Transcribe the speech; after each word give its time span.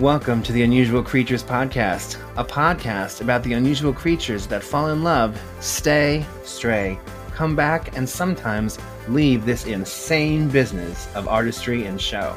Welcome 0.00 0.42
to 0.44 0.52
the 0.52 0.62
Unusual 0.62 1.02
Creatures 1.02 1.44
Podcast, 1.44 2.16
a 2.38 2.42
podcast 2.42 3.20
about 3.20 3.42
the 3.42 3.52
unusual 3.52 3.92
creatures 3.92 4.46
that 4.46 4.64
fall 4.64 4.88
in 4.88 5.02
love, 5.04 5.38
stay, 5.60 6.24
stray, 6.42 6.98
come 7.34 7.54
back, 7.54 7.94
and 7.98 8.08
sometimes 8.08 8.78
leave 9.08 9.44
this 9.44 9.66
insane 9.66 10.48
business 10.48 11.06
of 11.14 11.28
artistry 11.28 11.84
and 11.84 12.00
show. 12.00 12.34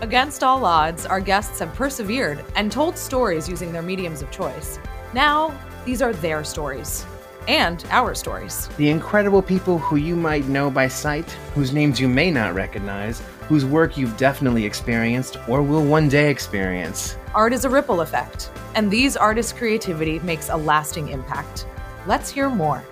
Against 0.00 0.42
all 0.42 0.64
odds, 0.64 1.06
our 1.06 1.20
guests 1.20 1.60
have 1.60 1.72
persevered 1.74 2.44
and 2.56 2.72
told 2.72 2.98
stories 2.98 3.48
using 3.48 3.70
their 3.70 3.82
mediums 3.82 4.20
of 4.20 4.32
choice. 4.32 4.80
Now, 5.14 5.56
these 5.84 6.02
are 6.02 6.12
their 6.12 6.42
stories. 6.42 7.06
And 7.46 7.84
our 7.90 8.16
stories. 8.16 8.66
The 8.78 8.90
incredible 8.90 9.42
people 9.42 9.78
who 9.78 9.94
you 9.94 10.16
might 10.16 10.48
know 10.48 10.72
by 10.72 10.88
sight, 10.88 11.30
whose 11.54 11.72
names 11.72 12.00
you 12.00 12.08
may 12.08 12.32
not 12.32 12.54
recognize, 12.54 13.22
whose 13.48 13.64
work 13.64 13.96
you've 13.96 14.16
definitely 14.16 14.64
experienced 14.64 15.36
or 15.48 15.62
will 15.62 15.84
one 15.84 16.08
day 16.08 16.30
experience. 16.30 17.16
Art 17.34 17.52
is 17.52 17.64
a 17.64 17.68
ripple 17.68 18.00
effect, 18.00 18.50
and 18.74 18.90
these 18.90 19.16
artists' 19.16 19.52
creativity 19.52 20.18
makes 20.20 20.48
a 20.48 20.56
lasting 20.56 21.08
impact. 21.08 21.66
Let's 22.06 22.30
hear 22.30 22.48
more. 22.48 22.84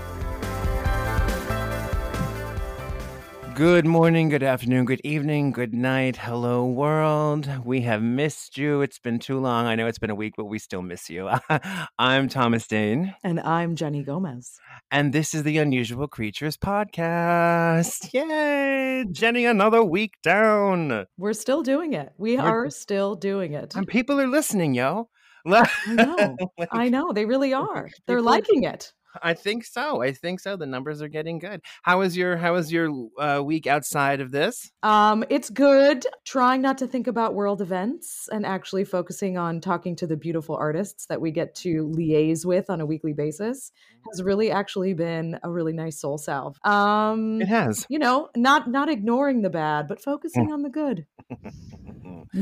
Good 3.54 3.86
morning, 3.86 4.30
good 4.30 4.42
afternoon, 4.42 4.84
good 4.84 5.00
evening, 5.04 5.52
good 5.52 5.72
night. 5.72 6.16
Hello, 6.16 6.66
world. 6.66 7.48
We 7.64 7.82
have 7.82 8.02
missed 8.02 8.58
you. 8.58 8.82
It's 8.82 8.98
been 8.98 9.20
too 9.20 9.38
long. 9.38 9.66
I 9.66 9.76
know 9.76 9.86
it's 9.86 10.00
been 10.00 10.10
a 10.10 10.14
week, 10.16 10.34
but 10.36 10.46
we 10.46 10.58
still 10.58 10.82
miss 10.82 11.08
you. 11.08 11.30
I'm 11.98 12.28
Thomas 12.28 12.66
Dane. 12.66 13.14
And 13.22 13.38
I'm 13.38 13.76
Jenny 13.76 14.02
Gomez. 14.02 14.58
And 14.94 15.12
this 15.12 15.34
is 15.34 15.42
the 15.42 15.58
Unusual 15.58 16.06
Creatures 16.06 16.56
Podcast. 16.56 18.14
Yay! 18.14 19.04
Jenny, 19.10 19.44
another 19.44 19.82
week 19.82 20.12
down. 20.22 21.06
We're 21.18 21.32
still 21.32 21.64
doing 21.64 21.94
it. 21.94 22.12
We 22.16 22.36
We're... 22.36 22.44
are 22.44 22.70
still 22.70 23.16
doing 23.16 23.54
it. 23.54 23.74
And 23.74 23.88
people 23.88 24.20
are 24.20 24.28
listening, 24.28 24.72
yo. 24.72 25.08
I 25.46 25.66
know. 25.88 26.36
like, 26.56 26.68
I 26.70 26.90
know. 26.90 27.12
They 27.12 27.24
really 27.24 27.52
are. 27.52 27.90
They're 28.06 28.22
liking 28.22 28.62
it. 28.62 28.92
I 29.22 29.34
think 29.34 29.64
so. 29.64 30.02
I 30.02 30.12
think 30.12 30.40
so. 30.40 30.56
The 30.56 30.66
numbers 30.66 31.02
are 31.02 31.08
getting 31.08 31.38
good. 31.38 31.60
How 31.82 31.98
was 32.00 32.16
your 32.16 32.36
How 32.36 32.54
was 32.54 32.72
your 32.72 32.90
uh, 33.18 33.42
week 33.44 33.66
outside 33.66 34.20
of 34.20 34.30
this? 34.30 34.70
Um, 34.82 35.24
it's 35.30 35.50
good. 35.50 36.06
Trying 36.24 36.62
not 36.62 36.78
to 36.78 36.86
think 36.86 37.06
about 37.06 37.34
world 37.34 37.60
events 37.60 38.28
and 38.30 38.44
actually 38.46 38.84
focusing 38.84 39.36
on 39.38 39.60
talking 39.60 39.96
to 39.96 40.06
the 40.06 40.16
beautiful 40.16 40.56
artists 40.56 41.06
that 41.06 41.20
we 41.20 41.30
get 41.30 41.54
to 41.56 41.92
liaise 41.96 42.44
with 42.44 42.70
on 42.70 42.80
a 42.80 42.86
weekly 42.86 43.12
basis 43.12 43.72
has 44.10 44.22
really 44.22 44.50
actually 44.50 44.94
been 44.94 45.38
a 45.42 45.50
really 45.50 45.72
nice 45.72 46.00
soul 46.00 46.18
salve. 46.18 46.56
Um, 46.64 47.40
it 47.40 47.48
has. 47.48 47.86
You 47.88 47.98
know, 47.98 48.28
not 48.36 48.68
not 48.68 48.88
ignoring 48.88 49.42
the 49.42 49.50
bad, 49.50 49.88
but 49.88 50.02
focusing 50.02 50.52
on 50.52 50.62
the 50.62 50.70
good. 50.70 51.06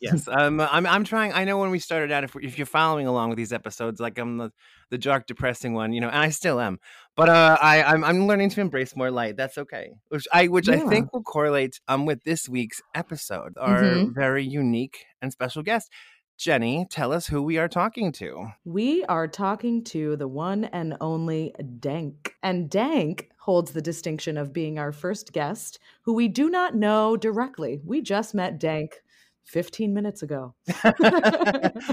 yes, 0.00 0.28
um, 0.28 0.60
I'm. 0.60 0.86
I'm 0.86 1.04
trying. 1.04 1.32
I 1.32 1.44
know 1.44 1.58
when 1.58 1.70
we 1.70 1.78
started 1.78 2.10
out, 2.10 2.24
if, 2.24 2.34
if 2.36 2.58
you're 2.58 2.66
following 2.66 3.06
along 3.06 3.30
with 3.30 3.38
these 3.38 3.52
episodes, 3.52 4.00
like 4.00 4.18
I'm 4.18 4.38
the 4.38 4.52
the 4.90 4.98
dark, 4.98 5.26
depressing 5.26 5.72
one, 5.72 5.92
you 5.92 6.00
know, 6.00 6.10
I 6.22 6.30
still 6.30 6.60
am. 6.60 6.78
But 7.16 7.28
uh, 7.28 7.58
I 7.60 7.82
I'm, 7.82 8.04
I'm 8.04 8.26
learning 8.26 8.50
to 8.50 8.60
embrace 8.60 8.96
more 8.96 9.10
light. 9.10 9.36
That's 9.36 9.58
okay. 9.58 9.90
Which 10.08 10.26
I 10.32 10.46
which 10.48 10.68
yeah. 10.68 10.76
I 10.76 10.88
think 10.88 11.12
will 11.12 11.22
correlate 11.22 11.80
um 11.88 12.06
with 12.06 12.22
this 12.24 12.48
week's 12.48 12.80
episode, 12.94 13.52
our 13.58 13.82
mm-hmm. 13.82 14.14
very 14.14 14.44
unique 14.44 15.04
and 15.20 15.32
special 15.32 15.62
guest. 15.62 15.90
Jenny, 16.38 16.86
tell 16.90 17.12
us 17.12 17.26
who 17.26 17.42
we 17.42 17.58
are 17.58 17.68
talking 17.68 18.10
to. 18.12 18.48
We 18.64 19.04
are 19.04 19.28
talking 19.28 19.84
to 19.84 20.16
the 20.16 20.26
one 20.26 20.64
and 20.64 20.96
only 21.00 21.54
Dank. 21.78 22.34
And 22.42 22.70
Dank 22.70 23.28
holds 23.38 23.72
the 23.72 23.82
distinction 23.82 24.36
of 24.36 24.52
being 24.52 24.78
our 24.78 24.92
first 24.92 25.32
guest 25.32 25.78
who 26.02 26.14
we 26.14 26.28
do 26.28 26.48
not 26.48 26.74
know 26.74 27.16
directly. 27.16 27.80
We 27.84 28.00
just 28.00 28.34
met 28.34 28.58
Dank 28.58 29.02
15 29.44 29.94
minutes 29.94 30.22
ago. 30.22 30.54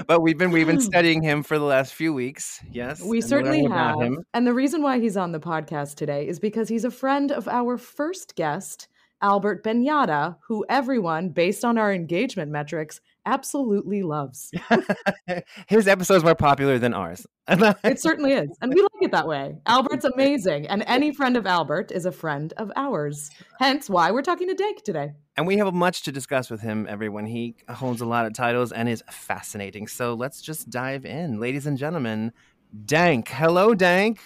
but 0.07 0.21
we've 0.21 0.37
been 0.37 0.51
we've 0.51 0.67
been 0.67 0.81
studying 0.91 1.21
him 1.21 1.43
for 1.43 1.57
the 1.57 1.65
last 1.65 1.93
few 1.93 2.13
weeks. 2.13 2.59
Yes. 2.71 3.01
We 3.01 3.21
certainly 3.21 3.65
have. 3.65 4.11
And 4.33 4.45
the 4.45 4.53
reason 4.53 4.81
why 4.81 4.99
he's 4.99 5.17
on 5.17 5.31
the 5.31 5.39
podcast 5.39 5.95
today 5.95 6.27
is 6.27 6.39
because 6.39 6.67
he's 6.67 6.85
a 6.85 6.91
friend 6.91 7.31
of 7.31 7.47
our 7.47 7.77
first 7.77 8.35
guest, 8.35 8.87
Albert 9.21 9.63
Benyata, 9.63 10.37
who 10.47 10.65
everyone, 10.69 11.29
based 11.29 11.65
on 11.65 11.77
our 11.77 11.93
engagement 11.93 12.51
metrics, 12.51 13.01
absolutely 13.25 14.01
loves. 14.01 14.51
His 15.67 15.87
episode 15.87 16.15
is 16.15 16.23
more 16.23 16.35
popular 16.35 16.79
than 16.79 16.93
ours. 16.93 17.27
it 17.47 17.99
certainly 17.99 18.33
is. 18.33 18.49
And 18.61 18.73
we 18.73 18.81
like 18.81 18.91
it 19.01 19.11
that 19.11 19.27
way. 19.27 19.57
Albert's 19.65 20.05
amazing. 20.05 20.67
And 20.67 20.83
any 20.87 21.11
friend 21.11 21.35
of 21.35 21.45
Albert 21.45 21.91
is 21.91 22.05
a 22.05 22.11
friend 22.11 22.53
of 22.57 22.71
ours. 22.75 23.29
Hence 23.59 23.89
why 23.89 24.11
we're 24.11 24.21
talking 24.21 24.47
to 24.47 24.53
Dank 24.53 24.83
today. 24.83 25.13
And 25.35 25.45
we 25.45 25.57
have 25.57 25.73
much 25.73 26.03
to 26.03 26.11
discuss 26.11 26.49
with 26.49 26.61
him, 26.61 26.87
everyone. 26.89 27.25
He 27.25 27.55
holds 27.69 28.01
a 28.01 28.05
lot 28.05 28.25
of 28.25 28.33
titles 28.33 28.71
and 28.71 28.87
is 28.89 29.03
fascinating. 29.09 29.87
So 29.87 30.13
let's 30.13 30.41
just 30.41 30.69
dive 30.69 31.05
in. 31.05 31.39
Ladies 31.39 31.65
and 31.65 31.77
gentlemen, 31.77 32.33
Dank. 32.85 33.29
Hello, 33.29 33.73
Dank. 33.73 34.21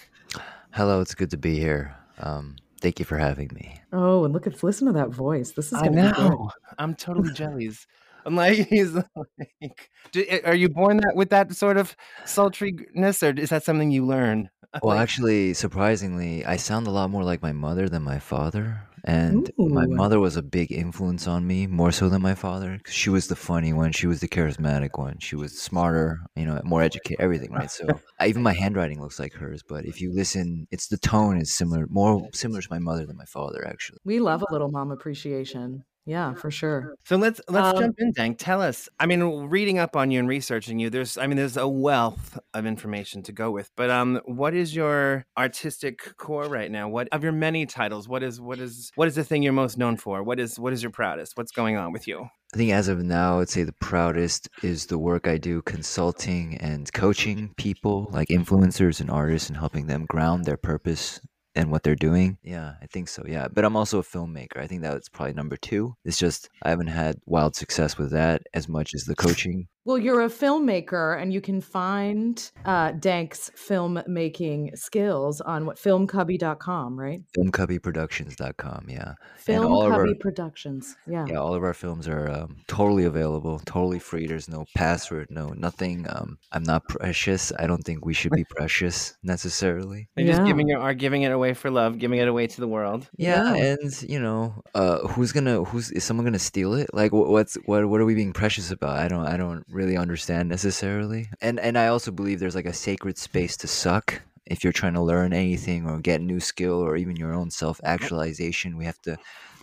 Hello, 0.72 1.00
it's 1.00 1.14
good 1.14 1.30
to 1.30 1.36
be 1.36 1.58
here. 1.58 1.94
Um, 2.18 2.56
thank 2.80 2.98
you 2.98 3.04
for 3.04 3.18
having 3.18 3.50
me. 3.54 3.80
Oh, 3.92 4.24
and 4.24 4.32
look 4.32 4.46
at 4.46 4.62
listen 4.62 4.86
to 4.86 4.92
that 4.94 5.10
voice. 5.10 5.52
This 5.52 5.72
is 5.72 5.74
I 5.74 5.88
know. 5.88 6.50
I'm 6.78 6.94
totally 6.94 7.32
jellies. 7.32 7.86
I'm 8.26 8.36
like, 8.36 8.56
he's 8.70 8.92
like, 8.94 9.90
eh, 10.16 10.40
are 10.44 10.54
you 10.54 10.68
born 10.68 10.98
that 10.98 11.14
with 11.14 11.30
that 11.30 11.54
sort 11.54 11.76
of 11.76 11.94
sultriness, 12.24 13.22
or 13.22 13.38
is 13.38 13.50
that 13.50 13.64
something 13.64 13.90
you 13.90 14.04
learn? 14.06 14.50
Well, 14.82 14.98
actually, 14.98 15.54
surprisingly, 15.54 16.44
I 16.44 16.56
sound 16.56 16.88
a 16.88 16.90
lot 16.90 17.08
more 17.08 17.22
like 17.22 17.40
my 17.40 17.52
mother 17.52 17.88
than 17.88 18.02
my 18.02 18.18
father. 18.18 18.82
And 19.06 19.50
Ooh. 19.60 19.68
my 19.68 19.86
mother 19.86 20.18
was 20.18 20.36
a 20.36 20.42
big 20.42 20.72
influence 20.72 21.26
on 21.26 21.46
me, 21.46 21.66
more 21.66 21.92
so 21.92 22.08
than 22.08 22.22
my 22.22 22.34
father. 22.34 22.80
She 22.86 23.10
was 23.10 23.26
the 23.26 23.36
funny 23.36 23.74
one. 23.74 23.92
She 23.92 24.06
was 24.06 24.20
the 24.20 24.28
charismatic 24.28 24.98
one. 24.98 25.18
She 25.18 25.36
was 25.36 25.60
smarter, 25.60 26.20
you 26.34 26.46
know, 26.46 26.58
more 26.64 26.82
educated, 26.82 27.20
everything, 27.20 27.52
right? 27.52 27.70
So 27.70 27.86
even 28.24 28.42
my 28.42 28.54
handwriting 28.54 29.02
looks 29.02 29.20
like 29.20 29.34
hers. 29.34 29.62
But 29.66 29.84
if 29.84 30.00
you 30.00 30.10
listen, 30.14 30.66
it's 30.70 30.88
the 30.88 30.96
tone 30.96 31.38
is 31.38 31.52
similar, 31.52 31.86
more 31.90 32.28
similar 32.32 32.62
to 32.62 32.68
my 32.70 32.78
mother 32.78 33.04
than 33.04 33.18
my 33.18 33.26
father, 33.26 33.66
actually. 33.68 33.98
We 34.04 34.20
love 34.20 34.42
a 34.42 34.50
little 34.50 34.70
mom 34.70 34.90
appreciation. 34.90 35.84
Yeah, 36.06 36.34
for 36.34 36.50
sure. 36.50 36.96
So 37.04 37.16
let's 37.16 37.40
let's 37.48 37.76
um, 37.76 37.82
jump 37.82 37.96
in, 37.98 38.12
Dank. 38.12 38.38
Tell 38.38 38.60
us. 38.60 38.90
I 39.00 39.06
mean, 39.06 39.22
reading 39.22 39.78
up 39.78 39.96
on 39.96 40.10
you 40.10 40.18
and 40.18 40.28
researching 40.28 40.78
you, 40.78 40.90
there's 40.90 41.16
I 41.16 41.26
mean, 41.26 41.38
there's 41.38 41.56
a 41.56 41.66
wealth 41.66 42.38
of 42.52 42.66
information 42.66 43.22
to 43.22 43.32
go 43.32 43.50
with. 43.50 43.70
But 43.74 43.88
um, 43.90 44.20
what 44.26 44.54
is 44.54 44.76
your 44.76 45.24
artistic 45.38 46.16
core 46.18 46.44
right 46.44 46.70
now? 46.70 46.88
What 46.88 47.08
of 47.10 47.22
your 47.22 47.32
many 47.32 47.64
titles? 47.64 48.06
What 48.06 48.22
is 48.22 48.38
what 48.38 48.58
is 48.58 48.92
what 48.96 49.08
is 49.08 49.14
the 49.14 49.24
thing 49.24 49.42
you're 49.42 49.54
most 49.54 49.78
known 49.78 49.96
for? 49.96 50.22
What 50.22 50.38
is 50.38 50.58
what 50.58 50.74
is 50.74 50.82
your 50.82 50.92
proudest? 50.92 51.36
What's 51.36 51.52
going 51.52 51.76
on 51.78 51.92
with 51.92 52.06
you? 52.06 52.28
I 52.52 52.56
think 52.56 52.70
as 52.70 52.88
of 52.88 53.02
now, 53.02 53.40
I'd 53.40 53.48
say 53.48 53.64
the 53.64 53.72
proudest 53.72 54.48
is 54.62 54.86
the 54.86 54.98
work 54.98 55.26
I 55.26 55.38
do 55.38 55.62
consulting 55.62 56.56
and 56.58 56.92
coaching 56.92 57.52
people 57.56 58.08
like 58.12 58.28
influencers 58.28 59.00
and 59.00 59.10
artists 59.10 59.48
and 59.48 59.56
helping 59.56 59.86
them 59.86 60.04
ground 60.06 60.44
their 60.44 60.56
purpose 60.56 61.20
and 61.54 61.70
what 61.70 61.82
they're 61.82 61.94
doing. 61.94 62.38
Yeah, 62.42 62.74
I 62.82 62.86
think 62.86 63.08
so. 63.08 63.24
Yeah, 63.26 63.48
but 63.52 63.64
I'm 63.64 63.76
also 63.76 63.98
a 63.98 64.02
filmmaker. 64.02 64.58
I 64.58 64.66
think 64.66 64.82
that's 64.82 65.08
probably 65.08 65.34
number 65.34 65.56
two. 65.56 65.96
It's 66.04 66.18
just 66.18 66.48
I 66.62 66.70
haven't 66.70 66.88
had 66.88 67.16
wild 67.26 67.56
success 67.56 67.96
with 67.96 68.10
that 68.10 68.42
as 68.54 68.68
much 68.68 68.94
as 68.94 69.04
the 69.04 69.14
coaching. 69.24 69.68
Well, 69.86 69.98
you're 69.98 70.22
a 70.22 70.28
filmmaker, 70.28 71.20
and 71.20 71.30
you 71.30 71.42
can 71.42 71.60
find 71.60 72.50
uh, 72.64 72.92
Dank's 72.92 73.50
filmmaking 73.54 74.78
skills 74.78 75.42
on 75.42 75.66
what 75.66 75.76
filmcubby.com, 75.76 76.98
right? 76.98 77.20
Filmcubbyproductions.com, 77.36 78.86
yeah. 78.88 79.12
Film 79.36 79.66
Cubby 79.66 79.92
our, 79.92 80.14
Productions, 80.14 80.96
yeah. 81.06 81.26
Yeah, 81.28 81.36
all 81.36 81.54
of 81.54 81.62
our 81.62 81.74
films 81.74 82.08
are 82.08 82.30
um, 82.30 82.56
totally 82.66 83.04
available, 83.04 83.60
totally 83.66 83.98
free. 83.98 84.26
There's 84.26 84.48
no 84.48 84.64
password, 84.74 85.28
no 85.30 85.48
nothing. 85.48 86.06
Um, 86.08 86.38
I'm 86.50 86.62
not 86.62 86.88
precious. 86.88 87.52
I 87.58 87.66
don't 87.66 87.84
think 87.84 88.06
we 88.06 88.14
should 88.14 88.32
be 88.32 88.44
precious 88.44 89.18
necessarily. 89.22 90.08
They're 90.14 90.24
yeah. 90.24 90.36
just 90.36 90.46
giving 90.46 90.70
it, 90.70 90.78
are 90.78 90.94
giving 90.94 91.22
it 91.22 91.32
away 91.32 91.52
for 91.52 91.70
love, 91.70 91.98
giving 91.98 92.20
it 92.20 92.28
away 92.28 92.46
to 92.46 92.60
the 92.60 92.68
world. 92.68 93.10
Yeah, 93.18 93.54
yeah. 93.54 93.76
and 93.82 94.02
you 94.02 94.18
know, 94.18 94.54
uh, 94.74 95.06
who's 95.08 95.32
gonna? 95.32 95.62
Who's 95.64 95.90
is 95.90 96.04
someone 96.04 96.24
gonna 96.24 96.38
steal 96.38 96.72
it? 96.72 96.88
Like, 96.94 97.12
what's 97.12 97.56
what? 97.66 97.84
What 97.86 98.00
are 98.00 98.06
we 98.06 98.14
being 98.14 98.32
precious 98.32 98.70
about? 98.70 98.96
I 98.96 99.08
don't. 99.08 99.26
I 99.26 99.36
don't 99.36 99.66
really 99.74 99.96
understand 99.96 100.48
necessarily. 100.48 101.28
And 101.40 101.58
and 101.60 101.76
I 101.76 101.88
also 101.88 102.10
believe 102.10 102.40
there's 102.40 102.54
like 102.54 102.66
a 102.66 102.72
sacred 102.72 103.18
space 103.18 103.56
to 103.58 103.66
suck 103.66 104.22
if 104.46 104.62
you're 104.62 104.72
trying 104.72 104.94
to 104.94 105.02
learn 105.02 105.32
anything 105.32 105.88
or 105.88 105.98
get 105.98 106.20
new 106.20 106.40
skill 106.40 106.80
or 106.80 106.96
even 106.96 107.16
your 107.16 107.34
own 107.34 107.50
self 107.50 107.80
actualization. 107.84 108.76
We 108.76 108.84
have 108.84 109.00
to 109.02 109.16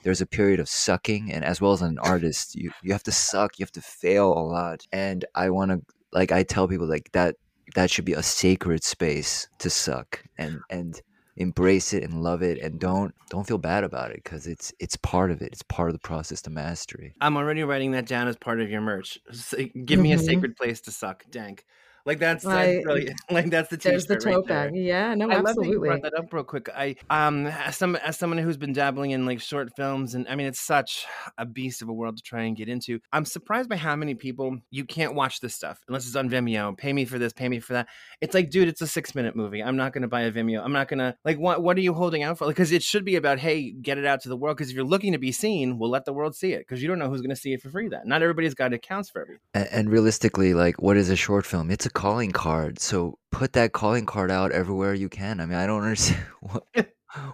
there's 0.03 0.21
a 0.21 0.25
period 0.25 0.59
of 0.59 0.67
sucking 0.67 1.31
and 1.31 1.45
as 1.45 1.61
well 1.61 1.73
as 1.73 1.81
an 1.81 1.99
artist, 1.99 2.55
you 2.55 2.71
you 2.83 2.91
have 2.91 3.03
to 3.03 3.11
suck, 3.11 3.57
you 3.57 3.63
have 3.63 3.71
to 3.73 3.81
fail 3.81 4.33
a 4.33 4.43
lot. 4.43 4.85
And 4.91 5.25
I 5.35 5.49
want 5.49 5.71
to 5.71 5.81
like 6.11 6.31
I 6.31 6.43
tell 6.43 6.67
people 6.67 6.87
like 6.87 7.11
that 7.13 7.35
that 7.75 7.89
should 7.89 8.05
be 8.05 8.13
a 8.13 8.23
sacred 8.23 8.83
space 8.83 9.47
to 9.59 9.69
suck 9.69 10.23
and 10.37 10.59
and 10.69 11.01
embrace 11.41 11.93
it 11.93 12.03
and 12.03 12.23
love 12.23 12.41
it 12.41 12.59
and 12.59 12.79
don't 12.79 13.13
don't 13.29 13.47
feel 13.47 13.57
bad 13.57 13.83
about 13.83 14.11
it 14.11 14.23
because 14.23 14.47
it's 14.47 14.73
it's 14.79 14.95
part 14.95 15.31
of 15.31 15.41
it. 15.41 15.51
It's 15.51 15.63
part 15.63 15.89
of 15.89 15.93
the 15.93 15.99
process 15.99 16.41
to 16.43 16.49
mastery. 16.49 17.13
I'm 17.19 17.37
already 17.37 17.63
writing 17.63 17.91
that 17.91 18.05
down 18.05 18.27
as 18.27 18.35
part 18.37 18.61
of 18.61 18.69
your 18.69 18.81
merch. 18.81 19.19
Give 19.49 19.99
me 19.99 20.11
mm-hmm. 20.11 20.19
a 20.19 20.23
sacred 20.23 20.55
place 20.55 20.81
to 20.81 20.91
suck. 20.91 21.25
Dank 21.29 21.65
Like 22.05 22.19
that's, 22.19 22.45
I- 22.45 22.73
that's 22.73 22.83
brilliant. 22.83 23.21
Like 23.31 23.49
that's 23.49 23.69
the 23.69 23.77
There's 23.77 24.05
the 24.05 24.15
t-shirt 24.15 24.25
right 24.25 24.33
tote 24.35 24.47
there. 24.47 24.69
bag. 24.69 24.75
Yeah, 24.75 25.13
no, 25.15 25.29
I 25.29 25.35
love 25.39 25.55
that 25.55 25.55
you 25.55 25.59
absolutely. 25.61 25.87
brought 25.89 26.01
that 26.03 26.13
up 26.17 26.33
real 26.33 26.43
quick. 26.43 26.69
I 26.75 26.95
um 27.09 27.47
as 27.47 27.77
some 27.77 27.95
as 27.97 28.17
someone 28.17 28.39
who's 28.39 28.57
been 28.57 28.73
dabbling 28.73 29.11
in 29.11 29.25
like 29.25 29.39
short 29.39 29.69
films 29.75 30.15
and 30.15 30.27
I 30.27 30.35
mean 30.35 30.47
it's 30.47 30.59
such 30.59 31.05
a 31.37 31.45
beast 31.45 31.81
of 31.81 31.89
a 31.89 31.93
world 31.93 32.17
to 32.17 32.23
try 32.23 32.43
and 32.43 32.55
get 32.55 32.67
into. 32.69 32.99
I'm 33.13 33.25
surprised 33.25 33.69
by 33.69 33.77
how 33.77 33.95
many 33.95 34.15
people 34.15 34.57
you 34.69 34.85
can't 34.85 35.15
watch 35.15 35.39
this 35.39 35.55
stuff 35.55 35.79
unless 35.87 36.05
it's 36.05 36.15
on 36.15 36.29
Vimeo. 36.29 36.77
Pay 36.77 36.91
me 36.93 37.05
for 37.05 37.17
this, 37.19 37.33
pay 37.33 37.47
me 37.47 37.59
for 37.59 37.73
that. 37.73 37.87
It's 38.19 38.33
like, 38.33 38.49
dude, 38.49 38.67
it's 38.67 38.81
a 38.81 38.87
six 38.87 39.15
minute 39.15 39.35
movie. 39.35 39.63
I'm 39.63 39.77
not 39.77 39.93
gonna 39.93 40.07
buy 40.07 40.21
a 40.21 40.31
Vimeo. 40.31 40.61
I'm 40.63 40.73
not 40.73 40.87
gonna 40.87 41.15
like 41.23 41.37
what 41.37 41.63
what 41.63 41.77
are 41.77 41.81
you 41.81 41.93
holding 41.93 42.23
out 42.23 42.37
for? 42.37 42.47
Because 42.47 42.71
it 42.71 42.83
should 42.83 43.05
be 43.05 43.15
about 43.15 43.39
hey, 43.39 43.71
get 43.71 43.97
it 43.97 44.05
out 44.05 44.21
to 44.21 44.29
the 44.29 44.37
world. 44.37 44.57
Because 44.57 44.69
if 44.69 44.75
you're 44.75 44.83
looking 44.85 45.13
to 45.13 45.19
be 45.19 45.31
seen, 45.31 45.77
we'll 45.79 45.89
let 45.89 46.05
the 46.05 46.13
world 46.13 46.35
see 46.35 46.53
it. 46.53 46.59
Because 46.59 46.81
you 46.81 46.87
don't 46.87 46.99
know 46.99 47.09
who's 47.09 47.21
gonna 47.21 47.35
see 47.35 47.53
it 47.53 47.61
for 47.61 47.69
free. 47.69 47.87
That 47.87 48.05
not 48.05 48.21
everybody's 48.21 48.53
got 48.53 48.73
accounts 48.73 49.09
for 49.09 49.21
everything. 49.21 49.39
And, 49.53 49.67
and 49.71 49.89
realistically, 49.89 50.53
like, 50.53 50.81
what 50.81 50.97
is 50.97 51.09
a 51.09 51.15
short 51.15 51.45
film? 51.45 51.69
It's 51.71 51.85
a 51.85 51.89
calling 51.91 52.31
card. 52.31 52.79
So 52.79 53.17
put 53.31 53.53
that 53.53 53.73
calling 53.73 54.05
card 54.05 54.31
out 54.31 54.51
everywhere 54.51 54.93
you 54.93 55.09
can. 55.09 55.39
I 55.39 55.45
mean, 55.45 55.57
I 55.57 55.65
don't 55.65 55.83
understand. 55.83 56.23
What, 56.41 56.87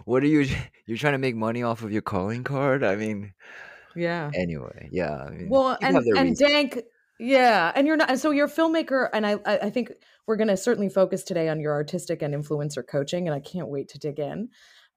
what 0.04 0.22
are 0.24 0.26
you? 0.26 0.44
You're 0.86 0.98
trying 0.98 1.12
to 1.12 1.18
make 1.18 1.36
money 1.36 1.62
off 1.62 1.82
of 1.82 1.92
your 1.92 2.02
calling 2.02 2.42
card? 2.42 2.82
I 2.82 2.96
mean, 2.96 3.32
yeah. 3.94 4.28
anyway, 4.34 4.88
yeah. 4.90 5.14
I 5.14 5.30
mean, 5.30 5.48
Well, 5.48 5.78
and 5.80 5.96
and 5.96 6.06
reasons. 6.06 6.38
Dank, 6.40 6.82
yeah, 7.20 7.70
and 7.74 7.86
you're 7.86 7.96
not. 7.96 8.10
And 8.10 8.18
so 8.18 8.32
you're 8.32 8.46
a 8.46 8.50
filmmaker, 8.50 9.08
and 9.12 9.24
I 9.24 9.38
I 9.46 9.58
I 9.58 9.70
think 9.70 9.92
we're 10.26 10.36
going 10.36 10.48
to 10.48 10.56
certainly 10.56 10.88
focus 10.88 11.22
today 11.22 11.48
on 11.48 11.60
your 11.60 11.72
artistic 11.72 12.22
and 12.22 12.34
influencer 12.34 12.86
coaching, 12.86 13.28
and 13.28 13.34
I 13.34 13.40
can't 13.40 13.68
wait 13.68 13.88
to 13.90 13.98
dig 13.98 14.18
in. 14.18 14.48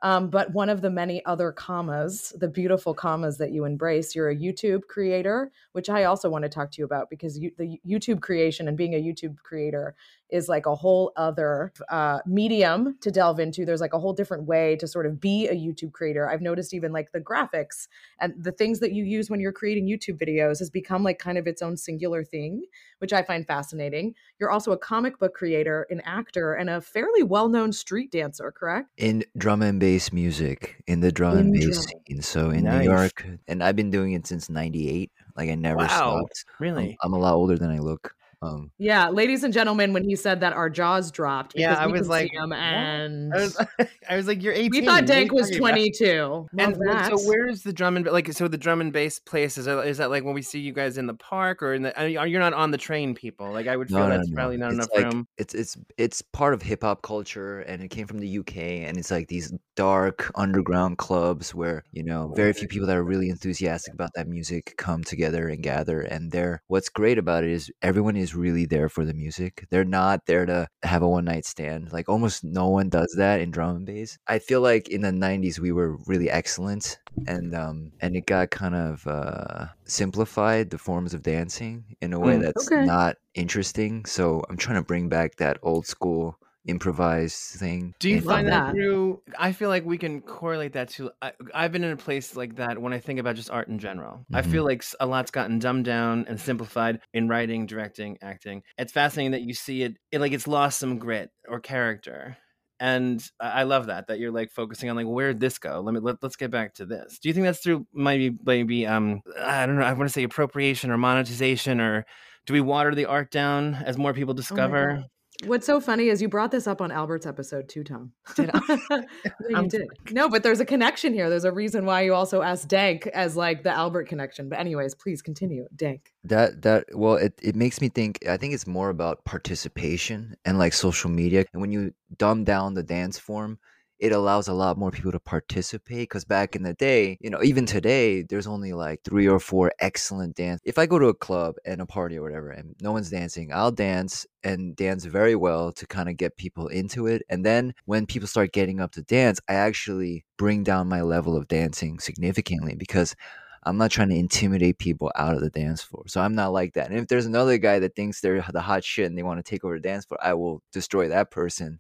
Um, 0.04 0.30
but 0.30 0.52
one 0.52 0.70
of 0.70 0.82
the 0.82 0.90
many 0.90 1.24
other 1.26 1.52
commas, 1.52 2.34
the 2.38 2.48
beautiful 2.48 2.94
commas 2.94 3.38
that 3.38 3.52
you 3.52 3.66
embrace, 3.66 4.16
you're 4.16 4.30
a 4.30 4.36
YouTube 4.36 4.88
creator, 4.88 5.52
which 5.74 5.90
I 5.90 6.06
also 6.06 6.30
want 6.30 6.44
to 6.44 6.50
talk 6.50 6.72
to 6.72 6.82
you 6.82 6.86
about 6.86 7.10
because 7.10 7.38
you, 7.38 7.52
the 7.58 7.80
YouTube 7.88 8.22
creation 8.22 8.68
and 8.68 8.76
being 8.76 8.96
a 8.96 9.04
YouTube 9.04 9.38
creator 9.44 9.96
is 10.32 10.50
like 10.50 10.66
a 10.66 10.76
whole 10.76 11.12
other 11.16 11.74
uh, 11.90 12.20
medium 12.26 12.98
to 13.02 13.12
delve 13.12 13.40
into. 13.40 13.66
There's 13.66 13.82
like 13.82 13.94
a 13.94 14.00
whole 14.00 14.14
different 14.14 14.46
way 14.46 14.76
to 14.78 14.88
sort 14.88 15.06
of 15.06 15.20
be 15.20 15.48
a 15.48 15.54
YouTube 15.56 15.92
creator. 15.94 16.30
I've 16.30 16.42
noticed 16.42 16.74
even 16.74 16.92
like 16.92 17.12
the 17.12 17.20
graphics 17.22 17.88
and 18.20 18.34
the 18.42 18.52
things 18.52 18.80
that 18.80 18.92
you 18.94 19.04
use 19.04 19.30
when 19.30 19.40
you're 19.40 19.52
creating 19.52 19.88
YouTube 19.88 20.20
videos 20.20 20.60
has 20.60 20.70
become 20.70 21.04
like 21.04 21.20
kind 21.20 21.38
of 21.38 21.48
its 21.48 21.62
own 21.62 21.78
singular 21.78 22.24
thing, 22.24 22.66
which 23.00 23.14
I 23.14 23.24
find 23.24 23.46
fascinating. 23.46 24.16
You're 24.40 24.52
also 24.52 24.72
a 24.72 24.78
comic 24.78 25.20
book 25.20 25.34
creator, 25.34 25.86
an 25.90 26.02
actor, 26.02 26.54
and 26.54 26.70
a 26.70 26.82
fairly 26.82 27.24
well 27.24 27.50
known 27.50 27.72
street 27.74 28.12
dancer, 28.12 28.52
correct? 28.52 28.90
in 28.98 29.24
drum 29.38 29.62
and 29.62 29.80
bass 29.80 30.12
music, 30.14 30.84
in 30.88 31.00
the 31.00 31.12
drum 31.12 31.36
In 31.36 31.52
and 31.52 31.54
bass 31.54 31.88
drum. 31.88 32.04
scene. 32.08 32.22
So 32.22 32.50
in 32.52 32.68
Nice. 32.68 32.70
New 32.70 32.78
York, 32.78 33.26
and 33.48 33.64
I've 33.64 33.76
been 33.76 33.90
doing 33.92 34.14
it 34.14 34.28
since 34.28 34.50
'98. 34.50 35.12
Like 35.36 35.50
I 35.50 35.56
never 35.56 35.88
Wow. 35.88 35.88
stopped. 35.88 36.46
I'm, 36.76 36.90
Really? 36.90 36.98
I'm 37.04 37.14
a 37.14 37.20
lot 37.20 37.34
older 37.36 37.58
than 37.58 37.72
I 37.72 37.80
look. 37.80 38.16
Um, 38.44 38.72
Yeah, 38.80 39.10
ladies 39.10 39.44
and 39.44 39.54
gentlemen, 39.54 39.94
when 39.94 40.04
he 40.04 40.16
said 40.16 40.40
that, 40.40 40.54
our 40.54 40.70
jaws 40.70 41.12
dropped. 41.12 41.54
Yeah, 41.56 41.76
I 41.76 41.86
was 41.86 42.08
like, 42.10 42.32
him, 42.34 42.52
and 42.52 43.32
I 43.34 43.38
was, 43.38 43.58
I 44.10 44.16
was 44.16 44.28
like, 44.28 44.42
you're 44.42 44.54
18. 44.54 44.72
we 44.72 44.86
thought 44.86 45.06
Dank 45.06 45.32
was 45.32 45.52
22. 45.52 46.48
And 46.58 46.76
that. 46.88 47.12
so, 47.12 47.20
where's 47.28 47.62
the 47.62 47.72
drum 47.72 47.98
and 47.98 48.06
like? 48.08 48.32
So 48.34 48.48
the 48.48 48.58
drum 48.58 48.82
and 48.82 48.92
bass 48.92 49.20
place 49.20 49.58
is 49.58 49.66
that, 49.66 49.86
is 49.86 49.98
that 50.00 50.10
like 50.10 50.24
when 50.24 50.34
we 50.34 50.42
see 50.42 50.60
you 50.60 50.74
guys 50.74 50.98
in 50.98 51.06
the 51.06 51.14
park 51.14 51.62
or 51.62 51.74
in 51.76 51.84
the? 51.84 52.18
Are 52.18 52.28
you're 52.28 52.40
not 52.40 52.54
on 52.54 52.72
the 52.72 52.78
train, 52.78 53.14
people? 53.14 53.52
Like 53.52 53.68
I 53.68 53.78
would 53.78 53.90
feel 53.90 54.00
no, 54.00 54.08
no, 54.08 54.18
that's 54.18 54.30
no. 54.30 54.36
probably 54.36 54.58
not 54.58 54.68
It's 54.68 54.76
enough 54.76 54.90
like 54.96 55.06
room. 55.14 55.28
it's 55.38 55.54
it's 55.54 55.78
it's 55.98 56.22
part 56.22 56.54
of 56.56 56.64
hip 56.64 56.82
hop 56.82 57.04
culture, 57.04 57.60
and 57.62 57.84
it 57.84 57.90
came 57.90 58.08
from 58.08 58.20
the 58.20 58.40
UK, 58.40 58.58
and 58.58 58.98
it's 58.98 59.12
like 59.12 59.28
these 59.28 59.54
dark 59.76 60.32
underground 60.36 60.98
clubs 60.98 61.54
where 61.54 61.84
you 61.92 62.04
know 62.04 62.34
very 62.36 62.54
few 62.54 62.68
people 62.68 62.88
that 62.88 62.98
are 62.98 63.04
really 63.04 63.30
enthusiastic 63.30 63.94
about 63.94 64.10
that 64.16 64.28
music 64.28 64.74
come 64.78 65.04
together 65.04 65.48
and 65.48 65.62
gather. 65.62 66.02
And 66.02 66.32
they're 66.32 66.62
what's 66.68 66.90
great 66.90 67.18
about 67.20 67.44
it 67.44 67.52
is 67.52 67.72
everyone 67.84 68.16
is 68.16 68.31
really 68.36 68.66
there 68.66 68.90
for 68.90 69.06
the 69.06 69.14
music. 69.14 69.66
They're 69.70 69.84
not 69.86 70.26
there 70.26 70.46
to 70.46 70.68
have 70.84 71.02
a 71.04 71.10
one 71.10 71.26
night 71.26 71.46
stand. 71.46 71.92
Like 71.94 72.10
almost 72.10 72.44
no 72.44 72.70
one 72.70 72.90
does 72.90 73.14
that 73.18 73.42
in 73.42 73.52
drum 73.52 73.78
and 73.78 73.86
bass. 73.86 74.18
I 74.28 74.40
feel 74.40 74.62
like 74.62 74.90
in 74.90 75.02
the 75.02 75.12
'90s 75.12 75.60
we 75.60 75.72
were 75.72 75.98
really 76.08 76.30
excellent, 76.30 77.00
and 77.28 77.54
um 77.56 77.92
and 78.00 78.16
it 78.16 78.26
got 78.26 78.52
kind 78.52 78.76
of 78.76 79.06
uh 79.08 79.68
simplified 79.86 80.70
the 80.70 80.78
forms 80.78 81.14
of 81.14 81.24
dancing 81.24 81.96
in 82.02 82.14
a 82.14 82.20
way 82.20 82.38
Mm. 82.38 82.42
that's 82.42 82.72
Okay. 82.72 82.86
not 82.86 83.18
interesting. 83.34 84.06
So 84.06 84.44
I'm 84.50 84.58
trying 84.58 84.78
to 84.78 84.86
bring 84.86 85.10
back 85.10 85.36
that 85.38 85.58
old 85.64 85.86
school 85.88 86.38
improvised 86.68 87.38
thing. 87.60 87.94
Do 88.00 88.10
you 88.10 88.18
in- 88.18 88.22
find 88.24 88.48
that 88.48 88.72
through? 88.74 89.22
I 89.38 89.52
feel 89.52 89.70
like 89.70 89.86
we 89.86 89.98
can 89.98 90.22
correlate 90.22 90.74
that 90.74 90.90
to. 90.90 91.12
I, 91.22 91.34
I've 91.54 91.72
been 91.72 91.84
in 91.84 91.92
a 91.92 91.98
place 91.98 92.36
like 92.36 92.56
that 92.56 92.82
when 92.82 92.94
I 92.94 93.00
think 93.00 93.20
about 93.20 93.36
just 93.36 93.50
art 93.50 93.68
in 93.68 93.80
general. 93.80 94.26
I 94.34 94.42
Mhm. 94.42 94.52
feel 94.52 94.64
like 94.64 94.84
a 95.00 95.06
lot's 95.06 95.32
gotten 95.32 95.60
dumbed 95.60 95.86
down 95.86 96.26
and 96.28 96.40
simplified 96.40 97.00
in 97.14 97.28
writing, 97.28 97.66
directing, 97.66 98.18
acting. 98.22 98.64
It's 98.78 98.92
fascinating 98.92 99.32
that 99.32 99.42
you 99.42 99.54
see 99.54 99.84
it, 99.84 99.98
it 100.12 100.20
like 100.22 100.32
it's 100.32 100.48
lost 100.48 100.80
some 100.80 100.98
grit 101.00 101.30
or 101.48 101.60
character. 101.60 102.38
And 102.80 103.24
I 103.40 103.62
I 103.62 103.64
love 103.64 103.88
that 103.88 104.08
that 104.08 104.20
you're 104.20 104.32
like 104.32 104.52
focusing 104.52 104.90
on 104.90 104.96
like 104.96 105.06
where'd 105.06 105.40
this 105.40 105.60
go? 105.60 105.82
Let 105.82 105.94
me 105.94 106.00
let, 106.00 106.16
let's 106.24 106.36
get 106.36 106.50
back 106.52 106.74
to 106.76 106.86
this. 106.86 107.20
Do 107.20 107.30
you 107.30 107.34
think 107.34 107.46
that's 107.46 107.60
through 107.62 107.86
maybe 107.94 108.36
maybe 108.44 108.88
um 108.88 109.22
I 109.40 109.66
don't 109.68 109.78
know 109.78 109.84
I 109.86 109.94
want 109.94 110.10
to 110.10 110.14
say 110.14 110.24
appropriation 110.24 110.90
or 110.90 110.98
monetization 110.98 111.80
or 111.80 112.06
do 112.48 112.54
we 112.54 112.62
water 112.62 112.96
the 112.96 113.06
art 113.06 113.30
down 113.32 113.76
as 113.76 113.98
more 114.00 114.14
people 114.14 114.34
discover? 114.34 114.96
God. 114.96 115.06
What's 115.46 115.66
so 115.66 115.80
funny 115.80 116.10
is 116.10 116.22
you 116.22 116.30
brought 116.30 116.52
this 116.52 116.68
up 116.68 116.82
on 116.82 116.92
Albert's 116.92 117.26
episode 117.26 117.68
too, 117.68 117.84
Tom. 117.84 118.12
Did 118.36 118.52
yeah, 118.54 118.78
you 119.50 119.56
I'm 119.56 119.68
did. 119.68 119.88
No, 120.12 120.30
but 120.30 120.44
there's 120.44 120.60
a 120.60 120.66
connection 120.66 121.14
here. 121.14 121.30
There's 121.30 121.46
a 121.46 121.52
reason 121.52 121.86
why 121.86 122.02
you 122.02 122.14
also 122.14 122.42
asked 122.42 122.68
Dank 122.68 123.08
as 123.08 123.36
like 123.36 123.64
the 123.64 123.72
Albert 123.72 124.08
connection. 124.08 124.50
But 124.50 124.60
anyways, 124.60 124.96
please 124.96 125.22
continue, 125.22 125.68
Dank. 125.76 126.12
That 126.24 126.62
that 126.62 126.86
well, 126.94 127.16
it, 127.16 127.34
it 127.42 127.56
makes 127.56 127.82
me 127.82 127.90
think. 127.90 128.20
I 128.28 128.38
think 128.38 128.54
it's 128.54 128.68
more 128.68 128.90
about 128.90 129.26
participation 129.26 130.36
and 130.46 130.58
like 130.58 130.74
social 130.74 131.10
media. 131.10 131.46
And 131.54 131.62
when 131.62 131.72
you 131.72 131.94
dumb 132.18 132.44
down 132.44 132.74
the 132.74 132.84
dance 132.84 133.18
form, 133.18 133.60
it 134.02 134.12
allows 134.12 134.48
a 134.48 134.54
lot 134.54 134.78
more 134.78 134.90
people 134.90 135.12
to 135.12 135.20
participate. 135.20 136.10
Because 136.10 136.26
back 136.26 136.56
in 136.56 136.64
the 136.64 136.74
day, 136.74 137.18
you 137.22 137.30
know, 137.30 137.42
even 137.44 137.66
today, 137.66 138.24
there's 138.24 138.48
only 138.48 138.74
like 138.74 139.02
three 139.04 139.28
or 139.28 139.40
four 139.40 139.72
excellent 139.80 140.36
dance. 140.36 140.60
If 140.66 140.80
I 140.80 140.88
go 140.88 141.00
to 141.00 141.08
a 141.08 141.14
club 141.14 141.56
and 141.66 141.80
a 141.80 141.86
party 141.86 142.18
or 142.18 142.24
whatever, 142.24 142.50
and 142.50 142.76
no 142.82 142.92
one's 142.92 143.12
dancing, 143.12 143.54
I'll 143.54 143.72
dance 143.72 144.26
and 144.44 144.76
dance 144.76 145.06
very 145.06 145.36
well 145.36 145.72
to 145.74 145.86
kind 145.86 146.10
of 146.10 146.18
get 146.18 146.36
people 146.36 146.68
into 146.68 147.06
it. 147.06 147.22
And 147.30 147.46
then 147.46 147.74
when 147.86 148.08
people 148.08 148.28
start 148.28 148.52
getting 148.52 148.82
up 148.82 148.92
to 148.94 149.04
dance, 149.04 149.40
I 149.48 149.54
actually 149.54 150.26
bring 150.36 150.64
down 150.64 150.90
my 150.90 151.04
level 151.04 151.38
of 151.38 151.48
dancing 151.48 152.00
significantly 152.00 152.76
because 152.76 153.16
I'm 153.64 153.78
not 153.78 153.92
trying 153.92 154.10
to 154.10 154.16
intimidate 154.16 154.80
people 154.80 155.12
out 155.16 155.36
of 155.36 155.42
the 155.42 155.52
dance 155.52 155.84
floor. 155.84 156.06
So 156.08 156.20
I'm 156.20 156.34
not 156.34 156.52
like 156.52 156.74
that. 156.74 156.90
And 156.90 156.98
if 156.98 157.08
there's 157.08 157.28
another 157.28 157.60
guy 157.60 157.78
that 157.78 157.96
thinks 157.96 158.20
they're 158.20 158.44
the 158.52 158.62
hot 158.62 158.84
shit 158.84 159.06
and 159.06 159.16
they 159.16 159.22
want 159.22 159.38
to 159.38 159.48
take 159.48 159.64
over 159.64 159.76
the 159.76 159.88
dance 159.88 160.06
floor, 160.06 160.18
I 160.24 160.34
will 160.34 160.64
destroy 160.74 161.10
that 161.10 161.30
person. 161.30 161.80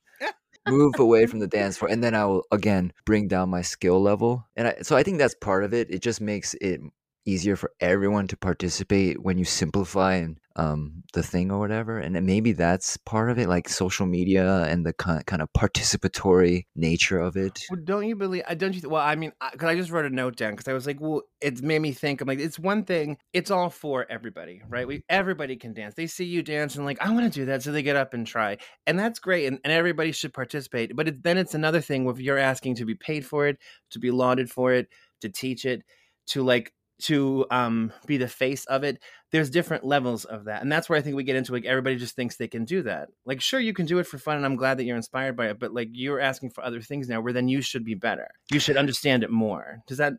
Move 0.67 0.99
away 0.99 1.25
from 1.25 1.39
the 1.39 1.47
dance 1.47 1.77
floor 1.77 1.89
and 1.89 2.03
then 2.03 2.13
I 2.13 2.25
will 2.25 2.45
again 2.51 2.93
bring 3.05 3.27
down 3.27 3.49
my 3.49 3.61
skill 3.61 4.01
level. 4.01 4.47
And 4.55 4.67
I, 4.69 4.75
so 4.81 4.95
I 4.95 5.03
think 5.03 5.17
that's 5.17 5.35
part 5.35 5.63
of 5.63 5.73
it. 5.73 5.89
It 5.89 6.01
just 6.01 6.21
makes 6.21 6.53
it 6.55 6.81
easier 7.25 7.55
for 7.55 7.71
everyone 7.79 8.27
to 8.27 8.37
participate 8.37 9.21
when 9.21 9.37
you 9.37 9.45
simplify 9.45 10.15
and 10.15 10.37
um 10.57 11.01
the 11.13 11.23
thing 11.23 11.49
or 11.49 11.59
whatever 11.59 11.97
and 11.97 12.21
maybe 12.25 12.51
that's 12.51 12.97
part 12.97 13.29
of 13.29 13.39
it 13.39 13.47
like 13.47 13.69
social 13.69 14.05
media 14.05 14.63
and 14.63 14.85
the 14.85 14.91
kind 14.91 15.25
kind 15.25 15.41
of 15.41 15.47
participatory 15.53 16.65
nature 16.75 17.19
of 17.19 17.37
it 17.37 17.61
Well, 17.69 17.79
don't 17.83 18.07
you 18.07 18.15
believe? 18.15 18.43
I 18.47 18.55
don't 18.55 18.75
you? 18.75 18.89
Well, 18.89 19.01
I 19.01 19.15
mean, 19.15 19.31
because 19.51 19.69
I 19.69 19.75
just 19.75 19.91
wrote 19.91 20.05
a 20.05 20.09
note 20.09 20.35
down 20.35 20.51
because 20.51 20.67
I 20.67 20.73
was 20.73 20.85
like, 20.85 20.99
well, 20.99 21.21
it 21.39 21.61
made 21.61 21.79
me 21.79 21.91
think. 21.91 22.21
I'm 22.21 22.27
like, 22.27 22.39
it's 22.39 22.59
one 22.59 22.83
thing. 22.83 23.17
It's 23.33 23.51
all 23.51 23.69
for 23.69 24.05
everybody, 24.09 24.61
right? 24.67 24.87
We 24.87 25.03
everybody 25.09 25.55
can 25.55 25.73
dance. 25.73 25.95
They 25.95 26.07
see 26.07 26.25
you 26.25 26.43
dance 26.43 26.75
and 26.75 26.85
like, 26.85 27.01
I 27.01 27.11
want 27.11 27.31
to 27.31 27.39
do 27.39 27.45
that, 27.45 27.63
so 27.63 27.71
they 27.71 27.83
get 27.83 27.95
up 27.95 28.13
and 28.13 28.25
try, 28.25 28.57
and 28.87 28.99
that's 28.99 29.19
great. 29.19 29.45
And, 29.47 29.59
and 29.63 29.71
everybody 29.71 30.11
should 30.11 30.33
participate. 30.33 30.95
But 30.95 31.07
it, 31.07 31.23
then 31.23 31.37
it's 31.37 31.53
another 31.53 31.81
thing 31.81 32.07
if 32.09 32.19
you're 32.19 32.37
asking 32.37 32.75
to 32.75 32.85
be 32.85 32.95
paid 32.95 33.25
for 33.25 33.47
it, 33.47 33.57
to 33.91 33.99
be 33.99 34.11
lauded 34.11 34.49
for 34.49 34.73
it, 34.73 34.89
to 35.21 35.29
teach 35.29 35.65
it, 35.65 35.83
to 36.27 36.43
like 36.43 36.73
to 37.01 37.45
um 37.51 37.91
be 38.05 38.17
the 38.17 38.27
face 38.27 38.65
of 38.65 38.83
it 38.83 39.01
there's 39.31 39.49
different 39.49 39.83
levels 39.83 40.25
of 40.25 40.45
that 40.45 40.61
and 40.61 40.71
that's 40.71 40.89
where 40.89 40.97
i 40.97 41.01
think 41.01 41.15
we 41.15 41.23
get 41.23 41.35
into 41.35 41.51
like 41.51 41.65
everybody 41.65 41.95
just 41.95 42.15
thinks 42.15 42.35
they 42.35 42.47
can 42.47 42.65
do 42.65 42.81
that. 42.83 43.09
Like 43.25 43.41
sure 43.41 43.59
you 43.59 43.73
can 43.73 43.85
do 43.85 43.99
it 43.99 44.07
for 44.07 44.17
fun 44.17 44.37
and 44.37 44.45
i'm 44.45 44.55
glad 44.55 44.77
that 44.77 44.83
you're 44.83 44.97
inspired 44.97 45.35
by 45.35 45.47
it 45.47 45.59
but 45.59 45.73
like 45.73 45.89
you're 45.91 46.19
asking 46.19 46.51
for 46.51 46.63
other 46.63 46.81
things 46.81 47.09
now 47.09 47.21
where 47.21 47.33
then 47.33 47.47
you 47.47 47.61
should 47.61 47.83
be 47.83 47.95
better. 47.95 48.27
You 48.51 48.59
should 48.59 48.77
understand 48.77 49.23
it 49.23 49.31
more. 49.31 49.79
Does 49.87 49.97
that 49.97 50.13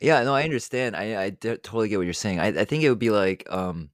yeah 0.00 0.22
no 0.22 0.34
i 0.34 0.42
understand. 0.42 0.96
I 0.96 1.24
i 1.24 1.30
totally 1.30 1.88
get 1.88 1.96
what 1.96 2.06
you're 2.06 2.12
saying. 2.12 2.40
I, 2.40 2.48
I 2.48 2.64
think 2.64 2.82
it 2.82 2.90
would 2.90 2.98
be 2.98 3.10
like 3.10 3.46
um 3.50 3.90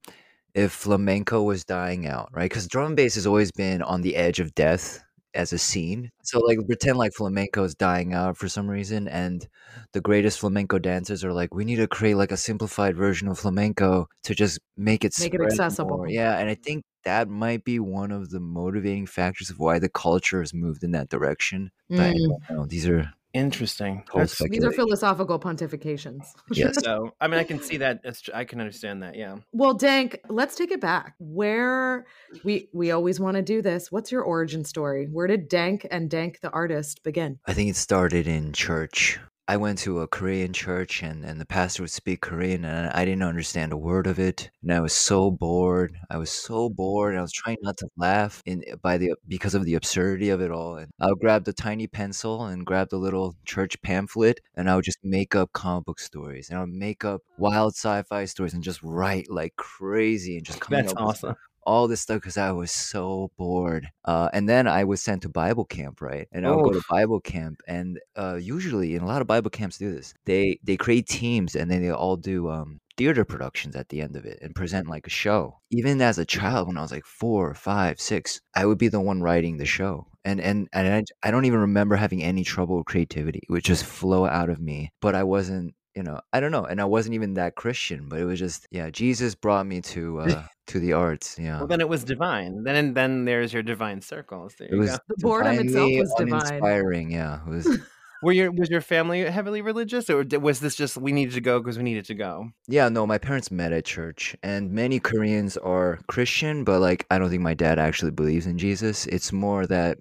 if 0.54 0.72
flamenco 0.72 1.42
was 1.42 1.64
dying 1.64 2.06
out 2.06 2.30
right? 2.32 2.50
Because 2.50 2.66
drum 2.66 2.88
and 2.88 2.96
bass 2.96 3.14
has 3.14 3.26
always 3.26 3.52
been 3.52 3.82
on 3.82 4.02
the 4.02 4.16
edge 4.16 4.40
of 4.40 4.54
death 4.54 5.02
as 5.34 5.52
a 5.52 5.58
scene 5.58 6.10
so 6.22 6.38
like 6.40 6.58
pretend 6.66 6.96
like 6.98 7.12
flamenco 7.14 7.64
is 7.64 7.74
dying 7.74 8.12
out 8.12 8.36
for 8.36 8.48
some 8.48 8.68
reason 8.68 9.08
and 9.08 9.48
the 9.92 10.00
greatest 10.00 10.40
flamenco 10.40 10.78
dancers 10.78 11.24
are 11.24 11.32
like 11.32 11.54
we 11.54 11.64
need 11.64 11.76
to 11.76 11.86
create 11.88 12.14
like 12.16 12.32
a 12.32 12.36
simplified 12.36 12.96
version 12.96 13.28
of 13.28 13.38
flamenco 13.38 14.06
to 14.24 14.34
just 14.34 14.58
make 14.76 15.04
it 15.04 15.14
Make 15.18 15.34
it 15.34 15.40
accessible. 15.42 15.96
more. 15.98 16.08
yeah 16.08 16.38
and 16.38 16.48
i 16.50 16.54
think 16.54 16.84
that 17.04 17.28
might 17.28 17.64
be 17.64 17.78
one 17.80 18.12
of 18.12 18.30
the 18.30 18.40
motivating 18.40 19.06
factors 19.06 19.50
of 19.50 19.58
why 19.58 19.78
the 19.78 19.88
culture 19.88 20.40
has 20.40 20.54
moved 20.54 20.84
in 20.84 20.92
that 20.92 21.08
direction 21.08 21.70
but 21.88 22.14
Mm. 22.14 22.36
know. 22.50 22.66
these 22.66 22.86
are 22.86 23.10
Interesting. 23.34 24.04
That's- 24.14 24.38
These 24.50 24.64
are 24.64 24.72
philosophical 24.72 25.38
pontifications. 25.38 26.26
Yes. 26.50 26.76
so 26.84 27.14
I 27.20 27.28
mean, 27.28 27.40
I 27.40 27.44
can 27.44 27.60
see 27.60 27.78
that. 27.78 28.00
I 28.34 28.44
can 28.44 28.60
understand 28.60 29.02
that. 29.02 29.14
Yeah. 29.14 29.36
Well, 29.52 29.74
Dank, 29.74 30.20
let's 30.28 30.54
take 30.54 30.70
it 30.70 30.80
back. 30.80 31.14
Where 31.18 32.06
we 32.44 32.68
we 32.74 32.90
always 32.90 33.18
want 33.20 33.36
to 33.36 33.42
do 33.42 33.62
this. 33.62 33.90
What's 33.90 34.12
your 34.12 34.22
origin 34.22 34.64
story? 34.64 35.06
Where 35.10 35.26
did 35.26 35.48
Dank 35.48 35.86
and 35.90 36.10
Dank 36.10 36.40
the 36.40 36.50
artist 36.50 37.02
begin? 37.02 37.38
I 37.46 37.54
think 37.54 37.70
it 37.70 37.76
started 37.76 38.26
in 38.26 38.52
church. 38.52 39.18
I 39.52 39.59
went 39.59 39.80
to 39.80 40.00
a 40.00 40.09
Korean 40.09 40.54
church 40.54 41.02
and, 41.02 41.26
and 41.26 41.38
the 41.38 41.44
pastor 41.44 41.82
would 41.82 41.90
speak 41.90 42.23
Korean 42.23 42.64
and 42.64 42.88
I 42.88 43.04
didn't 43.04 43.23
understand 43.23 43.71
a 43.71 43.76
word 43.76 44.06
of 44.06 44.18
it. 44.18 44.50
And 44.62 44.73
I 44.73 44.80
was 44.80 44.94
so 44.94 45.30
bored. 45.30 45.94
I 46.09 46.16
was 46.16 46.30
so 46.30 46.71
bored. 46.71 47.12
And 47.12 47.18
I 47.18 47.23
was 47.23 47.35
trying 47.35 47.59
not 47.61 47.76
to 47.76 47.88
laugh 47.99 48.40
in 48.47 48.64
by 48.80 48.97
the 48.97 49.12
because 49.28 49.54
of 49.54 49.66
the 49.66 49.75
absurdity 49.75 50.30
of 50.30 50.40
it 50.40 50.50
all. 50.50 50.76
And 50.76 50.90
I 50.99 51.09
would 51.09 51.18
grab 51.18 51.44
the 51.44 51.52
tiny 51.52 51.87
pencil 51.87 52.47
and 52.47 52.64
grab 52.64 52.88
the 52.88 52.97
little 52.97 53.37
church 53.44 53.76
pamphlet 53.82 54.40
and 54.54 54.71
I 54.71 54.75
would 54.75 54.87
just 54.87 55.04
make 55.04 55.35
up 55.35 55.52
comic 55.52 55.85
book 55.85 56.00
stories 56.00 56.49
and 56.49 56.56
I 56.56 56.62
would 56.62 56.73
make 56.73 57.04
up 57.04 57.21
wild 57.37 57.75
sci-fi 57.75 58.25
stories 58.25 58.54
and 58.54 58.62
just 58.62 58.82
write 58.82 59.30
like 59.30 59.54
crazy 59.56 60.38
and 60.38 60.47
just 60.47 60.61
come 60.62 60.78
That's 60.78 60.94
awesome. 60.94 61.35
All 61.64 61.88
this 61.88 62.00
stuff 62.00 62.21
because 62.21 62.37
I 62.37 62.52
was 62.52 62.71
so 62.71 63.31
bored. 63.37 63.88
Uh, 64.04 64.28
and 64.33 64.49
then 64.49 64.66
I 64.66 64.85
was 64.85 65.02
sent 65.02 65.23
to 65.23 65.28
Bible 65.28 65.64
camp, 65.64 66.00
right? 66.00 66.28
And 66.33 66.47
I 66.47 66.50
would 66.50 66.64
go 66.64 66.73
to 66.73 66.85
Bible 66.88 67.21
camp, 67.21 67.61
and 67.66 67.99
uh, 68.16 68.37
usually, 68.40 68.95
and 68.95 69.04
a 69.04 69.07
lot 69.07 69.21
of 69.21 69.26
Bible 69.28 69.50
camps 69.50 69.78
do 69.78 69.92
this. 69.92 70.14
They 70.25 70.59
they 70.62 70.76
create 70.76 71.07
teams, 71.07 71.54
and 71.54 71.71
then 71.71 71.83
they 71.83 71.90
all 71.90 72.16
do 72.16 72.50
um, 72.50 72.81
theater 72.97 73.25
productions 73.25 73.76
at 73.76 73.88
the 73.88 74.00
end 74.00 74.16
of 74.16 74.25
it 74.25 74.38
and 74.42 74.54
present 74.54 74.88
like 74.88 75.07
a 75.07 75.11
show. 75.11 75.59
Even 75.71 76.00
as 76.00 76.19
a 76.19 76.25
child, 76.25 76.69
when 76.69 76.78
I 76.78 76.83
was 76.83 76.92
like 76.92 77.04
four, 77.04 77.54
five, 77.54 78.00
six, 78.00 78.40
I 78.54 78.66
would 78.66 78.78
be 78.78 78.88
the 78.88 79.00
one 79.00 79.23
writing 79.23 79.57
the 79.57 79.66
show. 79.66 80.07
And 80.25 80.40
and 80.40 80.69
and 80.73 81.07
I, 81.23 81.28
I 81.28 81.31
don't 81.31 81.47
even 81.47 81.61
remember 81.61 81.97
having 81.97 82.23
any 82.23 82.45
trouble 82.45 82.76
with 82.76 82.87
creativity. 82.87 83.40
It 83.42 83.50
would 83.50 83.64
just 83.64 83.85
flow 83.85 84.25
out 84.26 84.50
of 84.50 84.61
me. 84.61 84.90
But 85.00 85.14
I 85.14 85.25
wasn't 85.25 85.75
you 85.94 86.02
know, 86.02 86.20
I 86.32 86.40
don't 86.40 86.52
know, 86.52 86.64
and 86.64 86.80
I 86.80 86.84
wasn't 86.84 87.14
even 87.14 87.34
that 87.34 87.54
Christian, 87.54 88.08
but 88.08 88.18
it 88.20 88.25
was 88.25 88.38
just, 88.38 88.66
yeah, 88.70 88.90
Jesus 88.90 89.34
brought 89.34 89.66
me 89.66 89.80
to 89.82 90.20
uh 90.20 90.42
to 90.68 90.80
the 90.80 90.92
arts, 90.92 91.37
yeah. 91.38 91.58
Well, 91.58 91.66
then 91.66 91.80
it 91.80 91.88
was 91.88 92.04
divine. 92.04 92.62
Then 92.64 92.94
then 92.94 93.25
there's 93.25 93.52
your 93.52 93.62
divine 93.62 94.00
circles. 94.00 94.54
There 94.58 94.68
It 94.68 94.75
you 94.75 94.80
was 94.80 94.90
go. 94.90 94.99
The 95.08 95.14
boredom 95.18 95.58
itself 95.58 95.90
was 95.94 96.14
divine. 96.18 96.40
Inspiring, 96.40 97.11
yeah. 97.11 97.40
It 97.46 97.50
was, 97.50 97.78
Were 98.22 98.30
your 98.30 98.52
was 98.52 98.70
your 98.70 98.80
family 98.80 99.25
heavily 99.25 99.62
religious, 99.62 100.08
or 100.08 100.25
was 100.38 100.61
this 100.61 100.76
just 100.76 100.96
we 100.96 101.11
needed 101.11 101.34
to 101.34 101.40
go 101.40 101.58
because 101.58 101.76
we 101.76 101.82
needed 101.82 102.04
to 102.04 102.14
go? 102.14 102.50
yeah, 102.68 102.88
no, 102.88 103.04
my 103.04 103.18
parents 103.18 103.50
met 103.50 103.72
at 103.72 103.84
church, 103.84 104.37
and 104.44 104.70
many 104.70 105.00
Koreans 105.00 105.56
are 105.56 105.99
Christian, 106.06 106.62
but 106.62 106.78
like, 106.78 107.04
I 107.11 107.18
don't 107.18 107.30
think 107.30 107.42
my 107.42 107.54
dad 107.54 107.80
actually 107.80 108.12
believes 108.12 108.46
in 108.46 108.58
Jesus. 108.58 109.06
It's 109.08 109.32
more 109.32 109.66
that 109.66 109.99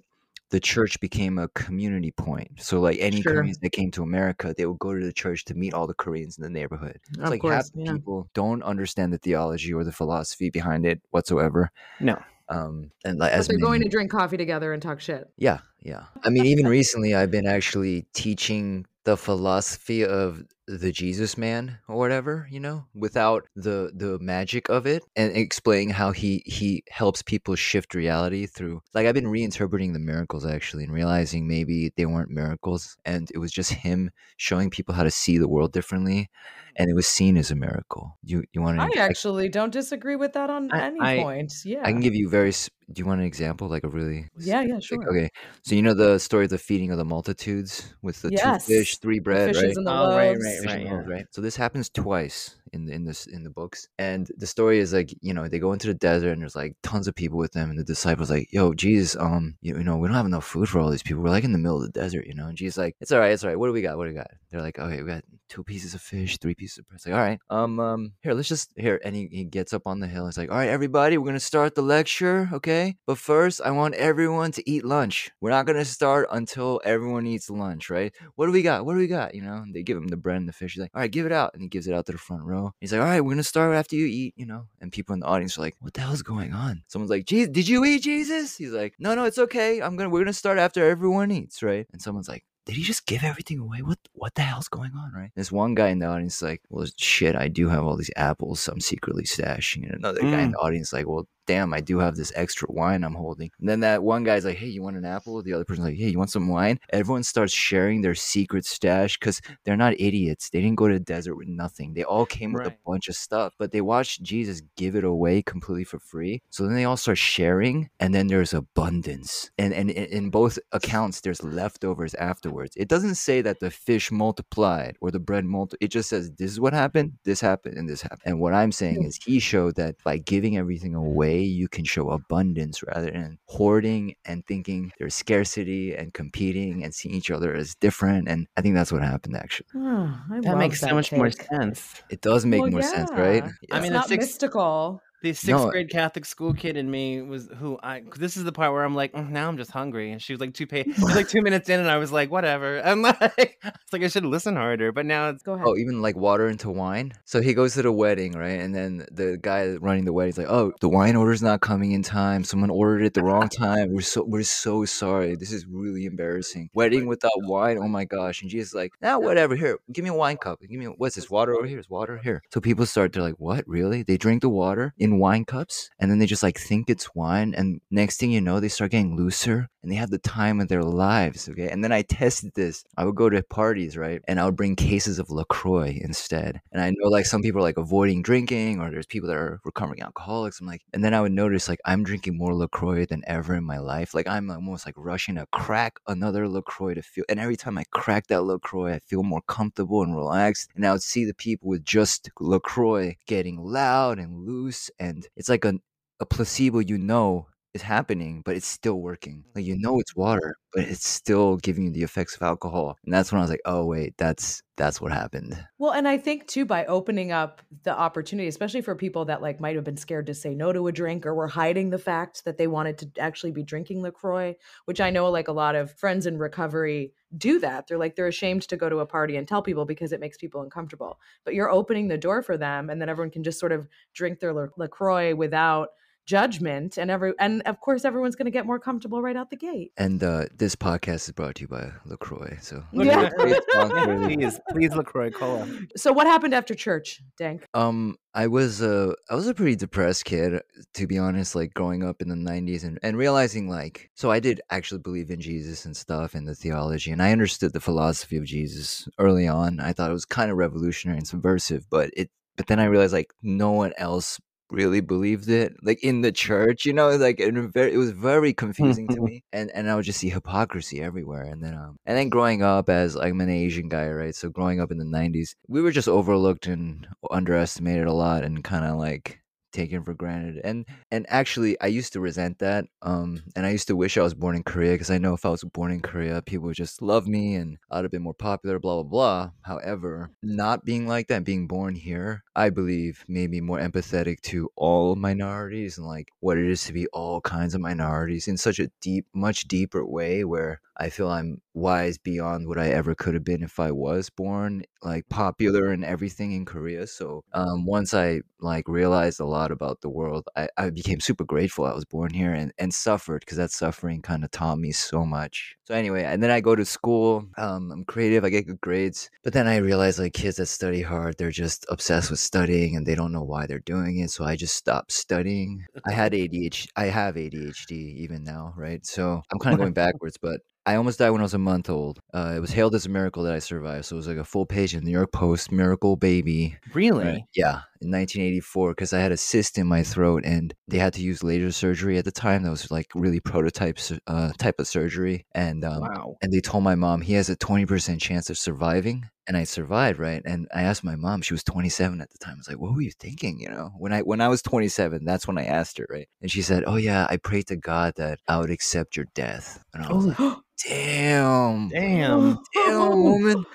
the 0.52 0.60
church 0.60 1.00
became 1.00 1.38
a 1.38 1.48
community 1.48 2.10
point. 2.10 2.50
So 2.58 2.78
like 2.78 2.98
any 3.00 3.22
Sure. 3.22 3.36
Koreans 3.36 3.58
that 3.58 3.72
came 3.72 3.90
to 3.92 4.02
America, 4.02 4.54
they 4.54 4.66
would 4.66 4.78
go 4.78 4.94
to 4.94 5.04
the 5.04 5.12
church 5.12 5.46
to 5.46 5.54
meet 5.54 5.72
all 5.72 5.86
the 5.86 5.94
Koreans 5.94 6.36
in 6.36 6.44
the 6.44 6.50
neighborhood. 6.50 7.00
It's 7.08 7.18
Of 7.18 7.30
like 7.30 7.40
course, 7.40 7.54
half 7.54 7.70
yeah. 7.74 7.94
people 7.94 8.28
don't 8.34 8.62
understand 8.62 9.14
the 9.14 9.18
theology 9.18 9.72
or 9.72 9.82
the 9.82 9.92
philosophy 9.92 10.50
behind 10.50 10.84
it 10.84 11.00
whatsoever. 11.10 11.70
No. 12.00 12.20
Um, 12.50 12.90
and 13.02 13.18
like 13.18 13.32
But 13.32 13.38
as 13.38 13.48
they're 13.48 13.56
going 13.58 13.80
to 13.80 13.88
drink 13.88 14.10
coffee 14.10 14.36
together 14.36 14.74
and 14.74 14.82
talk 14.82 15.00
shit. 15.00 15.26
Yeah, 15.38 15.60
yeah. 15.80 16.04
I 16.22 16.28
mean, 16.28 16.44
even 16.44 16.66
recently, 16.68 17.14
I've 17.14 17.30
been 17.30 17.46
actually 17.46 18.06
teaching 18.12 18.84
the 19.04 19.16
philosophy 19.16 20.04
of 20.04 20.44
the 20.78 20.92
Jesus 20.92 21.36
man 21.38 21.78
or 21.88 21.96
whatever, 21.96 22.46
you 22.50 22.60
know, 22.60 22.86
without 22.94 23.46
the 23.56 23.92
the 23.94 24.18
magic 24.20 24.68
of 24.68 24.86
it, 24.86 25.02
and 25.16 25.36
explaining 25.36 25.90
how 25.90 26.12
he 26.12 26.42
he 26.46 26.84
helps 26.90 27.22
people 27.22 27.54
shift 27.56 27.94
reality 27.94 28.46
through. 28.46 28.82
Like 28.94 29.06
I've 29.06 29.14
been 29.14 29.26
reinterpreting 29.26 29.92
the 29.92 29.98
miracles 29.98 30.46
actually, 30.46 30.84
and 30.84 30.92
realizing 30.92 31.46
maybe 31.48 31.92
they 31.96 32.06
weren't 32.06 32.30
miracles, 32.30 32.96
and 33.04 33.30
it 33.34 33.38
was 33.38 33.52
just 33.52 33.72
him 33.72 34.10
showing 34.36 34.70
people 34.70 34.94
how 34.94 35.04
to 35.04 35.10
see 35.10 35.38
the 35.38 35.48
world 35.48 35.72
differently, 35.72 36.30
and 36.76 36.88
it 36.90 36.94
was 36.94 37.06
seen 37.06 37.36
as 37.36 37.50
a 37.50 37.54
miracle. 37.54 38.18
You 38.24 38.44
you 38.52 38.62
want 38.62 38.78
to? 38.78 38.84
I 39.00 39.02
actually 39.04 39.48
don't 39.48 39.72
disagree 39.72 40.16
with 40.16 40.32
that 40.34 40.50
on 40.50 40.70
I- 40.72 40.80
any 40.86 41.00
I- 41.00 41.16
point. 41.22 41.52
Yeah. 41.64 41.80
I 41.82 41.92
can 41.92 42.00
give 42.00 42.14
you 42.14 42.28
very. 42.28 42.52
Do 42.92 43.00
you 43.00 43.06
want 43.06 43.20
an 43.20 43.26
example, 43.26 43.68
like 43.68 43.84
a 43.84 43.88
really? 43.88 44.28
yeah, 44.38 44.60
yeah, 44.62 44.78
sure. 44.78 44.98
okay, 45.08 45.30
so 45.62 45.74
you 45.74 45.80
know 45.82 45.94
the 45.94 46.18
story 46.18 46.44
of 46.44 46.50
the 46.50 46.58
feeding 46.58 46.90
of 46.90 46.98
the 46.98 47.04
multitudes 47.06 47.94
with 48.02 48.20
the 48.20 48.30
two 48.30 48.36
fish, 48.36 48.68
Yes, 48.68 48.98
three 48.98 49.18
The 49.18 49.22
bread, 49.22 49.48
fishes 49.48 49.62
right? 49.62 49.76
and 49.76 49.86
the 49.86 49.90
Oh, 49.92 50.14
right, 50.16 50.28
loaves. 50.32 50.44
right, 50.44 50.66
right. 50.66 50.82
yeah. 50.84 50.92
right? 51.06 51.26
So 51.30 51.40
this 51.40 51.56
happens 51.56 51.88
twice 51.88 52.56
in 52.72 52.86
the, 52.86 52.92
in 52.92 53.04
this 53.04 53.26
in 53.26 53.44
the 53.44 53.50
books, 53.50 53.88
and 53.98 54.30
the 54.36 54.46
story 54.46 54.78
is 54.78 54.92
like 54.92 55.14
you 55.20 55.34
know 55.34 55.48
they 55.48 55.58
go 55.58 55.72
into 55.72 55.86
the 55.86 55.94
desert 55.94 56.32
and 56.32 56.42
there's 56.42 56.56
like 56.56 56.74
tons 56.82 57.06
of 57.08 57.14
people 57.14 57.38
with 57.38 57.52
them, 57.52 57.70
and 57.70 57.78
the 57.78 57.84
disciples 57.84 58.30
like, 58.30 58.52
"Yo, 58.52 58.72
Jesus, 58.74 59.16
um, 59.16 59.56
you, 59.60 59.76
you 59.76 59.84
know 59.84 59.96
we 59.96 60.08
don't 60.08 60.16
have 60.16 60.26
enough 60.26 60.44
food 60.44 60.68
for 60.68 60.80
all 60.80 60.90
these 60.90 61.02
people. 61.02 61.22
We're 61.22 61.30
like 61.30 61.44
in 61.44 61.52
the 61.52 61.58
middle 61.58 61.76
of 61.76 61.82
the 61.82 62.00
desert, 62.00 62.26
you 62.26 62.34
know." 62.34 62.46
And 62.46 62.56
Jesus 62.56 62.78
like, 62.78 62.96
"It's 63.00 63.12
all 63.12 63.18
right, 63.20 63.32
it's 63.32 63.44
all 63.44 63.50
right. 63.50 63.58
What 63.58 63.66
do 63.66 63.72
we 63.72 63.82
got? 63.82 63.96
What 63.96 64.04
do 64.04 64.10
we 64.10 64.16
got?" 64.16 64.30
They're 64.50 64.60
like, 64.60 64.78
"Okay, 64.78 65.02
we 65.02 65.08
got 65.08 65.24
two 65.48 65.64
pieces 65.64 65.94
of 65.94 66.00
fish, 66.00 66.38
three 66.38 66.54
pieces 66.54 66.78
of 66.78 66.88
bread." 66.88 66.96
It's 66.96 67.06
like, 67.06 67.14
"All 67.14 67.20
right, 67.20 67.38
um, 67.50 67.80
um, 67.80 68.12
here, 68.22 68.34
let's 68.34 68.48
just 68.48 68.70
here." 68.76 69.00
And 69.04 69.14
he, 69.14 69.28
he 69.30 69.44
gets 69.44 69.72
up 69.72 69.86
on 69.86 70.00
the 70.00 70.06
hill. 70.06 70.26
He's 70.26 70.38
like, 70.38 70.50
"All 70.50 70.56
right, 70.56 70.68
everybody, 70.68 71.18
we're 71.18 71.26
gonna 71.26 71.40
start 71.40 71.74
the 71.74 71.82
lecture, 71.82 72.48
okay? 72.52 72.96
But 73.06 73.18
first, 73.18 73.60
I 73.62 73.70
want 73.70 73.94
everyone 73.94 74.52
to 74.52 74.70
eat 74.70 74.84
lunch. 74.84 75.30
We're 75.40 75.50
not 75.50 75.66
gonna 75.66 75.84
start 75.84 76.28
until 76.30 76.80
everyone 76.84 77.26
eats 77.26 77.50
lunch, 77.50 77.90
right? 77.90 78.12
What 78.36 78.46
do 78.46 78.52
we 78.52 78.62
got? 78.62 78.86
What 78.86 78.94
do 78.94 78.98
we 78.98 79.08
got? 79.08 79.34
You 79.34 79.42
know?" 79.42 79.56
And 79.56 79.74
they 79.74 79.82
give 79.82 79.96
him 79.96 80.08
the 80.08 80.16
bread 80.16 80.36
and 80.36 80.48
the 80.48 80.52
fish. 80.52 80.74
He's 80.74 80.82
like, 80.82 80.92
"All 80.94 81.00
right, 81.00 81.10
give 81.10 81.26
it 81.26 81.32
out," 81.32 81.52
and 81.54 81.62
he 81.62 81.68
gives 81.68 81.86
it 81.86 81.94
out 81.94 82.06
to 82.06 82.12
the 82.12 82.18
front 82.18 82.44
row. 82.44 82.61
He's 82.80 82.92
like, 82.92 83.00
"All 83.00 83.06
right, 83.06 83.20
we're 83.20 83.32
gonna 83.32 83.42
start 83.54 83.74
after 83.74 83.96
you 83.96 84.06
eat," 84.06 84.34
you 84.36 84.46
know? 84.46 84.66
And 84.80 84.90
people 84.92 85.12
in 85.14 85.20
the 85.20 85.26
audience 85.26 85.58
are 85.58 85.62
like, 85.62 85.76
"What 85.80 85.94
the 85.94 86.00
hell's 86.02 86.22
going 86.22 86.52
on?" 86.52 86.82
Someone's 86.88 87.10
like, 87.10 87.26
"Jesus, 87.26 87.50
did 87.52 87.68
you 87.68 87.84
eat 87.84 88.02
Jesus?" 88.02 88.56
He's 88.56 88.72
like, 88.72 88.94
"No, 88.98 89.14
no, 89.14 89.24
it's 89.24 89.38
okay. 89.38 89.80
I'm 89.82 89.96
gonna 89.96 90.10
we're 90.10 90.20
gonna 90.24 90.32
start 90.32 90.58
after 90.58 90.80
everyone 90.88 91.30
eats, 91.30 91.62
right?" 91.62 91.86
And 91.92 92.00
someone's 92.02 92.28
like. 92.28 92.44
Did 92.64 92.76
he 92.76 92.84
just 92.84 93.06
give 93.06 93.24
everything 93.24 93.58
away? 93.58 93.82
What 93.82 93.98
what 94.12 94.36
the 94.36 94.42
hell's 94.42 94.68
going 94.68 94.92
on, 94.94 95.10
right? 95.12 95.32
This 95.34 95.50
one 95.50 95.74
guy 95.74 95.88
in 95.88 95.98
the 95.98 96.06
audience 96.06 96.36
is 96.36 96.42
like, 96.42 96.62
well, 96.70 96.86
shit, 96.96 97.34
I 97.34 97.48
do 97.48 97.68
have 97.68 97.82
all 97.84 97.96
these 97.96 98.12
apples 98.14 98.68
I'm 98.68 98.78
secretly 98.80 99.24
stashing. 99.24 99.82
And 99.82 99.94
another 99.98 100.20
guy 100.20 100.42
in 100.42 100.50
Mm. 100.50 100.52
the 100.52 100.58
audience 100.58 100.86
is 100.90 100.92
like, 100.92 101.08
well, 101.08 101.26
damn, 101.46 101.74
I 101.74 101.80
do 101.80 101.98
have 101.98 102.16
this 102.16 102.32
extra 102.34 102.68
wine 102.70 103.04
I'm 103.04 103.14
holding. 103.14 103.50
And 103.60 103.68
then 103.68 103.80
that 103.80 104.02
one 104.02 104.24
guy's 104.24 104.44
like, 104.44 104.56
hey, 104.56 104.68
you 104.68 104.82
want 104.82 104.96
an 104.96 105.04
apple? 105.04 105.42
The 105.42 105.52
other 105.52 105.64
person's 105.64 105.86
like, 105.86 105.96
hey, 105.96 106.08
you 106.08 106.18
want 106.18 106.30
some 106.30 106.48
wine? 106.48 106.78
Everyone 106.90 107.22
starts 107.22 107.52
sharing 107.52 108.02
their 108.02 108.14
secret 108.14 108.64
stash 108.64 109.18
because 109.18 109.40
they're 109.64 109.76
not 109.76 110.00
idiots. 110.00 110.50
They 110.50 110.60
didn't 110.60 110.76
go 110.76 110.88
to 110.88 110.94
the 110.94 111.00
desert 111.00 111.36
with 111.36 111.48
nothing. 111.48 111.94
They 111.94 112.04
all 112.04 112.26
came 112.26 112.52
with 112.52 112.66
a 112.66 112.76
bunch 112.86 113.08
of 113.08 113.16
stuff, 113.16 113.54
but 113.58 113.72
they 113.72 113.80
watched 113.80 114.22
Jesus 114.22 114.62
give 114.76 114.96
it 114.96 115.04
away 115.04 115.42
completely 115.42 115.84
for 115.84 115.98
free. 115.98 116.42
So 116.50 116.64
then 116.64 116.74
they 116.74 116.84
all 116.84 116.96
start 116.96 117.18
sharing, 117.18 117.90
and 118.00 118.14
then 118.14 118.26
there's 118.26 118.54
abundance. 118.54 119.50
And 119.58 119.72
and 119.72 119.90
in 119.90 120.04
in 120.06 120.30
both 120.30 120.58
accounts, 120.72 121.20
there's 121.20 121.42
leftovers 121.42 122.14
afterwards. 122.14 122.74
It 122.76 122.88
doesn't 122.88 123.16
say 123.16 123.42
that 123.42 123.60
the 123.60 123.70
fish 123.70 124.10
multiplied 124.12 124.96
or 125.00 125.10
the 125.10 125.20
bread 125.20 125.44
multi. 125.44 125.76
It 125.80 125.88
just 125.88 126.08
says 126.08 126.30
this 126.32 126.50
is 126.50 126.60
what 126.60 126.72
happened, 126.72 127.12
this 127.24 127.40
happened, 127.40 127.76
and 127.76 127.88
this 127.88 128.02
happened. 128.02 128.22
And 128.24 128.40
what 128.40 128.54
I'm 128.54 128.72
saying 128.72 129.02
is, 129.04 129.18
he 129.24 129.38
showed 129.40 129.74
that 129.76 129.96
by 130.04 130.18
giving 130.18 130.56
everything 130.56 130.94
away, 130.94 131.31
you 131.40 131.68
can 131.68 131.84
show 131.84 132.10
abundance 132.10 132.82
rather 132.82 133.10
than 133.10 133.38
hoarding 133.46 134.14
and 134.24 134.44
thinking 134.46 134.92
there's 134.98 135.14
scarcity 135.14 135.94
and 135.94 136.12
competing 136.14 136.84
and 136.84 136.94
seeing 136.94 137.14
each 137.14 137.30
other 137.30 137.54
as 137.54 137.74
different. 137.76 138.28
And 138.28 138.46
I 138.56 138.60
think 138.60 138.74
that's 138.74 138.92
what 138.92 139.02
happened 139.02 139.36
actually. 139.36 139.66
Oh, 139.74 140.14
That 140.30 140.44
love 140.44 140.58
makes 140.58 140.80
so 140.80 140.86
that 140.86 140.94
much 140.94 141.12
more 141.12 141.30
sense. 141.30 142.02
It 142.10 142.20
does 142.20 142.44
make 142.46 142.60
Well, 142.62 142.70
more 142.70 142.82
sense, 142.82 143.10
right? 143.12 143.44
yeah. 143.62 143.74
I 143.76 143.80
mean, 143.80 143.92
a 143.92 143.94
not 143.94 144.08
six- 144.08 144.24
mystical. 144.26 145.00
The 145.22 145.32
sixth 145.32 145.64
No. 145.64 145.70
grade 145.70 145.88
Catholic 145.90 146.24
school 146.24 146.52
kid 146.52 146.76
in 146.76 146.90
me 146.90 147.22
was 147.22 147.48
who 147.58 147.78
I. 147.82 148.02
This 148.18 148.36
is 148.36 148.44
the 148.44 148.52
part 148.52 148.72
where 148.72 148.84
I'm 148.84 148.94
like, 148.94 149.12
"Mm, 149.12 149.30
now 149.30 149.48
I'm 149.48 149.56
just 149.56 149.70
hungry, 149.70 150.10
and 150.10 150.20
she 150.20 150.32
was 150.32 150.40
like 150.40 150.52
two 150.54 150.66
pay. 150.66 150.80
It 150.80 150.88
was 150.98 151.14
like 151.14 151.28
two 151.28 151.42
minutes 151.42 151.68
in, 151.68 151.78
and 151.80 151.88
I 151.88 151.98
was 151.98 152.10
like, 152.10 152.30
whatever. 152.30 152.80
I'm 152.84 153.02
like, 153.02 153.58
it's 153.64 153.92
like 153.92 154.02
I 154.02 154.08
should 154.08 154.24
listen 154.24 154.56
harder, 154.56 154.90
but 154.92 155.06
now 155.06 155.28
it's 155.28 155.42
Go 155.42 155.52
ahead. 155.54 155.66
Oh, 155.66 155.76
even 155.76 156.02
like 156.02 156.16
water 156.16 156.48
into 156.48 156.70
wine. 156.70 157.12
So 157.24 157.40
he 157.40 157.54
goes 157.54 157.74
to 157.74 157.82
the 157.82 157.92
wedding, 157.92 158.32
right? 158.32 158.60
And 158.60 158.74
then 158.74 159.06
the 159.12 159.38
guy 159.40 159.68
running 159.80 160.04
the 160.04 160.12
wedding's 160.12 160.38
like, 160.38 160.50
"Oh, 160.50 160.72
the 160.80 160.88
wine 160.88 161.14
order's 161.16 161.42
not 161.42 161.60
coming 161.60 161.92
in 161.92 162.02
time. 162.02 162.44
Someone 162.44 162.70
ordered 162.70 163.02
it 163.04 163.14
the 163.14 163.22
wrong 163.22 163.48
time. 163.64 163.92
We're 163.92 164.00
so 164.02 164.24
we're 164.26 164.42
so 164.42 164.84
sorry. 164.84 165.36
This 165.36 165.52
is 165.52 165.66
really 165.66 166.04
embarrassing. 166.06 166.70
Wedding 166.74 167.06
without 167.06 167.32
wine. 167.38 167.78
Oh 167.78 167.88
my 167.88 168.04
gosh!" 168.04 168.42
And 168.42 168.50
Jesus 168.50 168.70
is 168.70 168.74
like, 168.74 168.92
"Now, 169.00 169.20
whatever. 169.20 169.54
Here, 169.56 169.78
give 169.92 170.02
me 170.02 170.10
a 170.10 170.14
wine 170.14 170.36
cup. 170.36 170.60
Give 170.60 170.70
me 170.78 170.86
what's 170.86 171.14
this 171.14 171.30
water 171.30 171.54
over 171.54 171.66
here? 171.66 171.78
Is 171.78 171.88
water 171.88 172.18
here?" 172.18 172.42
So 172.52 172.60
people 172.60 172.86
start. 172.86 173.12
They're 173.12 173.22
like, 173.22 173.38
"What? 173.38 173.64
Really? 173.68 174.02
They 174.02 174.16
drink 174.16 174.42
the 174.42 174.48
water 174.48 174.94
in 174.98 175.11
wine 175.18 175.44
cups, 175.44 175.90
and 175.98 176.10
then 176.10 176.18
they 176.18 176.26
just 176.26 176.42
like 176.42 176.58
think 176.58 176.88
it's 176.90 177.14
wine. 177.14 177.54
And 177.54 177.80
next 177.90 178.18
thing 178.18 178.30
you 178.30 178.40
know, 178.40 178.60
they 178.60 178.68
start 178.68 178.90
getting 178.92 179.16
looser." 179.16 179.68
And 179.82 179.90
they 179.90 179.96
have 179.96 180.10
the 180.10 180.18
time 180.18 180.60
of 180.60 180.68
their 180.68 180.84
lives, 180.84 181.48
okay? 181.48 181.68
And 181.68 181.82
then 181.82 181.90
I 181.90 182.02
tested 182.02 182.52
this. 182.54 182.84
I 182.96 183.04
would 183.04 183.16
go 183.16 183.28
to 183.28 183.42
parties, 183.42 183.96
right? 183.96 184.20
And 184.28 184.38
I 184.38 184.44
would 184.44 184.54
bring 184.54 184.76
cases 184.76 185.18
of 185.18 185.28
LaCroix 185.28 185.98
instead. 186.00 186.60
And 186.70 186.80
I 186.80 186.90
know 186.90 187.08
like 187.08 187.26
some 187.26 187.42
people 187.42 187.58
are 187.60 187.64
like 187.64 187.78
avoiding 187.78 188.22
drinking 188.22 188.78
or 188.80 188.90
there's 188.90 189.06
people 189.06 189.28
that 189.28 189.36
are 189.36 189.60
recovering 189.64 190.00
alcoholics. 190.00 190.60
I'm 190.60 190.68
like, 190.68 190.82
and 190.94 191.02
then 191.04 191.14
I 191.14 191.20
would 191.20 191.32
notice 191.32 191.68
like 191.68 191.80
I'm 191.84 192.04
drinking 192.04 192.38
more 192.38 192.54
LaCroix 192.54 193.06
than 193.06 193.24
ever 193.26 193.56
in 193.56 193.64
my 193.64 193.78
life. 193.78 194.14
Like 194.14 194.28
I'm 194.28 194.50
almost 194.50 194.86
like 194.86 194.94
rushing 194.96 195.34
to 195.34 195.46
crack 195.50 195.98
another 196.06 196.48
LaCroix 196.48 196.94
to 196.94 197.02
feel. 197.02 197.24
And 197.28 197.40
every 197.40 197.56
time 197.56 197.76
I 197.76 197.84
crack 197.90 198.28
that 198.28 198.42
LaCroix, 198.42 198.94
I 198.94 198.98
feel 199.00 199.24
more 199.24 199.42
comfortable 199.48 200.02
and 200.02 200.14
relaxed. 200.14 200.70
And 200.76 200.86
I 200.86 200.92
would 200.92 201.02
see 201.02 201.24
the 201.24 201.34
people 201.34 201.68
with 201.68 201.84
just 201.84 202.30
LaCroix 202.40 203.16
getting 203.26 203.58
loud 203.58 204.20
and 204.20 204.46
loose. 204.46 204.90
And 205.02 205.26
it's 205.36 205.48
like 205.48 205.64
a, 205.64 205.74
a 206.20 206.26
placebo, 206.26 206.78
you 206.78 206.96
know, 206.96 207.48
is 207.74 207.82
happening, 207.82 208.42
but 208.44 208.56
it's 208.56 208.66
still 208.66 209.00
working. 209.00 209.44
Like 209.54 209.64
you 209.64 209.74
mm-hmm. 209.74 209.82
know 209.82 210.00
it's 210.00 210.14
water, 210.14 210.56
but 210.74 210.84
it's 210.84 211.08
still 211.08 211.56
giving 211.56 211.84
you 211.84 211.90
the 211.90 212.02
effects 212.02 212.36
of 212.36 212.42
alcohol. 212.42 212.98
And 213.04 213.12
that's 213.12 213.32
when 213.32 213.38
I 213.38 213.42
was 213.42 213.50
like, 213.50 213.62
oh 213.64 213.86
wait, 213.86 214.14
that's 214.18 214.62
that's 214.76 215.00
what 215.00 215.12
happened. 215.12 215.62
Well, 215.78 215.92
and 215.92 216.08
I 216.08 216.18
think 216.18 216.46
too 216.46 216.64
by 216.64 216.84
opening 216.86 217.30
up 217.30 217.62
the 217.84 217.96
opportunity, 217.96 218.48
especially 218.48 218.80
for 218.80 218.94
people 218.94 219.26
that 219.26 219.42
like 219.42 219.60
might 219.60 219.76
have 219.76 219.84
been 219.84 219.96
scared 219.96 220.26
to 220.26 220.34
say 220.34 220.54
no 220.54 220.72
to 220.72 220.86
a 220.88 220.92
drink 220.92 221.24
or 221.24 221.34
were 221.34 221.48
hiding 221.48 221.90
the 221.90 221.98
fact 221.98 222.44
that 222.44 222.58
they 222.58 222.66
wanted 222.66 222.98
to 222.98 223.10
actually 223.18 223.52
be 223.52 223.62
drinking 223.62 224.02
LaCroix, 224.02 224.54
which 224.84 225.00
I 225.00 225.10
know 225.10 225.30
like 225.30 225.48
a 225.48 225.52
lot 225.52 225.74
of 225.74 225.92
friends 225.98 226.26
in 226.26 226.38
recovery 226.38 227.12
do 227.36 227.58
that. 227.60 227.86
They're 227.86 227.98
like 227.98 228.16
they're 228.16 228.26
ashamed 228.26 228.62
to 228.68 228.76
go 228.76 228.88
to 228.88 228.98
a 228.98 229.06
party 229.06 229.36
and 229.36 229.48
tell 229.48 229.62
people 229.62 229.86
because 229.86 230.12
it 230.12 230.20
makes 230.20 230.36
people 230.36 230.62
uncomfortable. 230.62 231.18
But 231.44 231.54
you're 231.54 231.70
opening 231.70 232.08
the 232.08 232.18
door 232.18 232.42
for 232.42 232.56
them 232.56 232.90
and 232.90 233.00
then 233.00 233.08
everyone 233.08 233.30
can 233.30 233.44
just 233.44 233.60
sort 233.60 233.72
of 233.72 233.88
drink 234.14 234.40
their 234.40 234.52
LaCroix 234.76 235.34
without 235.34 235.90
judgment 236.26 236.98
and 236.98 237.10
every 237.10 237.32
and 237.38 237.62
of 237.62 237.80
course 237.80 238.04
everyone's 238.04 238.36
going 238.36 238.46
to 238.46 238.50
get 238.50 238.64
more 238.64 238.78
comfortable 238.78 239.20
right 239.20 239.36
out 239.36 239.50
the 239.50 239.56
gate. 239.56 239.92
And 239.96 240.22
uh 240.22 240.46
this 240.56 240.76
podcast 240.76 241.28
is 241.28 241.32
brought 241.32 241.56
to 241.56 241.62
you 241.62 241.68
by 241.68 241.90
lacroix 242.04 242.58
so. 242.60 242.82
Yeah. 242.92 243.30
please 243.38 244.60
please 244.70 244.94
lacroix 244.94 245.30
cola 245.30 245.66
so 245.96 246.12
what 246.12 246.26
happened 246.26 246.54
after 246.54 246.74
church 246.74 247.20
dank? 247.36 247.66
Um 247.74 248.16
i 248.34 248.46
was 248.46 248.80
uh 248.80 249.12
i 249.28 249.34
was 249.34 249.48
a 249.48 249.54
pretty 249.54 249.76
depressed 249.76 250.24
kid 250.24 250.62
to 250.94 251.06
be 251.06 251.18
honest 251.18 251.54
like 251.54 251.74
growing 251.74 252.02
up 252.02 252.22
in 252.22 252.28
the 252.28 252.34
90s 252.34 252.84
and, 252.84 252.98
and 253.02 253.16
realizing 253.16 253.68
like 253.68 254.10
so 254.14 254.30
i 254.30 254.40
did 254.40 254.60
actually 254.70 255.00
believe 255.00 255.30
in 255.30 255.40
jesus 255.40 255.84
and 255.84 255.96
stuff 255.96 256.34
and 256.34 256.48
the 256.48 256.54
theology 256.54 257.10
and 257.10 257.22
i 257.22 257.32
understood 257.32 257.72
the 257.72 257.80
philosophy 257.80 258.36
of 258.36 258.44
jesus 258.44 259.08
early 259.18 259.46
on. 259.46 259.80
I 259.80 259.92
thought 259.92 260.10
it 260.10 260.14
was 260.14 260.24
kind 260.24 260.50
of 260.50 260.56
revolutionary 260.56 261.18
and 261.18 261.26
subversive 261.26 261.88
but 261.90 262.10
it 262.16 262.30
but 262.56 262.66
then 262.66 262.78
I 262.78 262.84
realized 262.84 263.12
like 263.12 263.32
no 263.42 263.72
one 263.72 263.92
else 263.96 264.40
really 264.72 265.00
believed 265.00 265.48
it 265.48 265.76
like 265.82 266.02
in 266.02 266.22
the 266.22 266.32
church 266.32 266.86
you 266.86 266.92
know 266.92 267.10
like 267.16 267.38
it, 267.38 267.52
very, 267.54 267.92
it 267.92 267.98
was 267.98 268.10
very 268.10 268.54
confusing 268.54 269.06
to 269.06 269.20
me 269.20 269.44
and 269.52 269.70
and 269.72 269.90
i 269.90 269.94
would 269.94 270.04
just 270.04 270.18
see 270.18 270.30
hypocrisy 270.30 271.02
everywhere 271.02 271.42
and 271.42 271.62
then 271.62 271.74
um 271.74 271.96
and 272.06 272.16
then 272.16 272.28
growing 272.30 272.62
up 272.62 272.88
as 272.88 273.14
like 273.14 273.30
i'm 273.30 273.40
an 273.40 273.50
asian 273.50 273.88
guy 273.88 274.08
right 274.08 274.34
so 274.34 274.48
growing 274.48 274.80
up 274.80 274.90
in 274.90 274.98
the 274.98 275.04
90s 275.04 275.54
we 275.68 275.82
were 275.82 275.92
just 275.92 276.08
overlooked 276.08 276.66
and 276.66 277.06
underestimated 277.30 278.06
a 278.06 278.12
lot 278.12 278.44
and 278.44 278.64
kind 278.64 278.84
of 278.84 278.96
like 278.96 279.41
taken 279.72 280.02
for 280.02 280.14
granted 280.14 280.60
and 280.64 280.86
and 281.10 281.26
actually 281.28 281.80
i 281.80 281.86
used 281.86 282.12
to 282.12 282.20
resent 282.20 282.58
that 282.58 282.84
um 283.02 283.42
and 283.56 283.66
i 283.66 283.70
used 283.70 283.88
to 283.88 283.96
wish 283.96 284.16
i 284.16 284.22
was 284.22 284.34
born 284.34 284.54
in 284.54 284.62
korea 284.62 284.92
because 284.92 285.10
i 285.10 285.18
know 285.18 285.34
if 285.34 285.44
i 285.44 285.48
was 285.48 285.64
born 285.64 285.90
in 285.90 286.00
korea 286.00 286.42
people 286.42 286.66
would 286.66 286.76
just 286.76 287.02
love 287.02 287.26
me 287.26 287.54
and 287.54 287.78
i'd 287.90 288.04
have 288.04 288.10
been 288.10 288.22
more 288.22 288.34
popular 288.34 288.78
blah 288.78 289.02
blah 289.02 289.02
blah. 289.02 289.50
However 289.62 290.30
not 290.42 290.84
being 290.84 291.06
like 291.06 291.28
that 291.28 291.44
being 291.44 291.66
born 291.66 291.94
here 291.94 292.42
i 292.54 292.70
believe 292.70 293.24
made 293.28 293.50
me 293.50 293.60
more 293.60 293.78
empathetic 293.78 294.40
to 294.42 294.68
all 294.76 295.16
minorities 295.16 295.98
and 295.98 296.06
like 296.06 296.28
what 296.40 296.58
it 296.58 296.66
is 296.66 296.84
to 296.84 296.92
be 296.92 297.06
all 297.08 297.40
kinds 297.40 297.74
of 297.74 297.80
minorities 297.80 298.48
in 298.48 298.56
such 298.56 298.78
a 298.78 298.90
deep 299.00 299.26
much 299.34 299.68
deeper 299.68 300.04
way 300.04 300.44
where 300.44 300.80
I 300.96 301.08
feel 301.08 301.28
I'm 301.28 301.60
wise 301.74 302.18
beyond 302.18 302.68
what 302.68 302.78
I 302.78 302.90
ever 302.90 303.14
could 303.14 303.34
have 303.34 303.44
been 303.44 303.62
if 303.62 303.80
I 303.80 303.90
was 303.90 304.28
born 304.30 304.84
like 305.02 305.28
popular 305.28 305.90
and 305.90 306.04
everything 306.04 306.52
in 306.52 306.64
Korea. 306.64 307.06
So 307.06 307.44
um, 307.52 307.86
once 307.86 308.14
I 308.14 308.42
like 308.60 308.86
realized 308.88 309.40
a 309.40 309.44
lot 309.44 309.72
about 309.72 310.00
the 310.00 310.10
world, 310.10 310.46
I, 310.56 310.68
I 310.76 310.90
became 310.90 311.20
super 311.20 311.44
grateful 311.44 311.84
I 311.84 311.94
was 311.94 312.04
born 312.04 312.32
here 312.32 312.52
and, 312.52 312.72
and 312.78 312.92
suffered 312.92 313.40
because 313.40 313.58
that 313.58 313.70
suffering 313.70 314.22
kind 314.22 314.44
of 314.44 314.50
taught 314.50 314.78
me 314.78 314.92
so 314.92 315.24
much. 315.24 315.76
So 315.84 315.94
anyway, 315.94 316.24
and 316.24 316.42
then 316.42 316.50
I 316.50 316.60
go 316.60 316.76
to 316.76 316.84
school. 316.84 317.46
Um, 317.56 317.90
I'm 317.90 318.04
creative. 318.04 318.44
I 318.44 318.50
get 318.50 318.66
good 318.66 318.80
grades, 318.80 319.30
but 319.42 319.52
then 319.52 319.66
I 319.66 319.76
realize 319.76 320.18
like 320.18 320.34
kids 320.34 320.56
that 320.58 320.66
study 320.66 321.02
hard, 321.02 321.36
they're 321.38 321.50
just 321.50 321.86
obsessed 321.88 322.30
with 322.30 322.40
studying 322.40 322.96
and 322.96 323.06
they 323.06 323.14
don't 323.14 323.32
know 323.32 323.42
why 323.42 323.66
they're 323.66 323.80
doing 323.80 324.18
it. 324.18 324.30
So 324.30 324.44
I 324.44 324.56
just 324.56 324.76
stopped 324.76 325.12
studying. 325.12 325.84
I 326.06 326.12
had 326.12 326.32
ADHD. 326.32 326.88
I 326.96 327.06
have 327.06 327.34
ADHD 327.34 327.92
even 328.18 328.44
now, 328.44 328.74
right? 328.76 329.04
So 329.04 329.42
I'm 329.50 329.58
kind 329.58 329.74
of 329.74 329.80
going 329.80 329.92
backwards, 329.92 330.36
but 330.40 330.60
I 330.84 330.96
almost 330.96 331.20
died 331.20 331.30
when 331.30 331.40
I 331.40 331.44
was 331.44 331.54
a 331.54 331.58
month 331.58 331.88
old. 331.88 332.20
Uh, 332.34 332.54
it 332.56 332.60
was 332.60 332.72
hailed 332.72 332.94
as 332.94 333.06
a 333.06 333.08
miracle 333.08 333.44
that 333.44 333.52
I 333.52 333.60
survived. 333.60 334.06
So 334.06 334.16
it 334.16 334.18
was 334.18 334.28
like 334.28 334.36
a 334.36 334.44
full 334.44 334.66
page 334.66 334.94
in 334.94 335.00
the 335.00 335.06
New 335.06 335.12
York 335.12 335.30
Post, 335.30 335.70
miracle 335.70 336.16
baby. 336.16 336.76
Really? 336.92 337.24
Right? 337.24 337.44
Yeah, 337.54 337.82
in 338.02 338.10
1984 338.10 338.90
because 338.92 339.12
I 339.12 339.20
had 339.20 339.32
a 339.32 339.36
cyst 339.36 339.78
in 339.78 339.86
my 339.86 340.02
throat 340.02 340.42
and 340.44 340.74
they 340.88 340.98
had 340.98 341.14
to 341.14 341.22
use 341.22 341.42
laser 341.42 341.72
surgery 341.72 342.18
at 342.18 342.24
the 342.24 342.32
time. 342.32 342.62
That 342.62 342.70
was 342.70 342.90
like 342.90 343.08
really 343.14 343.40
prototype 343.40 343.98
uh, 344.26 344.52
type 344.58 344.78
of 344.78 344.86
surgery. 344.86 345.46
And 345.52 345.84
um, 345.84 346.00
wow. 346.00 346.36
and 346.42 346.52
they 346.52 346.60
told 346.60 346.84
my 346.84 346.94
mom 346.94 347.20
he 347.20 347.34
has 347.34 347.48
a 347.48 347.56
20% 347.56 348.20
chance 348.20 348.50
of 348.50 348.58
surviving. 348.58 349.28
And 349.48 349.56
I 349.56 349.64
survived, 349.64 350.20
right? 350.20 350.40
And 350.44 350.68
I 350.72 350.82
asked 350.82 351.02
my 351.02 351.16
mom. 351.16 351.42
She 351.42 351.52
was 351.52 351.64
27 351.64 352.20
at 352.20 352.30
the 352.30 352.38
time. 352.38 352.54
I 352.54 352.58
was 352.58 352.68
like, 352.68 352.78
"What 352.78 352.94
were 352.94 353.02
you 353.02 353.10
thinking?" 353.10 353.58
You 353.58 353.70
know, 353.70 353.92
when 353.98 354.12
I 354.12 354.20
when 354.20 354.40
I 354.40 354.46
was 354.46 354.62
27, 354.62 355.24
that's 355.24 355.48
when 355.48 355.58
I 355.58 355.64
asked 355.64 355.98
her, 355.98 356.06
right? 356.08 356.28
And 356.40 356.48
she 356.48 356.62
said, 356.62 356.84
"Oh 356.86 356.94
yeah, 356.94 357.26
I 357.28 357.38
prayed 357.38 357.66
to 357.66 357.76
God 357.76 358.14
that 358.18 358.38
I 358.46 358.58
would 358.58 358.70
accept 358.70 359.16
your 359.16 359.26
death." 359.34 359.82
And 359.92 360.04
I 360.04 360.12
was 360.12 360.26
like, 360.26 360.38
damn, 360.86 361.88
damn, 361.88 362.58
damn, 362.72 363.22
woman. 363.22 363.64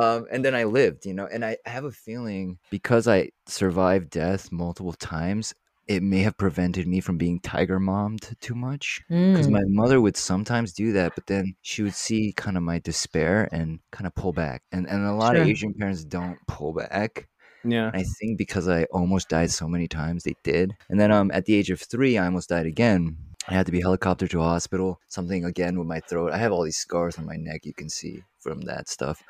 Um, 0.00 0.26
and 0.30 0.44
then 0.44 0.54
I 0.54 0.64
lived, 0.64 1.06
you 1.06 1.14
know, 1.14 1.26
and 1.30 1.44
I 1.44 1.56
have 1.66 1.84
a 1.84 1.90
feeling 1.90 2.58
because 2.70 3.08
I 3.08 3.30
survived 3.46 4.10
death 4.10 4.52
multiple 4.52 4.92
times, 4.92 5.54
it 5.88 6.02
may 6.02 6.20
have 6.20 6.36
prevented 6.36 6.86
me 6.86 7.00
from 7.00 7.16
being 7.16 7.40
tiger 7.40 7.80
mommed 7.80 8.36
too 8.40 8.54
much. 8.54 9.00
Because 9.08 9.48
mm. 9.48 9.52
my 9.52 9.64
mother 9.66 10.00
would 10.00 10.16
sometimes 10.16 10.72
do 10.72 10.92
that, 10.92 11.14
but 11.14 11.26
then 11.26 11.54
she 11.62 11.82
would 11.82 11.94
see 11.94 12.32
kind 12.36 12.56
of 12.56 12.62
my 12.62 12.78
despair 12.78 13.48
and 13.50 13.80
kind 13.90 14.06
of 14.06 14.14
pull 14.14 14.32
back. 14.32 14.62
And 14.70 14.86
and 14.86 15.04
a 15.04 15.14
lot 15.14 15.34
sure. 15.34 15.42
of 15.42 15.48
Asian 15.48 15.74
parents 15.74 16.04
don't 16.04 16.38
pull 16.46 16.74
back. 16.74 17.26
Yeah. 17.64 17.90
I 17.92 18.02
think 18.02 18.38
because 18.38 18.68
I 18.68 18.84
almost 18.84 19.30
died 19.30 19.50
so 19.50 19.66
many 19.66 19.88
times, 19.88 20.22
they 20.22 20.36
did. 20.44 20.76
And 20.90 21.00
then 21.00 21.10
um 21.10 21.30
at 21.32 21.46
the 21.46 21.54
age 21.54 21.70
of 21.70 21.80
three, 21.80 22.18
I 22.18 22.26
almost 22.26 22.50
died 22.50 22.66
again 22.66 23.16
I 23.48 23.54
had 23.54 23.64
to 23.64 23.72
be 23.72 23.80
helicoptered 23.80 24.28
to 24.30 24.40
a 24.40 24.44
hospital. 24.44 25.00
Something 25.08 25.46
again 25.46 25.78
with 25.78 25.88
my 25.88 26.00
throat. 26.00 26.32
I 26.32 26.36
have 26.36 26.52
all 26.52 26.64
these 26.64 26.76
scars 26.76 27.18
on 27.18 27.24
my 27.24 27.36
neck. 27.36 27.64
You 27.64 27.72
can 27.72 27.88
see 27.88 28.22
from 28.40 28.60
that 28.62 28.90
stuff. 28.90 29.22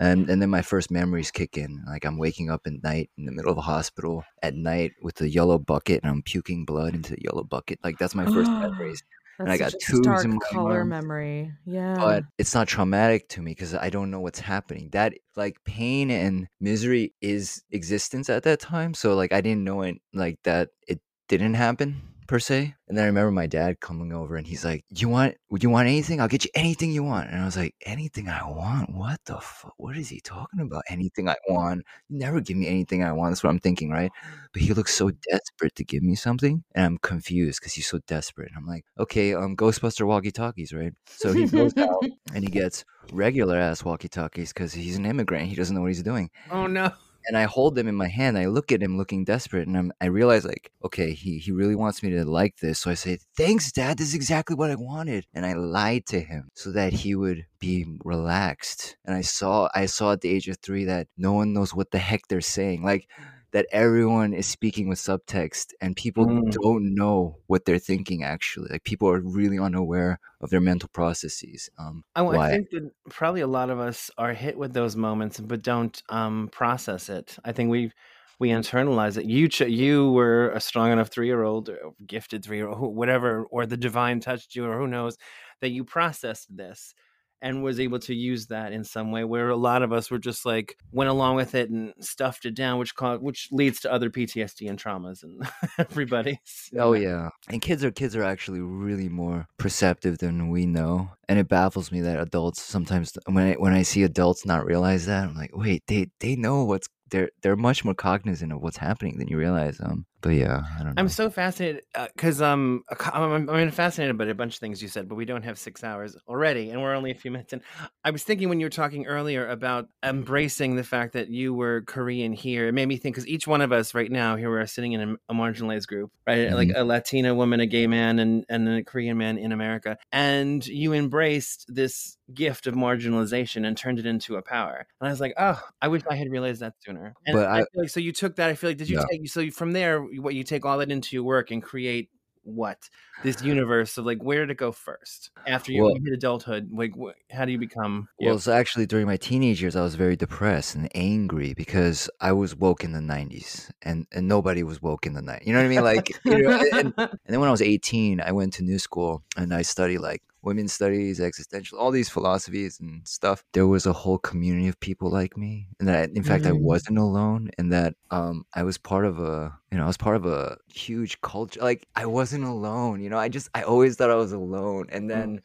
And 0.00 0.30
and 0.30 0.40
then 0.40 0.48
my 0.48 0.62
first 0.62 0.90
memories 0.90 1.30
kick 1.30 1.58
in. 1.58 1.84
Like 1.86 2.04
I'm 2.06 2.16
waking 2.16 2.50
up 2.50 2.62
at 2.66 2.82
night 2.82 3.10
in 3.18 3.26
the 3.26 3.32
middle 3.32 3.52
of 3.52 3.58
a 3.58 3.62
hospital 3.62 4.24
at 4.42 4.54
night 4.54 4.92
with 5.02 5.20
a 5.20 5.28
yellow 5.28 5.58
bucket, 5.58 6.02
and 6.02 6.10
I'm 6.10 6.22
puking 6.22 6.64
blood 6.64 6.94
into 6.94 7.14
the 7.14 7.22
yellow 7.22 7.44
bucket. 7.44 7.78
Like 7.84 7.98
that's 7.98 8.14
my 8.14 8.24
first 8.24 8.50
memories. 8.50 9.02
and 9.38 9.52
I 9.52 9.58
got 9.58 9.74
tubes 9.78 10.24
in 10.24 10.30
my 10.32 10.38
color 10.50 10.86
memory. 10.86 11.52
Yeah. 11.66 11.96
But 11.96 12.24
it's 12.38 12.54
not 12.54 12.66
traumatic 12.66 13.28
to 13.30 13.42
me 13.42 13.52
because 13.52 13.74
I 13.74 13.90
don't 13.90 14.10
know 14.10 14.20
what's 14.20 14.40
happening. 14.40 14.88
That 14.92 15.12
like 15.36 15.62
pain 15.64 16.10
and 16.10 16.48
misery 16.60 17.12
is 17.20 17.62
existence 17.70 18.30
at 18.30 18.42
that 18.44 18.60
time. 18.60 18.94
So 18.94 19.14
like 19.14 19.32
I 19.32 19.42
didn't 19.42 19.64
know 19.64 19.82
it 19.82 19.96
like 20.14 20.38
that 20.44 20.70
it 20.88 21.00
didn't 21.28 21.54
happen 21.54 22.00
per 22.30 22.38
se. 22.38 22.76
And 22.86 22.96
then 22.96 23.02
I 23.02 23.06
remember 23.08 23.32
my 23.32 23.48
dad 23.48 23.80
coming 23.80 24.12
over 24.12 24.36
and 24.36 24.46
he's 24.46 24.64
like, 24.64 24.84
"You 24.88 25.08
want? 25.08 25.34
Would 25.50 25.64
you 25.64 25.70
want 25.70 25.88
anything? 25.88 26.20
I'll 26.20 26.28
get 26.28 26.44
you 26.44 26.50
anything 26.54 26.92
you 26.92 27.02
want." 27.02 27.28
And 27.28 27.42
I 27.42 27.44
was 27.44 27.56
like, 27.56 27.74
"Anything 27.84 28.28
I 28.28 28.48
want? 28.48 28.94
What 28.94 29.18
the 29.24 29.40
fuck? 29.40 29.74
What 29.78 29.96
is 29.96 30.08
he 30.08 30.20
talking 30.20 30.60
about? 30.60 30.84
Anything 30.88 31.28
I 31.28 31.34
want? 31.48 31.82
You 32.08 32.18
never 32.18 32.40
give 32.40 32.56
me 32.56 32.68
anything 32.68 33.02
I 33.02 33.10
want." 33.10 33.32
That's 33.32 33.42
what 33.42 33.50
I'm 33.50 33.58
thinking, 33.58 33.90
right? 33.90 34.12
But 34.52 34.62
he 34.62 34.72
looks 34.72 34.94
so 34.94 35.10
desperate 35.10 35.74
to 35.74 35.84
give 35.84 36.04
me 36.04 36.14
something, 36.14 36.62
and 36.72 36.84
I'm 36.86 36.98
confused 36.98 37.58
because 37.60 37.72
he's 37.72 37.88
so 37.88 37.98
desperate. 38.06 38.50
And 38.50 38.58
I'm 38.58 38.66
like, 38.66 38.84
"Okay, 38.96 39.34
um, 39.34 39.56
Ghostbuster 39.56 40.06
walkie 40.06 40.30
talkies, 40.30 40.72
right?" 40.72 40.92
So 41.06 41.32
he 41.32 41.46
goes 41.46 41.76
out 41.76 42.00
and 42.32 42.44
he 42.44 42.50
gets 42.50 42.84
regular 43.12 43.58
ass 43.58 43.84
walkie 43.84 44.08
talkies 44.08 44.52
because 44.52 44.72
he's 44.72 44.96
an 44.96 45.04
immigrant. 45.04 45.48
He 45.48 45.56
doesn't 45.56 45.74
know 45.74 45.82
what 45.82 45.90
he's 45.90 46.04
doing. 46.04 46.30
Oh 46.48 46.68
no 46.68 46.92
and 47.26 47.36
I 47.36 47.44
hold 47.44 47.74
them 47.74 47.88
in 47.88 47.94
my 47.94 48.08
hand. 48.08 48.38
I 48.38 48.46
look 48.46 48.72
at 48.72 48.82
him 48.82 48.96
looking 48.96 49.24
desperate, 49.24 49.66
and 49.66 49.76
I'm, 49.76 49.92
I 50.00 50.06
realize 50.06 50.44
like, 50.44 50.70
okay, 50.84 51.12
he 51.12 51.38
he 51.38 51.52
really 51.52 51.74
wants 51.74 52.02
me 52.02 52.10
to 52.10 52.24
like 52.24 52.56
this. 52.58 52.78
So 52.80 52.90
I 52.90 52.94
say, 52.94 53.18
"Thanks, 53.36 53.72
Dad. 53.72 53.98
This 53.98 54.08
is 54.08 54.14
exactly 54.14 54.56
what 54.56 54.70
I 54.70 54.76
wanted." 54.76 55.26
And 55.34 55.46
I 55.46 55.54
lied 55.54 56.06
to 56.06 56.20
him 56.20 56.48
so 56.54 56.72
that 56.72 56.92
he 56.92 57.14
would 57.14 57.46
be 57.58 57.86
relaxed. 58.04 58.96
And 59.04 59.14
I 59.14 59.22
saw 59.22 59.68
I 59.74 59.86
saw 59.86 60.12
at 60.12 60.20
the 60.20 60.30
age 60.30 60.48
of 60.48 60.58
three 60.58 60.84
that 60.84 61.08
no 61.16 61.32
one 61.32 61.52
knows 61.52 61.74
what 61.74 61.90
the 61.90 61.98
heck 61.98 62.28
they're 62.28 62.40
saying. 62.40 62.82
Like 62.82 63.08
that 63.52 63.66
everyone 63.72 64.32
is 64.32 64.46
speaking 64.46 64.88
with 64.88 64.98
subtext 64.98 65.72
and 65.80 65.96
people 65.96 66.26
mm. 66.26 66.50
don't 66.50 66.94
know 66.94 67.36
what 67.46 67.64
they're 67.64 67.78
thinking 67.78 68.22
actually 68.22 68.68
like 68.70 68.84
people 68.84 69.08
are 69.08 69.20
really 69.20 69.58
unaware 69.58 70.18
of 70.40 70.50
their 70.50 70.60
mental 70.60 70.88
processes 70.92 71.68
um 71.78 72.04
I, 72.14 72.24
I 72.24 72.50
think 72.50 72.70
that 72.70 72.90
probably 73.08 73.40
a 73.40 73.46
lot 73.46 73.70
of 73.70 73.80
us 73.80 74.10
are 74.16 74.32
hit 74.32 74.56
with 74.56 74.72
those 74.72 74.96
moments 74.96 75.40
but 75.40 75.62
don't 75.62 76.00
um 76.08 76.48
process 76.52 77.08
it. 77.08 77.36
I 77.44 77.52
think 77.52 77.70
we 77.70 77.92
we 78.38 78.48
internalize 78.48 79.18
it. 79.18 79.26
You 79.26 79.48
ch- 79.48 79.60
you 79.60 80.10
were 80.12 80.50
a 80.50 80.60
strong 80.60 80.90
enough 80.90 81.08
three-year-old 81.08 81.68
or 81.68 81.92
gifted 82.06 82.42
three-year-old 82.42 82.96
whatever 82.96 83.44
or 83.50 83.66
the 83.66 83.76
divine 83.76 84.20
touched 84.20 84.56
you 84.56 84.64
or 84.64 84.78
who 84.78 84.86
knows 84.86 85.18
that 85.60 85.70
you 85.70 85.84
processed 85.84 86.54
this 86.56 86.94
and 87.42 87.62
was 87.62 87.80
able 87.80 87.98
to 87.98 88.14
use 88.14 88.46
that 88.46 88.72
in 88.72 88.84
some 88.84 89.10
way 89.10 89.24
where 89.24 89.48
a 89.48 89.56
lot 89.56 89.82
of 89.82 89.92
us 89.92 90.10
were 90.10 90.18
just 90.18 90.44
like 90.44 90.76
went 90.92 91.10
along 91.10 91.36
with 91.36 91.54
it 91.54 91.70
and 91.70 91.92
stuffed 92.00 92.44
it 92.44 92.54
down 92.54 92.78
which 92.78 92.94
caused 92.94 93.22
which 93.22 93.48
leads 93.50 93.80
to 93.80 93.92
other 93.92 94.10
PTSD 94.10 94.68
and 94.68 94.78
traumas 94.78 95.22
and 95.22 95.48
everybody 95.78 96.40
oh 96.78 96.92
yeah 96.92 97.30
and 97.48 97.62
kids 97.62 97.84
are 97.84 97.90
kids 97.90 98.14
are 98.14 98.24
actually 98.24 98.60
really 98.60 99.08
more 99.08 99.46
perceptive 99.58 100.18
than 100.18 100.50
we 100.50 100.66
know 100.66 101.10
and 101.28 101.38
it 101.38 101.48
baffles 101.48 101.92
me 101.92 102.00
that 102.00 102.20
adults 102.20 102.60
sometimes 102.60 103.16
when 103.26 103.52
I, 103.52 103.52
when 103.54 103.72
I 103.72 103.82
see 103.82 104.02
adults 104.02 104.44
not 104.44 104.66
realize 104.66 105.06
that 105.06 105.28
I'm 105.28 105.34
like 105.34 105.56
wait 105.56 105.84
they 105.86 106.08
they 106.20 106.36
know 106.36 106.64
what's 106.64 106.88
they're 107.10 107.30
they're 107.42 107.56
much 107.56 107.84
more 107.84 107.94
cognizant 107.94 108.52
of 108.52 108.62
what's 108.62 108.76
happening 108.78 109.18
than 109.18 109.28
you 109.28 109.36
realize. 109.36 109.80
Um, 109.80 110.06
but 110.22 110.30
yeah, 110.30 110.62
I 110.78 110.82
don't 110.82 110.86
know. 110.88 111.00
I'm 111.00 111.08
so 111.08 111.30
fascinated 111.30 111.84
because 112.14 112.42
um 112.42 112.84
I'm, 113.12 113.48
I'm 113.48 113.70
fascinated 113.70 114.18
by 114.18 114.26
a 114.26 114.34
bunch 114.34 114.54
of 114.54 114.60
things 114.60 114.82
you 114.82 114.88
said, 114.88 115.08
but 115.08 115.14
we 115.14 115.24
don't 115.24 115.42
have 115.42 115.58
six 115.58 115.82
hours 115.82 116.16
already, 116.28 116.70
and 116.70 116.82
we're 116.82 116.94
only 116.94 117.10
a 117.10 117.14
few 117.14 117.30
minutes 117.30 117.52
in. 117.52 117.62
I 118.04 118.10
was 118.10 118.22
thinking 118.22 118.48
when 118.48 118.60
you 118.60 118.66
were 118.66 118.70
talking 118.70 119.06
earlier 119.06 119.48
about 119.48 119.88
embracing 120.04 120.76
the 120.76 120.84
fact 120.84 121.14
that 121.14 121.28
you 121.28 121.54
were 121.54 121.82
Korean 121.86 122.32
here, 122.32 122.68
it 122.68 122.72
made 122.72 122.86
me 122.86 122.96
think 122.96 123.14
because 123.14 123.26
each 123.28 123.46
one 123.46 123.60
of 123.60 123.72
us 123.72 123.94
right 123.94 124.10
now 124.10 124.36
here 124.36 124.50
we're 124.50 124.66
sitting 124.66 124.92
in 124.92 125.00
a, 125.00 125.32
a 125.32 125.34
marginalized 125.34 125.86
group, 125.86 126.10
right? 126.26 126.48
Mhm. 126.48 126.54
Like 126.54 126.70
a 126.74 126.84
Latina 126.84 127.34
woman, 127.34 127.60
a 127.60 127.66
gay 127.66 127.86
man, 127.86 128.18
and 128.18 128.44
and 128.48 128.68
a 128.68 128.84
Korean 128.84 129.16
man 129.16 129.38
in 129.38 129.52
America, 129.52 129.96
and 130.12 130.66
you 130.66 130.92
embraced 130.92 131.64
this 131.68 132.16
gift 132.32 132.66
of 132.66 132.74
marginalization 132.74 133.66
and 133.66 133.76
turned 133.76 133.98
it 133.98 134.06
into 134.06 134.36
a 134.36 134.42
power. 134.42 134.86
And 135.00 135.08
I 135.08 135.10
was 135.10 135.20
like, 135.20 135.34
oh, 135.36 135.60
I 135.82 135.88
wish 135.88 136.02
I 136.08 136.14
had 136.14 136.30
realized 136.30 136.60
that 136.60 136.74
sooner. 136.84 137.14
And 137.26 137.34
But 137.34 137.46
I, 137.48 137.58
I- 137.58 137.58
feel 137.60 137.82
like 137.82 137.90
so 137.90 138.00
you 138.00 138.12
took 138.12 138.36
that. 138.36 138.50
I 138.50 138.54
feel 138.54 138.70
like 138.70 138.76
did 138.76 138.88
you 138.88 138.98
Yeah. 138.98 139.04
take 139.10 139.28
so 139.28 139.50
from 139.50 139.72
there 139.72 140.04
what 140.18 140.34
you 140.34 140.44
take 140.44 140.64
all 140.64 140.78
that 140.78 140.90
into 140.90 141.14
your 141.16 141.24
work 141.24 141.50
and 141.50 141.62
create 141.62 142.10
what 142.42 142.88
this 143.22 143.42
universe 143.44 143.98
of 143.98 144.06
like 144.06 144.22
where 144.22 144.40
did 144.40 144.50
it 144.50 144.56
go 144.56 144.72
first 144.72 145.30
after 145.46 145.72
you 145.72 145.82
Well- 145.82 145.94
hit 146.02 146.12
adulthood 146.14 146.70
like 146.72 146.92
wh- 146.96 147.12
how 147.34 147.44
do 147.44 147.52
you 147.52 147.58
become 147.58 148.08
Well, 148.18 148.38
so 148.38 148.52
actually, 148.52 148.86
during 148.86 149.06
my 149.06 149.16
teenage 149.18 149.60
years, 149.60 149.76
I 149.76 149.82
was 149.82 149.94
very 149.94 150.16
depressed 150.16 150.74
and 150.74 150.88
angry 150.94 151.52
because 151.54 152.08
I 152.20 152.32
was 152.32 152.56
woke 152.56 152.82
in 152.82 152.92
the 152.92 153.00
'90s, 153.00 153.70
and 153.82 154.06
and 154.12 154.26
nobody 154.26 154.62
was 154.62 154.80
woke 154.80 155.06
in 155.06 155.12
the 155.12 155.22
night. 155.22 155.42
You 155.46 155.52
know 155.52 155.58
what 155.60 155.66
I 155.66 155.68
mean? 155.68 155.84
Like, 155.84 156.18
you 156.24 156.38
know, 156.42 156.64
and, 156.72 156.94
and 156.98 157.18
then 157.26 157.40
when 157.40 157.48
I 157.48 157.52
was 157.52 157.62
18, 157.62 158.20
I 158.20 158.32
went 158.32 158.54
to 158.54 158.62
New 158.62 158.78
School 158.78 159.22
and 159.36 159.52
I 159.54 159.62
studied 159.62 159.98
like 159.98 160.22
women's 160.42 160.72
studies, 160.72 161.20
existential, 161.20 161.78
all 161.78 161.90
these 161.90 162.08
philosophies 162.08 162.80
and 162.80 163.06
stuff. 163.06 163.44
There 163.52 163.66
was 163.66 163.86
a 163.86 163.92
whole 163.92 164.18
community 164.18 164.68
of 164.68 164.78
people 164.80 165.10
like 165.10 165.36
me, 165.36 165.68
and 165.78 165.88
that 165.88 166.10
in 166.10 166.22
fact 166.22 166.46
I 166.46 166.52
Mm. 166.52 166.60
wasn't 166.60 166.98
alone, 166.98 167.50
and 167.58 167.72
that 167.72 167.94
um 168.10 168.44
I 168.54 168.62
was 168.62 168.78
part 168.78 169.04
of 169.06 169.18
a 169.20 169.58
you 169.70 169.78
know 169.78 169.84
I 169.84 169.86
was 169.86 169.96
part 169.96 170.16
of 170.16 170.26
a 170.26 170.56
huge 170.68 171.20
culture. 171.20 171.60
Like 171.60 171.86
I 171.96 172.06
wasn't 172.06 172.44
alone. 172.44 173.00
You 173.00 173.10
know, 173.10 173.18
I 173.18 173.28
just 173.28 173.48
I 173.54 173.62
always 173.62 173.96
thought 173.96 174.10
I 174.10 174.14
was 174.16 174.32
alone, 174.32 174.86
and 174.90 175.10
then 175.10 175.40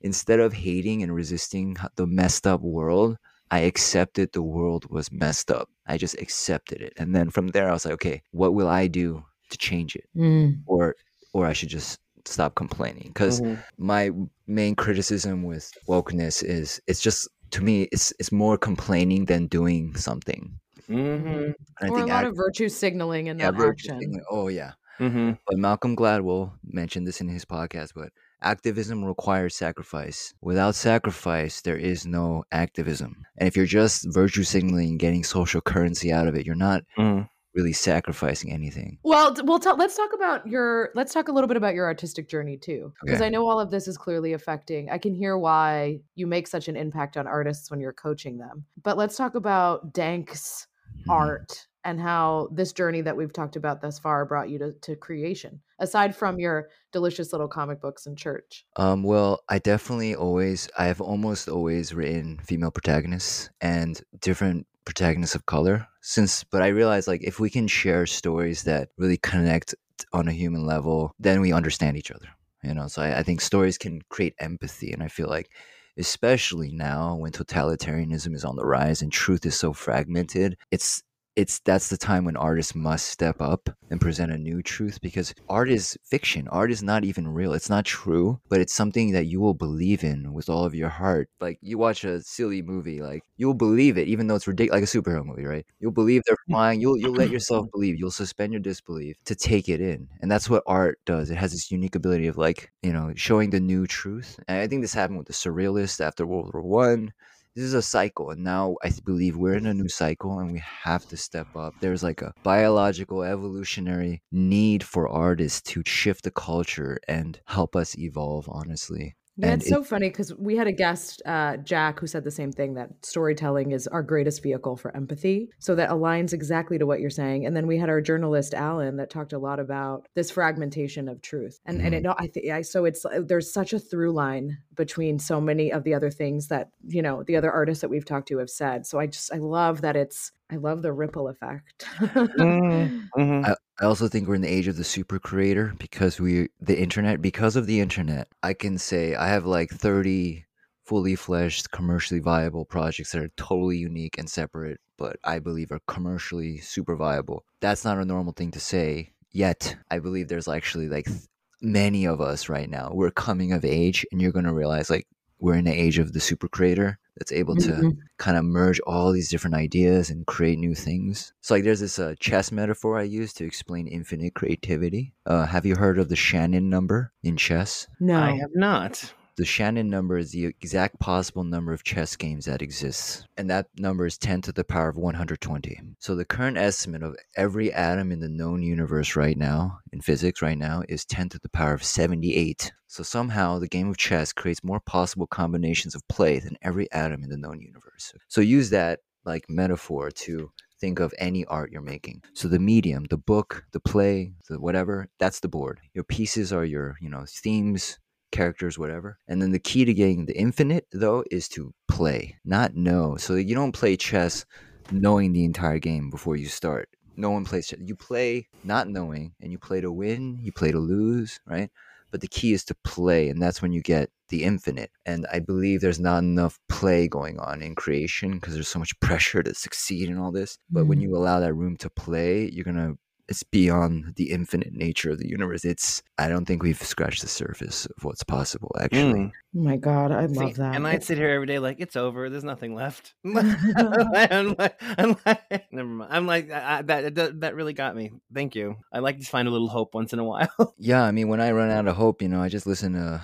instead 0.00 0.40
of 0.40 0.52
hating 0.52 1.02
and 1.02 1.14
resisting 1.14 1.76
the 1.96 2.06
messed 2.06 2.46
up 2.46 2.60
world, 2.60 3.16
I 3.50 3.60
accepted 3.60 4.32
the 4.32 4.42
world 4.42 4.90
was 4.90 5.10
messed 5.12 5.50
up. 5.50 5.68
I 5.86 5.96
just 5.98 6.16
accepted 6.20 6.80
it. 6.82 6.92
And 6.96 7.14
then 7.14 7.30
from 7.30 7.48
there 7.48 7.68
I 7.68 7.72
was 7.72 7.84
like, 7.84 7.94
okay, 7.94 8.22
what 8.32 8.54
will 8.54 8.68
I 8.68 8.86
do 8.88 9.24
to 9.50 9.58
change 9.58 9.96
it? 9.96 10.08
Mm. 10.16 10.62
Or 10.66 10.96
or 11.32 11.46
I 11.46 11.52
should 11.52 11.68
just 11.68 12.00
stop 12.26 12.54
complaining 12.54 13.12
cuz 13.14 13.40
Mhm. 13.40 13.58
my 13.78 14.10
main 14.46 14.74
criticism 14.74 15.42
with 15.44 15.70
wokeness 15.88 16.42
is 16.42 16.80
it's 16.86 17.00
just 17.00 17.28
to 17.50 17.62
me 17.62 17.82
it's 17.92 18.12
it's 18.18 18.32
more 18.32 18.56
complaining 18.58 19.24
than 19.26 19.46
doing 19.46 19.94
something. 19.96 20.58
Mhm. 20.88 21.54
I 21.80 21.88
or 21.88 21.98
a 21.98 22.00
lot 22.06 22.10
act- 22.10 22.28
of 22.28 22.36
virtue 22.36 22.68
signaling 22.68 23.26
in 23.26 23.38
yeah, 23.38 23.50
that 23.50 23.60
action. 23.60 23.98
signaling- 24.00 24.24
Oh 24.30 24.48
yeah. 24.48 24.72
Mhm. 24.98 25.38
But 25.46 25.58
Malcolm 25.58 25.94
Gladwell 25.96 26.52
mentioned 26.64 27.06
this 27.06 27.20
in 27.20 27.28
his 27.28 27.44
podcast, 27.44 27.90
but 27.94 28.10
activism 28.40 29.04
requires 29.04 29.54
sacrifice. 29.54 30.32
Without 30.40 30.74
sacrifice, 30.74 31.60
there 31.60 31.76
is 31.76 32.06
no 32.06 32.44
activism. 32.52 33.24
And 33.36 33.46
if 33.48 33.56
you're 33.56 33.66
just 33.66 34.06
virtue 34.12 34.42
signaling, 34.44 34.96
getting 34.96 35.22
social 35.24 35.60
currency 35.60 36.12
out 36.12 36.28
of 36.28 36.34
it, 36.34 36.46
you're 36.46 36.54
not 36.54 36.82
Mhm. 36.98 37.28
Really 37.56 37.72
sacrificing 37.72 38.52
anything. 38.52 38.98
Well, 39.02 39.34
we'll 39.42 39.58
talk. 39.58 39.78
Let's 39.78 39.96
talk 39.96 40.10
about 40.14 40.46
your. 40.46 40.90
Let's 40.94 41.12
talk 41.12 41.28
a 41.28 41.32
little 41.32 41.48
bit 41.48 41.56
about 41.56 41.74
your 41.74 41.86
artistic 41.86 42.28
journey 42.28 42.56
too, 42.58 42.92
because 43.02 43.20
Okay. 43.20 43.26
I 43.26 43.30
know 43.30 43.48
all 43.48 43.58
of 43.58 43.70
this 43.70 43.88
is 43.88 43.96
clearly 43.96 44.34
affecting. 44.34 44.90
I 44.90 44.98
can 44.98 45.14
hear 45.14 45.36
why 45.38 46.00
you 46.14 46.26
make 46.26 46.46
such 46.46 46.68
an 46.68 46.76
impact 46.76 47.16
on 47.16 47.26
artists 47.26 47.70
when 47.70 47.80
you're 47.80 47.92
coaching 47.94 48.38
them. 48.38 48.64
But 48.82 48.96
let's 48.98 49.16
talk 49.16 49.34
about 49.34 49.92
Dank's 49.92 50.66
Mhm. 51.08 51.12
art 51.12 51.66
and 51.84 52.00
how 52.00 52.48
this 52.52 52.72
journey 52.72 53.00
that 53.00 53.16
we've 53.16 53.32
talked 53.32 53.54
about 53.54 53.80
thus 53.80 53.96
far 53.98 54.26
brought 54.26 54.50
you 54.50 54.58
to, 54.58 54.72
to 54.82 54.96
creation. 54.96 55.60
Aside 55.78 56.16
from 56.16 56.40
your 56.40 56.68
delicious 56.90 57.32
little 57.32 57.46
comic 57.46 57.80
books 57.80 58.06
in 58.06 58.16
church. 58.16 58.66
Um, 58.74 59.04
well, 59.04 59.44
I 59.48 59.60
definitely 59.60 60.16
always, 60.16 60.68
I 60.76 60.86
have 60.86 61.00
almost 61.00 61.48
always 61.48 61.94
written 61.94 62.38
female 62.38 62.72
protagonists 62.72 63.50
and 63.60 64.00
different 64.20 64.66
protagonists 64.86 65.34
of 65.34 65.44
color. 65.44 65.86
Since, 66.00 66.44
but 66.44 66.62
I 66.62 66.68
realized 66.68 67.08
like 67.08 67.22
if 67.22 67.38
we 67.38 67.50
can 67.50 67.68
share 67.68 68.06
stories 68.06 68.62
that 68.62 68.88
really 68.96 69.18
connect 69.18 69.74
on 70.12 70.28
a 70.28 70.32
human 70.32 70.64
level, 70.64 71.12
then 71.18 71.42
we 71.42 71.52
understand 71.52 71.98
each 71.98 72.10
other. 72.10 72.28
You 72.62 72.72
know, 72.72 72.88
so 72.88 73.02
I, 73.02 73.18
I 73.18 73.22
think 73.22 73.40
stories 73.40 73.76
can 73.76 74.00
create 74.08 74.34
empathy, 74.40 74.92
and 74.92 75.02
I 75.02 75.08
feel 75.08 75.28
like, 75.28 75.50
especially 75.98 76.72
now 76.72 77.16
when 77.16 77.32
totalitarianism 77.32 78.34
is 78.34 78.44
on 78.44 78.56
the 78.56 78.66
rise 78.66 79.02
and 79.02 79.12
truth 79.12 79.44
is 79.44 79.56
so 79.56 79.72
fragmented, 79.72 80.56
it's 80.70 81.02
it's 81.36 81.58
that's 81.60 81.88
the 81.88 81.96
time 81.96 82.24
when 82.24 82.36
artists 82.36 82.74
must 82.74 83.06
step 83.08 83.40
up 83.40 83.68
and 83.90 84.00
present 84.00 84.32
a 84.32 84.38
new 84.38 84.62
truth 84.62 85.00
because 85.00 85.34
art 85.48 85.70
is 85.70 85.96
fiction. 86.02 86.48
Art 86.48 86.70
is 86.70 86.82
not 86.82 87.04
even 87.04 87.28
real. 87.28 87.52
It's 87.52 87.70
not 87.70 87.84
true 87.84 88.40
but 88.48 88.60
it's 88.60 88.74
something 88.74 89.12
that 89.12 89.26
you 89.26 89.40
will 89.40 89.54
believe 89.54 90.02
in 90.02 90.32
with 90.32 90.48
all 90.48 90.64
of 90.64 90.74
your 90.74 90.88
heart. 90.88 91.28
Like 91.40 91.58
you 91.60 91.78
watch 91.78 92.04
a 92.04 92.22
silly 92.22 92.62
movie 92.62 93.02
like 93.02 93.22
you'll 93.36 93.54
believe 93.54 93.98
it 93.98 94.08
even 94.08 94.26
though 94.26 94.34
it's 94.34 94.48
ridiculous 94.48 94.80
like 94.80 94.88
a 94.88 95.02
superhero 95.02 95.24
movie 95.24 95.44
right? 95.44 95.66
You'll 95.78 95.92
believe 95.92 96.22
they're 96.26 96.36
flying 96.48 96.78
hmm. 96.78 96.82
you'll 96.82 96.98
you'll 96.98 97.12
let 97.12 97.30
yourself 97.30 97.70
believe. 97.70 97.98
You'll 97.98 98.10
suspend 98.10 98.52
your 98.52 98.60
disbelief 98.60 99.16
to 99.26 99.34
take 99.34 99.68
it 99.68 99.80
in. 99.80 100.08
And 100.20 100.30
that's 100.30 100.48
what 100.48 100.62
art 100.66 100.98
does. 101.04 101.30
It 101.30 101.36
has 101.36 101.52
this 101.52 101.70
unique 101.70 101.94
ability 101.94 102.26
of 102.26 102.38
like 102.38 102.72
you 102.82 102.92
know 102.92 103.12
showing 103.14 103.50
the 103.50 103.60
new 103.60 103.86
truth. 103.86 104.40
And 104.48 104.58
i 104.58 104.66
think 104.66 104.82
this 104.82 104.94
happened 104.94 105.18
with 105.18 105.26
the 105.26 105.34
surrealists 105.34 106.00
after 106.00 106.26
world 106.26 106.50
war 106.54 106.62
one 106.62 107.12
this 107.56 107.64
is 107.64 107.74
a 107.74 107.82
cycle 107.82 108.30
and 108.30 108.44
now 108.44 108.76
i 108.84 108.92
believe 109.04 109.36
we're 109.36 109.54
in 109.54 109.66
a 109.66 109.74
new 109.74 109.88
cycle 109.88 110.38
and 110.38 110.52
we 110.52 110.62
have 110.84 111.06
to 111.08 111.16
step 111.16 111.48
up 111.56 111.74
there's 111.80 112.02
like 112.02 112.20
a 112.22 112.32
biological 112.42 113.22
evolutionary 113.22 114.22
need 114.30 114.84
for 114.84 115.08
artists 115.08 115.62
to 115.62 115.82
shift 115.86 116.22
the 116.24 116.30
culture 116.30 116.98
and 117.08 117.40
help 117.46 117.74
us 117.74 117.98
evolve 117.98 118.46
honestly 118.50 119.16
Yeah, 119.38 119.48
And 119.48 119.60
it's 119.60 119.70
so 119.70 119.84
funny 119.84 120.08
because 120.08 120.34
we 120.34 120.56
had 120.56 120.66
a 120.66 120.72
guest, 120.72 121.20
uh, 121.26 121.58
Jack, 121.58 122.00
who 122.00 122.06
said 122.06 122.24
the 122.24 122.30
same 122.30 122.52
thing 122.52 122.72
that 122.74 122.88
storytelling 123.04 123.72
is 123.72 123.86
our 123.86 124.02
greatest 124.02 124.42
vehicle 124.42 124.76
for 124.76 124.96
empathy. 124.96 125.50
So 125.58 125.74
that 125.74 125.90
aligns 125.90 126.32
exactly 126.32 126.78
to 126.78 126.86
what 126.86 127.00
you're 127.00 127.10
saying. 127.10 127.44
And 127.44 127.54
then 127.54 127.66
we 127.66 127.76
had 127.76 127.90
our 127.90 128.00
journalist 128.00 128.54
Alan 128.54 128.96
that 128.96 129.10
talked 129.10 129.34
a 129.34 129.38
lot 129.38 129.60
about 129.60 130.08
this 130.14 130.30
fragmentation 130.30 131.06
of 131.06 131.20
truth. 131.20 131.58
And 131.66 131.82
and 131.82 131.94
it, 131.94 132.02
no, 132.02 132.14
I 132.16 132.28
think 132.28 132.50
I 132.50 132.62
so 132.62 132.86
it's 132.86 133.04
uh, 133.04 133.20
there's 133.28 133.52
such 133.52 133.74
a 133.74 133.78
through 133.78 134.12
line 134.12 134.56
between 134.76 135.18
so 135.18 135.40
many 135.40 135.72
of 135.72 135.84
the 135.84 135.94
other 135.94 136.10
things 136.10 136.48
that 136.48 136.70
you 136.86 137.02
know 137.02 137.22
the 137.22 137.36
other 137.36 137.50
artists 137.50 137.80
that 137.80 137.88
we've 137.88 138.04
talked 138.04 138.28
to 138.28 138.38
have 138.38 138.50
said. 138.50 138.86
So 138.86 138.98
I 138.98 139.06
just 139.06 139.32
I 139.32 139.38
love 139.38 139.80
that 139.82 139.96
it's 139.96 140.32
I 140.50 140.56
love 140.56 140.82
the 140.82 140.92
ripple 140.92 141.28
effect. 141.28 141.86
Mhm. 141.98 142.92
Mhm. 143.16 143.46
I, 143.46 143.54
I 143.80 143.84
also 143.86 144.08
think 144.08 144.28
we're 144.28 144.34
in 144.34 144.42
the 144.42 144.52
age 144.52 144.68
of 144.68 144.76
the 144.76 144.84
super 144.84 145.18
creator 145.18 145.72
because 145.78 146.20
we 146.20 146.48
the 146.60 146.78
internet 146.78 147.22
because 147.22 147.56
of 147.56 147.66
the 147.66 147.80
internet 147.80 148.28
i 148.42 148.52
can 148.52 148.76
say 148.78 149.14
i 149.14 149.28
have 149.28 149.46
like 149.46 149.70
30 149.70 150.44
fully 150.84 151.16
fleshed 151.16 151.70
commercially 151.70 152.20
viable 152.20 152.64
projects 152.66 153.12
that 153.12 153.22
are 153.22 153.30
totally 153.36 153.78
unique 153.78 154.18
and 154.18 154.28
separate 154.28 154.80
but 154.98 155.16
i 155.24 155.38
believe 155.38 155.72
are 155.72 155.80
commercially 155.88 156.58
super 156.58 156.94
viable 156.96 157.44
that's 157.60 157.84
not 157.84 157.98
a 157.98 158.04
normal 158.04 158.32
thing 158.32 158.50
to 158.50 158.60
say 158.60 159.12
yet 159.30 159.76
i 159.90 159.98
believe 159.98 160.28
there's 160.28 160.48
actually 160.48 160.88
like 160.88 161.06
th- 161.06 161.20
many 161.62 162.04
of 162.06 162.20
us 162.20 162.48
right 162.48 162.68
now 162.68 162.90
we're 162.92 163.10
coming 163.10 163.52
of 163.52 163.64
age 163.64 164.04
and 164.12 164.20
you're 164.20 164.32
going 164.32 164.44
to 164.44 164.52
realize 164.54 164.90
like 164.90 165.06
we're 165.38 165.54
in 165.54 165.64
the 165.64 165.72
age 165.72 165.98
of 165.98 166.12
the 166.12 166.20
super 166.20 166.48
creator 166.48 166.98
that's 167.18 167.32
able 167.32 167.54
to 167.56 167.70
Mhm. 167.72 167.96
kind 168.18 168.36
of 168.38 168.44
merge 168.44 168.78
all 168.86 169.12
these 169.12 169.28
different 169.30 169.54
ideas 169.56 170.08
and 170.10 170.26
create 170.26 170.58
new 170.58 170.74
things. 170.74 171.32
So 171.42 171.54
like 171.54 171.64
there's 171.64 171.80
this 171.80 171.98
uh, 171.98 172.14
chess 172.20 172.50
metaphor 172.52 172.98
I 172.98 173.02
use 173.04 173.32
to 173.34 173.44
explain 173.44 173.86
infinite 173.86 174.34
creativity. 174.34 175.14
Uh, 175.26 175.44
have 175.46 175.64
you 175.66 175.76
heard 175.76 175.98
of 175.98 176.08
the 176.08 176.16
Shannon 176.16 176.68
number 176.70 177.12
in 177.22 177.36
chess? 177.36 177.86
no. 178.00 178.18
I 178.18 178.36
have 178.38 178.50
not. 178.54 179.12
The 179.36 179.44
Shannon 179.44 179.90
number 179.90 180.16
is 180.16 180.32
the 180.32 180.46
exact 180.46 180.98
possible 180.98 181.44
number 181.44 181.74
of 181.74 181.84
chess 181.84 182.16
games 182.16 182.46
that 182.46 182.62
exists, 182.62 183.22
and 183.36 183.50
that 183.50 183.66
number 183.76 184.06
is 184.06 184.16
10 184.16 184.40
to 184.42 184.52
the 184.52 184.64
power 184.64 184.88
of 184.88 184.96
120. 184.96 185.78
So 185.98 186.14
the 186.14 186.24
current 186.24 186.56
estimate 186.56 187.02
of 187.02 187.16
every 187.36 187.70
atom 187.70 188.12
in 188.12 188.20
the 188.20 188.30
known 188.30 188.62
universe 188.62 189.14
right 189.14 189.36
now, 189.36 189.80
in 189.92 190.00
physics 190.00 190.40
right 190.40 190.56
now, 190.56 190.84
is 190.88 191.04
10 191.04 191.28
to 191.30 191.38
the 191.38 191.50
power 191.50 191.74
of 191.74 191.84
78. 191.84 192.72
So 192.86 193.02
somehow 193.02 193.58
the 193.58 193.68
game 193.68 193.90
of 193.90 193.98
chess 193.98 194.32
creates 194.32 194.64
more 194.64 194.80
possible 194.80 195.26
combinations 195.26 195.94
of 195.94 196.08
play 196.08 196.38
than 196.38 196.56
every 196.62 196.90
atom 196.90 197.22
in 197.22 197.28
the 197.28 197.36
known 197.36 197.60
universe. 197.60 198.14
So 198.28 198.40
use 198.40 198.70
that 198.70 199.00
like 199.26 199.50
metaphor 199.50 200.10
to 200.12 200.50
think 200.80 200.98
of 200.98 201.12
any 201.18 201.44
art 201.44 201.72
you're 201.72 201.82
making. 201.82 202.22
So 202.32 202.48
the 202.48 202.58
medium, 202.58 203.04
the 203.10 203.18
book, 203.18 203.64
the 203.72 203.80
play, 203.80 204.32
the 204.48 204.58
whatever, 204.58 205.08
that's 205.18 205.40
the 205.40 205.48
board. 205.48 205.80
Your 205.92 206.04
pieces 206.04 206.54
are 206.54 206.64
your, 206.64 206.96
you 207.02 207.10
know, 207.10 207.24
themes, 207.28 207.98
characters, 208.32 208.78
whatever. 208.78 209.18
And 209.28 209.40
then 209.40 209.52
the 209.52 209.58
key 209.58 209.84
to 209.84 209.94
getting 209.94 210.26
the 210.26 210.36
infinite, 210.36 210.86
though, 210.92 211.24
is 211.30 211.48
to 211.50 211.72
play, 211.88 212.36
not 212.44 212.74
know. 212.74 213.16
So 213.16 213.34
you 213.34 213.54
don't 213.54 213.72
play 213.72 213.96
chess 213.96 214.44
knowing 214.90 215.32
the 215.32 215.44
entire 215.44 215.78
game 215.78 216.10
before 216.10 216.36
you 216.36 216.46
start. 216.46 216.88
No 217.16 217.30
one 217.30 217.44
plays 217.44 217.68
chess. 217.68 217.80
You 217.82 217.96
play 217.96 218.48
not 218.62 218.88
knowing, 218.88 219.34
and 219.40 219.50
you 219.50 219.58
play 219.58 219.80
to 219.80 219.90
win, 219.90 220.38
you 220.40 220.52
play 220.52 220.70
to 220.70 220.78
lose, 220.78 221.40
right? 221.46 221.70
But 222.10 222.20
the 222.20 222.28
key 222.28 222.52
is 222.52 222.64
to 222.66 222.74
play 222.84 223.28
and 223.28 223.42
that's 223.42 223.60
when 223.60 223.72
you 223.72 223.82
get 223.82 224.10
the 224.28 224.42
infinite 224.42 224.90
and 225.04 225.24
i 225.32 225.38
believe 225.38 225.80
there's 225.80 226.00
not 226.00 226.18
enough 226.18 226.58
play 226.68 227.06
going 227.06 227.38
on 227.38 227.62
in 227.62 227.74
creation 227.76 228.34
because 228.38 228.54
there's 228.54 228.66
so 228.68 228.78
much 228.78 228.98
pressure 229.00 229.40
to 229.42 229.54
succeed 229.54 230.08
in 230.08 230.18
all 230.18 230.32
this 230.32 230.58
but 230.70 230.86
when 230.86 230.98
Mm. 230.98 231.02
you 231.02 231.16
allow 231.16 231.38
that 231.40 231.54
room 231.54 231.76
to 231.76 231.90
play 231.90 232.50
you're 232.52 232.64
gonna 232.64 232.94
it's 233.28 233.42
beyond 233.42 234.14
the 234.16 234.30
infinite 234.30 234.72
nature 234.72 235.10
of 235.10 235.18
the 235.18 235.28
universe 235.28 235.64
it's 235.64 236.02
i 236.18 236.28
don't 236.28 236.44
think 236.44 236.62
we've 236.62 236.82
scratched 236.82 237.22
the 237.22 237.28
surface 237.28 237.86
of 237.86 238.04
what's 238.04 238.22
possible 238.22 238.70
actually 238.80 239.02
Mm. 239.14 239.32
Oh 239.58 239.62
my 239.62 239.76
god, 239.78 240.12
I 240.12 240.26
See, 240.26 240.34
love 240.34 240.56
that. 240.56 240.74
And 240.76 240.86
I'd 240.86 241.02
sit 241.02 241.16
here 241.16 241.30
every 241.30 241.46
day 241.46 241.58
like 241.58 241.80
it's 241.80 241.96
over. 241.96 242.28
There's 242.28 242.44
nothing 242.44 242.74
left. 242.74 243.14
I'm 243.24 244.54
like, 244.54 244.82
I'm 244.98 245.16
like, 245.24 245.64
never 245.72 245.88
mind. 245.88 246.12
I'm 246.12 246.26
like 246.26 246.50
I, 246.50 246.80
I- 246.80 246.82
that, 246.82 247.14
that. 247.14 247.40
That 247.40 247.54
really 247.54 247.72
got 247.72 247.96
me. 247.96 248.12
Thank 248.34 248.54
you. 248.54 248.76
I 248.92 248.98
like 248.98 249.18
to 249.18 249.24
find 249.24 249.48
a 249.48 249.50
little 249.50 249.68
hope 249.70 249.94
once 249.94 250.12
in 250.12 250.18
a 250.18 250.24
while. 250.24 250.74
Yeah, 250.76 251.02
I 251.04 251.10
mean, 251.10 251.28
when 251.28 251.40
I 251.40 251.52
run 251.52 251.70
out 251.70 251.88
of 251.88 251.96
hope, 251.96 252.20
you 252.20 252.28
know, 252.28 252.42
I 252.42 252.50
just 252.50 252.66
listen 252.66 252.92
to 252.92 253.22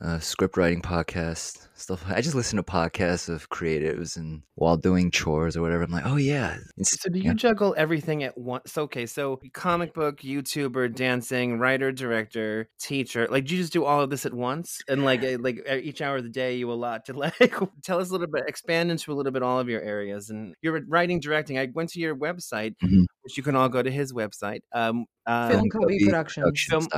a 0.00 0.20
script 0.20 0.56
writing 0.56 0.82
podcasts, 0.82 1.67
stuff. 1.80 2.04
I 2.08 2.20
just 2.20 2.34
listen 2.34 2.56
to 2.56 2.62
podcasts 2.62 3.28
of 3.28 3.48
creatives 3.50 4.16
and 4.16 4.42
while 4.54 4.76
doing 4.76 5.10
chores 5.10 5.56
or 5.56 5.62
whatever. 5.62 5.82
I'm 5.84 5.90
like, 5.90 6.06
oh 6.06 6.16
yeah, 6.16 6.56
it's, 6.76 7.00
So 7.00 7.08
do 7.10 7.18
you 7.18 7.26
yeah. 7.26 7.34
juggle 7.34 7.74
everything 7.78 8.22
at 8.24 8.36
once? 8.36 8.76
Okay, 8.76 9.06
so 9.06 9.40
comic 9.52 9.94
book, 9.94 10.20
YouTuber, 10.20 10.94
dancing, 10.94 11.58
writer, 11.58 11.92
director, 11.92 12.68
teacher. 12.80 13.28
Like, 13.30 13.46
do 13.46 13.54
you 13.56 13.62
just 13.62 13.72
do 13.72 13.84
all 13.84 14.00
of 14.00 14.10
this 14.10 14.26
at 14.26 14.34
once? 14.34 14.78
And 14.88 15.04
like, 15.04 15.22
eh, 15.22 15.36
like 15.38 15.66
each 15.82 16.02
hour 16.02 16.16
of 16.16 16.24
the 16.24 16.30
day, 16.30 16.56
you 16.56 16.70
allot 16.72 17.04
to 17.06 17.12
like 17.18 17.54
tell 17.84 18.00
us 18.00 18.08
a 18.08 18.12
little 18.12 18.26
bit, 18.26 18.44
expand 18.46 18.90
into 18.90 19.12
a 19.12 19.14
little 19.14 19.32
bit 19.32 19.42
all 19.42 19.60
of 19.60 19.68
your 19.68 19.80
areas. 19.82 20.30
And 20.30 20.54
you're 20.62 20.80
writing, 20.88 21.20
directing. 21.20 21.58
I 21.58 21.68
went 21.74 21.90
to 21.90 22.00
your 22.00 22.16
website, 22.16 22.74
Mhm. 22.82 23.04
which 23.22 23.36
you 23.36 23.42
can 23.42 23.54
all 23.56 23.68
go 23.68 23.82
to 23.82 23.90
his 23.90 24.12
website. 24.12 24.60
Um, 24.74 25.06
uh, 25.26 25.50
Film 25.50 25.58
Film 25.60 25.82
Covey 25.82 25.98
Covey 25.98 26.04
Productions. 26.06 26.64
Film- 26.64 26.88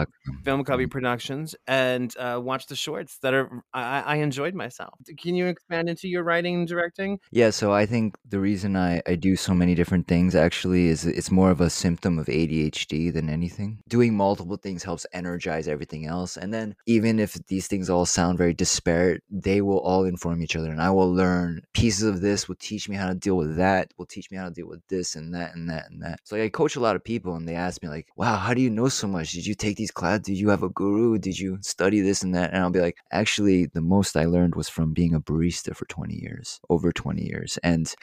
Film 0.45 0.64
Covey 0.64 0.87
Productions 0.87 1.57
and 1.66 2.14
uh, 2.16 2.40
watch 2.43 2.66
the 2.66 2.77
shorts 2.77 3.19
that 3.23 3.35
are. 3.35 3.51
I, 3.75 4.01
I 4.03 4.16
enjoyed 4.16 4.55
myself. 4.71 4.99
Can 5.19 5.35
you 5.35 5.47
expand 5.47 5.89
into 5.89 6.09
your 6.09 6.23
writing 6.23 6.55
and 6.55 6.69
directing? 6.69 7.19
Yeah, 7.33 7.51
so 7.51 7.73
I 7.73 7.87
think 7.87 8.17
the 8.29 8.39
reason 8.39 8.77
I, 8.77 9.03
I 9.07 9.17
do 9.17 9.35
so 9.37 9.53
many 9.53 9.75
different 9.75 10.07
things 10.07 10.35
actually 10.35 10.87
is 10.87 11.05
it's 11.05 11.31
more 11.31 11.51
of 11.51 11.61
a 11.61 11.71
symptom 11.71 12.19
of 12.19 12.27
ADHD 12.27 13.13
than 13.13 13.29
anything. 13.29 13.83
Doing 13.89 14.17
multiple 14.17 14.57
things 14.57 14.85
helps 14.85 15.07
energize 15.13 15.67
everything 15.67 16.07
else. 16.07 16.37
And 16.37 16.55
then 16.55 16.77
even 16.87 17.19
if 17.19 17.35
these 17.47 17.67
things 17.67 17.91
all 17.91 18.07
sound 18.07 18.39
very 18.39 18.55
disparate, 18.55 19.23
they 19.29 19.61
will 19.61 19.81
all 19.81 20.05
inform 20.05 20.43
each 20.43 20.57
other. 20.57 20.71
And 20.71 20.81
I 20.81 20.91
will 20.91 21.13
learn 21.13 21.63
pieces 21.75 22.05
of 22.05 22.21
this 22.21 22.49
will 22.49 22.57
teach 22.57 22.89
me 22.89 22.97
how 22.97 23.09
to 23.09 23.15
deal 23.15 23.37
with 23.37 23.57
that, 23.57 23.93
will 23.99 24.07
teach 24.07 24.31
me 24.31 24.37
how 24.37 24.49
to 24.49 24.55
deal 24.55 24.69
with 24.69 24.87
this 24.89 25.17
and 25.17 25.35
that 25.35 25.55
and 25.55 25.69
that 25.69 25.91
and 25.91 26.03
that. 26.03 26.21
So 26.25 26.37
like, 26.37 26.45
I 26.45 26.49
coach 26.49 26.77
a 26.77 26.81
lot 26.81 26.97
of 26.97 27.03
people 27.03 27.35
and 27.35 27.49
they 27.49 27.57
ask 27.57 27.83
me 27.83 27.89
like, 27.89 28.07
wow, 28.17 28.37
how 28.37 28.55
do 28.55 28.63
you 28.63 28.71
know 28.71 28.89
so 28.89 29.09
much? 29.09 29.33
Did 29.33 29.47
you 29.47 29.55
take 29.55 29.77
these 29.77 29.91
classes? 29.91 30.23
Did 30.23 30.39
you 30.39 30.51
have 30.51 30.63
a 30.63 30.69
guru? 30.69 31.19
Did 31.19 31.39
you 31.39 31.59
study 31.63 32.01
this 32.01 32.23
and 32.23 32.35
that? 32.35 32.53
And 32.53 32.63
I'll 32.63 32.71
be 32.71 32.81
like, 32.81 32.99
actually, 33.11 33.67
the 33.67 33.81
most 33.81 34.17
I 34.17 34.27
learned 34.27 34.55
was 34.61 34.68
from 34.68 34.92
being 34.92 35.14
a 35.14 35.20
barista 35.20 35.75
for 35.75 35.87
20 35.87 36.14
years, 36.14 36.61
over 36.68 36.92
20 36.92 37.23
years. 37.23 37.59
And 37.62 37.94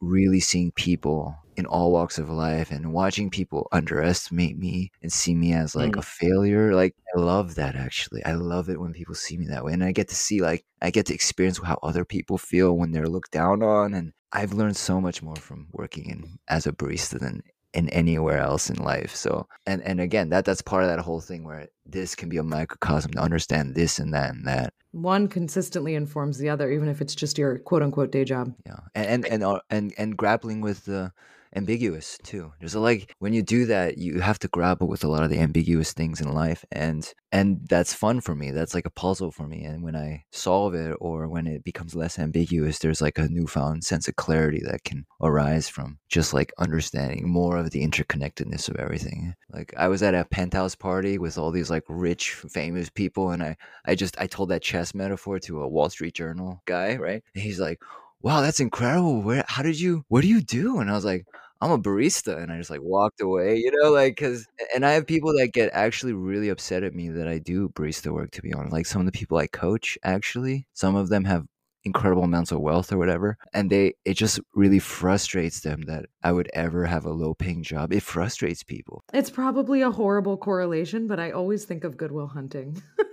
really 0.00 0.40
seeing 0.40 0.72
people 0.72 1.36
in 1.56 1.66
all 1.66 1.92
walks 1.92 2.18
of 2.18 2.28
life 2.28 2.72
and 2.72 2.92
watching 2.92 3.30
people 3.30 3.68
underestimate 3.70 4.58
me 4.58 4.90
and 5.02 5.12
see 5.12 5.36
me 5.36 5.52
as 5.52 5.76
like 5.76 5.92
mm. 5.92 5.98
a 5.98 6.02
failure 6.02 6.74
like 6.74 6.94
i 7.14 7.20
love 7.20 7.54
that 7.56 7.76
actually 7.76 8.24
i 8.24 8.32
love 8.32 8.70
it 8.70 8.80
when 8.80 8.94
people 8.94 9.14
see 9.14 9.36
me 9.36 9.46
that 9.46 9.62
way 9.62 9.74
and 9.74 9.84
i 9.84 9.92
get 9.92 10.08
to 10.08 10.14
see 10.14 10.40
like 10.40 10.64
i 10.80 10.90
get 10.90 11.04
to 11.04 11.12
experience 11.12 11.60
how 11.62 11.78
other 11.82 12.06
people 12.06 12.38
feel 12.38 12.72
when 12.78 12.92
they're 12.92 13.10
looked 13.10 13.30
down 13.30 13.62
on 13.62 13.92
and 13.92 14.14
i've 14.32 14.54
learned 14.54 14.76
so 14.76 15.02
much 15.02 15.22
more 15.22 15.36
from 15.36 15.66
working 15.72 16.08
in 16.08 16.38
as 16.48 16.66
a 16.66 16.72
barista 16.72 17.20
than 17.20 17.42
in 17.72 17.88
anywhere 17.90 18.38
else 18.38 18.68
in 18.70 18.76
life 18.76 19.14
so 19.14 19.46
and 19.66 19.80
and 19.82 20.00
again 20.00 20.28
that 20.30 20.44
that's 20.44 20.62
part 20.62 20.82
of 20.82 20.88
that 20.88 20.98
whole 20.98 21.20
thing 21.20 21.44
where 21.44 21.68
this 21.86 22.14
can 22.14 22.28
be 22.28 22.36
a 22.36 22.42
microcosm 22.42 23.12
to 23.12 23.18
understand 23.20 23.74
this 23.74 23.98
and 23.98 24.12
that 24.14 24.34
and 24.34 24.46
that 24.46 24.72
One 24.92 25.28
consistently 25.28 25.94
informs 25.94 26.38
the 26.38 26.48
other, 26.48 26.70
even 26.72 26.88
if 26.88 27.00
it's 27.00 27.14
just 27.14 27.38
your 27.38 27.58
quote 27.58 27.82
unquote 27.82 28.10
day 28.10 28.24
job. 28.24 28.54
yeah 28.66 28.80
and 28.94 29.06
and 29.06 29.26
and 29.26 29.44
uh, 29.44 29.60
and, 29.70 29.94
and 29.98 30.16
grappling 30.16 30.60
with 30.60 30.84
the 30.84 31.12
ambiguous 31.54 32.18
too. 32.22 32.52
There's 32.60 32.74
a 32.74 32.80
like 32.80 33.14
when 33.18 33.32
you 33.32 33.42
do 33.42 33.66
that 33.66 33.98
you 33.98 34.20
have 34.20 34.38
to 34.40 34.48
grapple 34.48 34.88
with 34.88 35.04
a 35.04 35.08
lot 35.08 35.22
of 35.22 35.30
the 35.30 35.38
ambiguous 35.38 35.92
things 35.92 36.20
in 36.20 36.32
life 36.32 36.64
and 36.70 37.12
and 37.32 37.60
that's 37.68 37.94
fun 37.94 38.20
for 38.20 38.34
me. 38.34 38.50
That's 38.50 38.74
like 38.74 38.86
a 38.86 38.90
puzzle 38.90 39.30
for 39.30 39.46
me 39.46 39.64
and 39.64 39.82
when 39.82 39.96
i 39.96 40.24
solve 40.32 40.74
it 40.74 40.96
or 41.00 41.28
when 41.28 41.46
it 41.46 41.64
becomes 41.64 41.94
less 41.94 42.18
ambiguous 42.18 42.78
there's 42.78 43.00
like 43.00 43.18
a 43.18 43.28
newfound 43.28 43.84
sense 43.84 44.08
of 44.08 44.16
clarity 44.16 44.60
that 44.64 44.84
can 44.84 45.04
arise 45.20 45.68
from 45.68 45.98
just 46.08 46.32
like 46.34 46.52
understanding 46.58 47.28
more 47.28 47.56
of 47.56 47.70
the 47.70 47.86
interconnectedness 47.86 48.68
of 48.68 48.76
everything. 48.76 49.34
Like 49.52 49.74
i 49.76 49.88
was 49.88 50.02
at 50.02 50.14
a 50.14 50.24
penthouse 50.24 50.74
party 50.74 51.18
with 51.18 51.38
all 51.38 51.50
these 51.50 51.70
like 51.70 51.84
rich 51.88 52.30
famous 52.30 52.90
people 52.90 53.30
and 53.30 53.42
i 53.42 53.56
i 53.84 53.94
just 53.94 54.18
i 54.20 54.26
told 54.26 54.50
that 54.50 54.62
chess 54.62 54.94
metaphor 54.94 55.38
to 55.40 55.62
a 55.62 55.68
wall 55.68 55.90
street 55.90 56.14
journal 56.14 56.62
guy 56.66 56.96
right? 56.96 57.22
And 57.34 57.42
he's 57.42 57.60
like 57.60 57.80
wow, 58.22 58.40
that's 58.40 58.60
incredible. 58.60 59.22
Where, 59.22 59.44
how 59.46 59.62
did 59.62 59.78
you, 59.80 60.04
what 60.08 60.22
do 60.22 60.28
you 60.28 60.40
do? 60.40 60.78
And 60.78 60.90
I 60.90 60.94
was 60.94 61.04
like, 61.04 61.26
I'm 61.60 61.70
a 61.70 61.78
barista. 61.78 62.42
And 62.42 62.50
I 62.50 62.58
just 62.58 62.70
like 62.70 62.82
walked 62.82 63.20
away, 63.20 63.56
you 63.56 63.70
know, 63.70 63.90
like, 63.90 64.16
cause, 64.16 64.46
and 64.74 64.84
I 64.84 64.92
have 64.92 65.06
people 65.06 65.32
that 65.38 65.52
get 65.52 65.70
actually 65.72 66.12
really 66.12 66.48
upset 66.48 66.82
at 66.82 66.94
me 66.94 67.10
that 67.10 67.28
I 67.28 67.38
do 67.38 67.68
barista 67.70 68.12
work, 68.12 68.30
to 68.32 68.42
be 68.42 68.52
honest. 68.52 68.72
Like 68.72 68.86
some 68.86 69.00
of 69.00 69.06
the 69.06 69.18
people 69.18 69.38
I 69.38 69.46
coach, 69.46 69.98
actually, 70.02 70.66
some 70.72 70.96
of 70.96 71.08
them 71.08 71.24
have 71.24 71.44
incredible 71.84 72.24
amounts 72.24 72.52
of 72.52 72.60
wealth 72.60 72.92
or 72.92 72.98
whatever. 72.98 73.36
And 73.52 73.70
they, 73.70 73.94
it 74.04 74.14
just 74.14 74.40
really 74.54 74.78
frustrates 74.78 75.60
them 75.60 75.82
that 75.82 76.06
I 76.22 76.32
would 76.32 76.50
ever 76.52 76.84
have 76.86 77.04
a 77.04 77.12
low 77.12 77.34
paying 77.34 77.62
job. 77.62 77.92
It 77.92 78.02
frustrates 78.02 78.62
people. 78.62 79.02
It's 79.12 79.30
probably 79.30 79.82
a 79.82 79.90
horrible 79.90 80.36
correlation, 80.36 81.06
but 81.06 81.20
I 81.20 81.30
always 81.30 81.64
think 81.64 81.84
of 81.84 81.96
Good 81.96 82.12
Will 82.12 82.28
Hunting. 82.28 82.82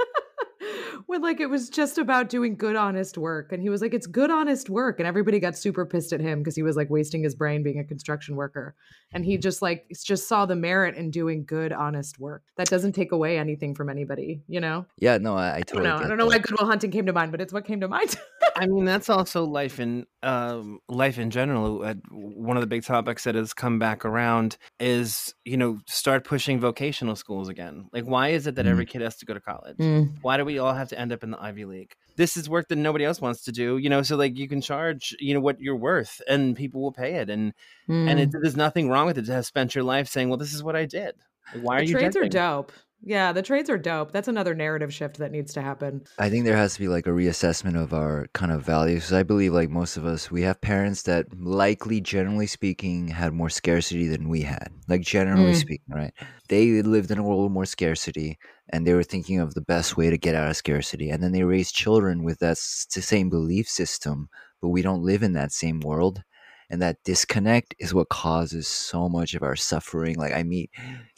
when 1.06 1.22
like 1.22 1.40
it 1.40 1.50
was 1.50 1.70
just 1.70 1.98
about 1.98 2.30
doing 2.30 2.56
good 2.56 2.76
honest 2.76 3.18
work 3.18 3.52
and 3.52 3.62
he 3.62 3.70
was 3.70 3.82
like 3.82 3.94
it's 3.94 4.08
good 4.08 4.30
honest 4.30 4.70
work 4.70 5.00
and 5.00 5.08
everybody 5.08 5.40
got 5.40 5.56
super 5.56 5.86
pissed 5.86 6.14
at 6.14 6.20
him 6.20 6.40
because 6.40 6.56
he 6.56 6.64
was 6.64 6.76
like 6.76 6.90
wasting 6.90 7.24
his 7.24 7.36
brain 7.36 7.64
being 7.64 7.80
a 7.80 7.84
construction 7.84 8.36
worker 8.36 8.76
and 9.12 9.26
he 9.26 9.34
mm-hmm. 9.34 9.42
just 9.42 9.62
like 9.62 9.86
just 10.04 10.28
saw 10.28 10.46
the 10.46 10.56
merit 10.56 10.96
in 10.96 11.12
doing 11.12 11.46
good 11.46 11.72
honest 11.72 12.20
work. 12.20 12.44
That 12.58 12.68
doesn't 12.68 12.94
take 12.94 13.12
away 13.12 13.38
anything 13.38 13.76
from 13.76 13.90
anybody 13.90 14.42
you 14.48 14.60
know? 14.60 14.86
Yeah, 14.98 15.18
no, 15.18 15.36
I, 15.36 15.48
I 15.48 15.50
i 15.50 15.56
don't 15.58 15.66
totally 15.68 15.90
know. 15.90 15.96
I 15.98 16.08
don't 16.08 16.18
know 16.18 16.28
why 16.28 16.40
good 16.40 16.60
will 16.60 16.68
hunting 16.68 16.92
came 16.92 17.06
to 17.06 17.14
mind 17.14 17.32
but 17.32 17.42
it's 17.42 17.54
what 17.54 17.66
came 17.66 17.82
to 17.82 17.88
mind 17.88 18.16
I 18.60 18.66
mean, 18.66 18.86
that's 18.86 19.10
also 19.10 19.46
life 19.46 19.80
in 19.80 20.06
um, 20.24 20.80
life 20.90 21.20
in 21.20 21.30
general. 21.30 21.84
Uh, 21.84 21.94
one 22.10 22.58
of 22.58 22.62
the 22.62 22.68
big 22.68 22.84
topics 22.84 23.24
that 23.26 23.36
has 23.36 23.54
come 23.54 23.78
back 23.78 24.04
around 24.04 24.58
is 24.80 25.36
you 25.46 25.58
know 25.58 25.80
start 25.86 26.24
pushing 26.24 26.60
vocational 26.60 27.16
schools 27.16 27.50
again. 27.50 27.88
Like, 27.94 28.06
why 28.06 28.30
is 28.30 28.48
it 28.48 28.56
that 28.56 28.66
Mm. 28.66 28.70
every 28.70 28.86
kid 28.88 29.02
has 29.02 29.18
to 29.18 29.26
go 29.26 29.36
to 29.36 29.40
college? 29.40 29.78
Mm. 29.78 30.16
Why 30.22 30.38
do 30.38 30.46
we 30.46 30.58
all 30.58 30.74
have 30.74 30.90
to 30.90 31.00
end 31.00 31.12
up 31.12 31.24
in 31.24 31.30
the 31.32 31.42
Ivy 31.42 31.66
League? 31.66 31.94
This 32.16 32.36
is 32.36 32.50
work 32.50 32.68
that 32.70 32.78
nobody 32.78 33.06
else 33.06 33.22
wants 33.22 33.44
to 33.44 33.52
do. 33.52 33.78
You 33.78 33.90
know, 33.90 34.02
so 34.02 34.16
like 34.16 34.38
you 34.38 34.48
can 34.48 34.62
charge 34.62 35.16
you 35.20 35.36
know 35.36 35.40
what 35.40 35.60
you're 35.60 35.76
worth, 35.76 36.20
and 36.28 36.56
people 36.56 36.82
will 36.82 36.92
pay 36.92 37.16
it. 37.16 37.30
And 37.30 37.54
and 37.88 38.20
it, 38.20 38.30
there's 38.32 38.58
nothing 38.58 38.90
wrong 38.90 39.06
with 39.06 39.20
it 39.20 39.26
to 39.28 39.34
have 39.34 39.46
spent 39.46 39.76
your 39.76 39.84
life 39.84 40.08
saying, 40.08 40.30
well, 40.30 40.38
this 40.38 40.54
is 40.54 40.64
what 40.64 40.76
I 40.76 40.86
did. 40.86 41.14
Like, 41.54 41.64
why 41.64 41.76
are 41.78 41.80
the 41.82 41.86
you 41.88 41.94
trades 41.94 42.18
are 42.18 42.28
dope 42.28 42.72
yeah 43.02 43.32
the 43.32 43.42
trades 43.42 43.70
are 43.70 43.78
dope 43.78 44.12
that's 44.12 44.28
another 44.28 44.56
narrative 44.56 44.94
shift 44.94 45.18
that 45.18 45.32
needs 45.32 45.54
to 45.54 45.62
happen 45.62 46.02
I 46.20 46.30
think 46.32 46.46
there 46.46 46.58
has 46.58 46.74
to 46.74 46.80
be 46.80 46.88
like 46.88 47.06
a 47.06 47.12
reassessment 47.12 47.80
of 47.80 47.94
our 47.94 48.26
kind 48.34 48.52
of 48.52 48.64
values. 48.66 49.14
I 49.14 49.22
believe, 49.22 49.54
like 49.54 49.70
most 49.70 49.98
of 49.98 50.06
us, 50.06 50.32
we 50.32 50.42
have 50.42 50.60
parents 50.62 51.04
that 51.04 51.28
likely, 51.40 52.02
generally 52.02 52.48
speaking, 52.48 53.08
had 53.10 53.34
more 53.34 53.52
scarcity 53.52 54.08
than 54.08 54.28
we 54.28 54.42
had. 54.42 54.70
Like, 54.88 55.02
generally 55.02 55.52
Mm. 55.52 55.54
speaking, 55.54 55.94
right? 55.94 56.14
They 56.50 56.82
lived 56.82 57.12
in 57.12 57.20
a 57.20 57.24
world 57.24 57.44
with 57.44 57.52
more 57.52 57.66
scarcity 57.68 58.40
and 58.70 58.86
they 58.88 58.94
were 58.96 59.04
thinking 59.04 59.40
of 59.40 59.54
the 59.54 59.62
best 59.62 59.96
way 59.96 60.10
to 60.10 60.18
get 60.18 60.34
out 60.34 60.50
of 60.50 60.58
scarcity. 60.58 61.12
And 61.12 61.22
then 61.22 61.34
they 61.34 61.44
raised 61.44 61.76
children 61.76 62.24
with 62.24 62.40
that 62.40 62.52
s- 62.58 62.88
same 62.90 63.30
belief 63.30 63.70
system, 63.70 64.30
but 64.60 64.70
we 64.70 64.82
don't 64.82 65.04
live 65.04 65.22
in 65.22 65.34
that 65.34 65.52
same 65.52 65.82
world. 65.82 66.24
And 66.70 66.82
that 66.82 67.04
disconnect 67.04 67.76
is 67.80 67.94
what 67.94 68.10
causes 68.10 68.68
so 68.68 69.08
much 69.08 69.34
of 69.34 69.44
our 69.44 69.56
suffering. 69.56 70.16
Like, 70.16 70.34
I 70.34 70.44
meet 70.44 70.72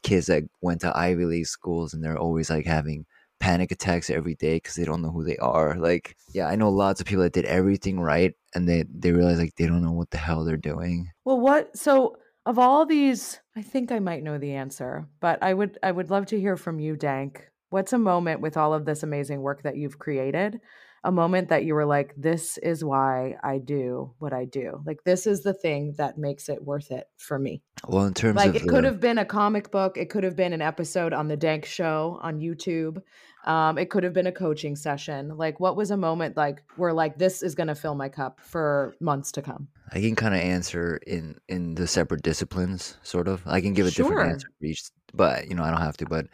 kids 0.04 0.28
that 0.28 0.44
went 0.62 0.82
to 0.82 0.96
Ivy 0.96 1.26
League 1.26 1.48
schools 1.48 1.94
and 1.94 2.04
they're 2.04 2.18
always 2.18 2.50
like 2.50 2.66
having 2.66 3.06
panic 3.40 3.72
attacks 3.72 4.10
every 4.10 4.36
day 4.36 4.58
because 4.58 4.76
they 4.76 4.86
don't 4.86 5.02
know 5.02 5.12
who 5.12 5.24
they 5.24 5.38
are. 5.38 5.76
Like, 5.76 6.16
yeah, 6.34 6.48
I 6.48 6.56
know 6.56 6.70
lots 6.70 7.02
of 7.02 7.08
people 7.08 7.24
that 7.24 7.34
did 7.34 7.46
everything 7.46 8.00
right 8.00 8.34
and 8.54 8.68
they 8.68 8.86
they 8.94 9.12
realize 9.12 9.40
like 9.40 9.56
they 9.56 9.66
don't 9.66 9.82
know 9.82 9.92
what 9.92 10.12
the 10.12 10.18
hell 10.18 10.44
they're 10.44 10.58
doing. 10.58 11.10
Well, 11.26 11.40
what 11.40 11.76
so 11.76 12.18
of 12.46 12.60
all 12.60 12.86
these, 12.86 13.40
I 13.56 13.62
think 13.62 13.92
I 13.92 14.00
might 14.00 14.24
know 14.24 14.38
the 14.38 14.54
answer, 14.54 15.08
but 15.20 15.42
I 15.42 15.54
would 15.54 15.78
I 15.84 15.92
would 15.92 16.10
love 16.10 16.28
to 16.28 16.40
hear 16.40 16.58
from 16.58 16.80
you, 16.80 16.96
Dank. 16.96 17.44
What's 17.70 17.94
a 17.94 18.00
moment 18.00 18.42
with 18.42 18.58
all 18.58 18.74
of 18.74 18.86
this 18.86 19.04
amazing 19.04 19.42
work 19.42 19.64
that 19.64 19.78
you've 19.78 20.00
created? 20.00 20.60
A 21.04 21.12
moment 21.12 21.50
that 21.50 21.64
you 21.64 21.76
were 21.76 21.86
like, 21.86 22.14
this 22.18 22.58
is 22.58 22.84
why 22.84 23.38
I 23.42 23.58
do 23.58 24.14
what 24.20 24.34
I 24.34 24.46
do. 24.46 24.82
Like 24.86 25.04
this 25.06 25.26
is 25.28 25.42
the 25.44 25.54
thing 25.54 25.94
that 25.98 26.18
makes 26.18 26.50
it 26.50 26.64
worth 26.64 26.92
it 26.92 27.08
for 27.18 27.40
me. 27.40 27.62
Well, 27.88 28.06
in 28.06 28.14
terms 28.14 28.36
Like 28.36 28.56
it 28.56 28.68
could 28.68 28.84
have 28.84 29.00
been 29.00 29.18
a 29.18 29.26
comic 29.26 29.72
book, 29.72 29.98
it 29.98 30.10
could 30.10 30.24
have 30.26 30.36
been 30.36 30.52
an 30.52 30.62
episode 30.62 31.14
on 31.14 31.28
the 31.30 31.38
Dank 31.38 31.66
show 31.66 32.20
on 32.22 32.40
YouTube. 32.40 33.02
Um, 33.46 33.78
it 33.78 33.90
could 33.90 34.04
have 34.04 34.12
been 34.12 34.28
a 34.28 34.34
coaching 34.34 34.76
session. 34.76 35.38
Like 35.38 35.62
what 35.62 35.78
was 35.78 35.92
a 35.92 35.98
moment 35.98 36.36
like 36.36 36.62
where 36.76 36.92
like 36.92 37.18
this 37.18 37.42
is 37.42 37.56
gonna 37.56 37.76
fill 37.76 37.96
my 37.96 38.10
cup 38.10 38.42
for 38.42 38.94
months 39.00 39.32
to 39.34 39.42
come? 39.42 39.70
I 39.94 40.02
can 40.02 40.16
kind 40.16 40.36
of 40.36 40.42
answer 40.42 41.00
in 41.08 41.38
in 41.48 41.76
the 41.76 41.88
separate 41.88 42.22
disciplines, 42.22 42.98
sort 43.04 43.30
of. 43.30 43.42
I 43.46 43.62
can 43.62 43.74
give 43.74 43.88
a 43.88 43.92
Sure. 43.92 44.10
different 44.10 44.32
answer 44.34 44.48
for 44.60 44.66
each, 44.66 44.84
but 45.14 45.48
you 45.48 45.56
know 45.56 45.64
I 45.64 45.72
don't 45.72 45.80
have 45.82 45.98
to. 45.98 46.06
But 46.06 46.28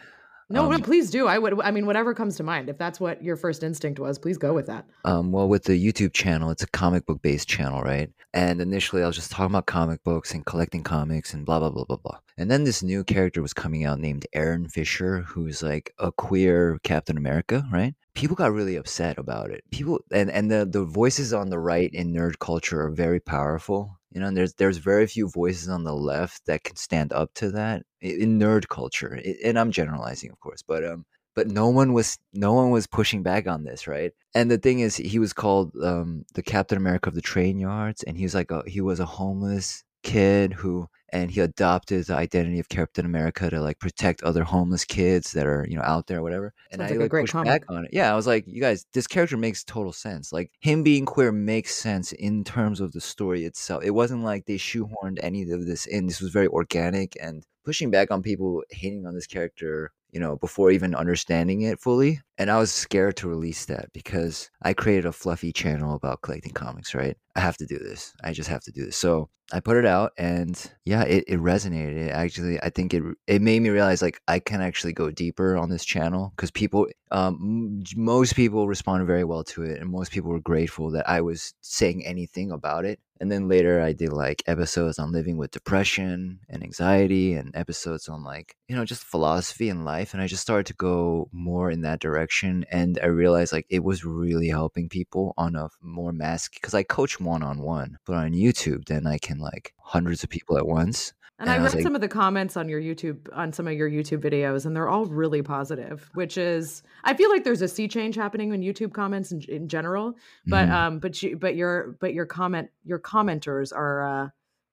No, 0.50 0.70
no, 0.70 0.76
Um, 0.76 0.82
please 0.82 1.10
do. 1.10 1.28
I 1.28 1.40
would. 1.40 1.60
I 1.62 1.72
mean, 1.72 1.88
whatever 1.88 2.14
comes 2.14 2.38
to 2.38 2.44
mind. 2.44 2.70
If 2.70 2.78
that's 2.78 3.00
what 3.00 3.24
your 3.24 3.36
first 3.36 3.64
instinct 3.64 4.00
was, 4.00 4.20
please 4.20 4.38
go 4.38 4.54
with 4.54 4.68
that. 4.68 4.86
Um, 5.04 5.32
well, 5.32 5.48
with 5.48 5.64
the 5.64 5.74
YouTube 5.74 6.14
channel, 6.14 6.52
it's 6.52 6.62
a 6.62 6.68
comic 6.68 7.06
book 7.08 7.22
based 7.24 7.48
channel, 7.48 7.82
right? 7.82 8.12
And 8.34 8.62
initially, 8.62 9.02
I 9.02 9.08
was 9.08 9.16
just 9.16 9.32
talking 9.32 9.54
about 9.54 9.66
comic 9.66 10.04
books 10.04 10.34
and 10.34 10.46
collecting 10.46 10.84
comics 10.84 11.34
and 11.34 11.46
blah 11.46 11.60
blah 11.60 11.72
blah 11.72 11.86
blah 11.86 11.98
blah. 11.98 12.20
And 12.38 12.52
then 12.52 12.64
this 12.64 12.84
new 12.84 13.04
character 13.04 13.42
was 13.42 13.54
coming 13.54 13.86
out 13.86 14.00
named 14.00 14.28
Aaron 14.34 14.68
Fischer, 14.68 15.22
who's 15.22 15.64
like 15.64 15.94
a 15.98 16.12
queer 16.12 16.78
Captain 16.84 17.18
America, 17.18 17.66
right? 17.72 17.96
People 18.14 18.36
got 18.36 18.54
really 18.54 18.76
upset 18.76 19.18
about 19.18 19.50
it. 19.50 19.64
People 19.72 20.00
and 20.12 20.30
and 20.30 20.52
the 20.52 20.66
the 20.66 20.86
voices 20.86 21.34
on 21.34 21.50
the 21.50 21.60
right 21.60 21.90
in 21.92 22.14
nerd 22.14 22.38
culture 22.40 22.82
are 22.82 22.92
very 22.92 23.20
powerful. 23.20 23.98
You 24.16 24.22
know, 24.22 24.32
there's 24.32 24.54
there's 24.54 24.78
very 24.78 25.06
few 25.08 25.30
voices 25.30 25.70
on 25.70 25.84
the 25.84 25.94
left 25.94 26.46
that 26.48 26.64
can 26.64 26.78
stand 26.78 27.14
up 27.14 27.34
to 27.36 27.52
that 27.52 27.84
in 28.02 28.40
nerd 28.40 28.70
culture. 28.70 29.20
And 29.44 29.60
I'm 29.60 29.72
generalizing, 29.72 30.32
of 30.32 30.40
course, 30.40 30.64
but 30.66 30.86
um, 30.86 31.06
but 31.36 31.48
no 31.48 31.68
one 31.68 31.92
was 31.94 32.18
no 32.34 32.54
one 32.54 32.72
was 32.72 32.88
pushing 32.88 33.22
back 33.22 33.46
on 33.46 33.64
this 33.66 33.88
right 33.88 34.14
and 34.34 34.50
the 34.50 34.58
thing 34.58 34.80
is 34.80 34.96
he 34.96 35.20
was 35.20 35.34
called 35.34 35.76
um, 35.84 36.26
the 36.34 36.42
captain 36.42 36.78
america 36.78 37.10
of 37.10 37.16
the 37.16 37.22
train 37.22 37.60
yards 37.60 38.04
and 38.04 38.18
he 38.18 38.24
was 38.24 38.34
like 38.34 38.52
a, 38.52 38.64
he 38.66 38.82
was 38.82 39.00
a 39.00 39.06
homeless 39.06 39.84
kid 40.06 40.54
who 40.54 40.88
and 41.10 41.32
he 41.32 41.40
adopted 41.40 42.06
the 42.06 42.16
identity 42.16 42.60
of 42.60 42.70
captain 42.70 43.06
america 43.06 43.50
to 43.50 43.60
like 43.62 43.80
protect 43.80 44.22
other 44.24 44.44
homeless 44.44 44.86
kids 44.86 45.32
that 45.32 45.46
are 45.46 45.66
you 45.70 45.76
know 45.76 45.84
out 45.84 46.08
there 46.08 46.20
or 46.20 46.22
whatever. 46.22 46.54
And 46.72 46.80
Sounds 46.80 46.92
i 46.92 46.94
like 46.94 47.00
a 47.00 47.02
like 47.04 47.12
great 47.12 47.22
pushed 47.24 47.34
comic. 47.34 47.48
back 47.48 47.64
on 47.70 47.86
it. 47.86 47.92
Yeah 47.94 48.12
i 48.12 48.16
was 48.16 48.28
like 48.28 48.44
you 48.48 48.62
guys 48.62 48.86
this 48.94 49.08
character 49.08 49.38
makes 49.38 49.64
total 49.64 49.94
sense. 49.94 50.32
Like 50.32 50.52
him 50.60 50.84
being 50.84 51.06
queer 51.06 51.32
makes 51.32 51.76
sense 51.76 52.12
in 52.12 52.44
terms 52.44 52.80
of 52.80 52.92
the 52.92 53.02
story 53.02 53.46
itself. 53.46 53.84
It 53.84 53.92
wasn't 53.92 54.24
like 54.24 54.46
they 54.46 54.58
shoehorned 54.58 55.20
any 55.22 55.42
of 55.50 55.66
this 55.66 55.86
in. 55.86 56.06
This 56.08 56.22
was 56.22 56.32
very 56.32 56.48
organic 56.48 57.18
and 57.22 57.44
pushing 57.64 57.90
back 57.92 58.12
on 58.12 58.22
people 58.22 58.64
hating 58.70 59.06
on 59.08 59.16
this 59.16 59.28
character 59.28 59.92
you 60.16 60.22
know, 60.22 60.38
before 60.38 60.72
even 60.72 60.96
understanding 60.96 61.64
it 61.64 61.78
fully. 61.78 62.22
And 62.38 62.52
I 62.52 62.58
was 62.58 62.72
scared 62.72 63.16
to 63.18 63.30
release 63.30 63.66
that 63.66 63.94
because 63.94 64.50
I 64.62 64.74
created 64.74 65.06
a 65.06 65.14
fluffy 65.14 65.54
channel 65.54 65.96
about 65.96 66.22
collecting 66.22 66.52
comics, 66.52 66.94
right? 66.94 67.16
I 67.36 67.40
have 67.40 67.58
to 67.58 67.66
do 67.66 67.78
this. 67.78 68.14
I 68.24 68.34
just 68.34 68.50
have 68.50 68.62
to 68.64 68.72
do 68.72 68.86
this. 68.86 68.98
So 68.98 69.30
I 69.54 69.60
put 69.60 69.78
it 69.78 69.86
out 69.86 70.12
and 70.18 70.60
yeah, 70.86 71.04
it, 71.04 71.26
it 71.28 71.40
resonated. 71.40 71.98
It 71.98 72.10
actually, 72.10 72.60
I 72.62 72.70
think 72.70 72.94
it 72.94 73.04
it 73.28 73.42
made 73.42 73.62
me 73.62 73.70
realize 73.70 74.02
like 74.02 74.20
I 74.28 74.40
can 74.40 74.62
actually 74.62 74.94
go 74.94 75.12
deeper 75.12 75.56
on 75.56 75.70
this 75.70 75.86
channel 75.86 76.34
because 76.36 76.50
people, 76.50 76.88
um, 77.12 77.84
most 77.96 78.36
people 78.36 78.68
responded 78.68 79.06
very 79.06 79.24
well 79.24 79.44
to 79.46 79.64
it 79.64 79.80
and 79.80 79.92
most 79.92 80.12
people 80.12 80.32
were 80.32 80.40
grateful 80.40 80.90
that 80.92 81.08
I 81.08 81.22
was 81.22 81.54
saying 81.62 82.06
anything 82.06 82.52
about 82.52 82.86
it. 82.86 83.00
And 83.22 83.32
then 83.32 83.48
later 83.48 83.82
I 83.82 83.94
did 83.94 84.12
like 84.12 84.44
episodes 84.46 85.00
on 85.00 85.12
living 85.12 85.38
with 85.38 85.52
depression 85.52 86.40
and 86.50 86.64
anxiety 86.64 87.34
and 87.34 87.56
episodes 87.56 88.10
on 88.10 88.24
like, 88.24 88.56
you 88.68 88.76
know, 88.76 88.84
just 88.84 89.04
philosophy 89.04 89.70
and 89.70 89.86
life. 89.86 90.14
And 90.14 90.22
I 90.22 90.28
just 90.28 90.42
started 90.42 90.66
to 90.66 90.74
go 90.74 91.30
more 91.32 91.72
in 91.72 91.82
that 91.82 92.02
direction. 92.02 92.25
And 92.72 93.00
I 93.02 93.08
realized 93.08 93.54
like 93.54 93.66
it 93.70 93.84
was 93.84 94.04
really 94.06 94.50
helping 94.50 94.90
people 94.90 95.34
on 95.38 95.56
a 95.56 95.70
more 95.82 96.12
mass 96.12 96.50
because 96.50 96.74
I 96.74 96.84
coach 96.84 97.20
one 97.20 97.44
on 97.44 97.60
one, 97.60 97.98
but 98.06 98.16
on 98.16 98.32
YouTube, 98.34 98.86
then 98.86 99.06
I 99.08 99.18
can 99.18 99.40
like 99.40 99.74
hundreds 99.78 100.24
of 100.24 100.30
people 100.30 100.58
at 100.58 100.66
once. 100.68 101.14
And, 101.38 101.50
And 101.50 101.50
I 101.50 101.56
I 101.62 101.66
read 101.66 101.74
like- 101.74 101.84
some 101.84 101.96
of 101.96 102.02
the 102.02 102.08
comments 102.08 102.56
on 102.56 102.70
your 102.70 102.80
YouTube 102.80 103.28
on 103.34 103.52
some 103.52 103.68
of 103.68 103.74
your 103.74 103.90
YouTube 103.90 104.20
videos, 104.22 104.66
and 104.66 104.74
they're 104.74 104.88
all 104.88 105.06
really 105.06 105.42
positive. 105.42 106.10
Which 106.14 106.38
is, 106.38 106.82
I 107.04 107.14
feel 107.14 107.30
like 107.30 107.44
there's 107.44 107.62
a 107.62 107.68
sea 107.68 107.90
change 107.90 108.16
happening 108.16 108.54
in 108.54 108.62
YouTube 108.62 108.94
comments 108.94 109.34
in, 109.34 109.42
in 109.50 109.68
general. 109.68 110.16
But 110.48 110.70
Mhm. 110.70 110.72
um, 110.72 111.00
but 111.00 111.22
you, 111.22 111.36
but 111.36 111.56
your 111.58 111.98
but 112.00 112.14
your 112.14 112.26
comment 112.26 112.70
your 112.86 113.00
commenters 113.00 113.74
are 113.76 114.08
uh, 114.08 114.30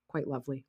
quite 0.06 0.28
lovely, 0.28 0.64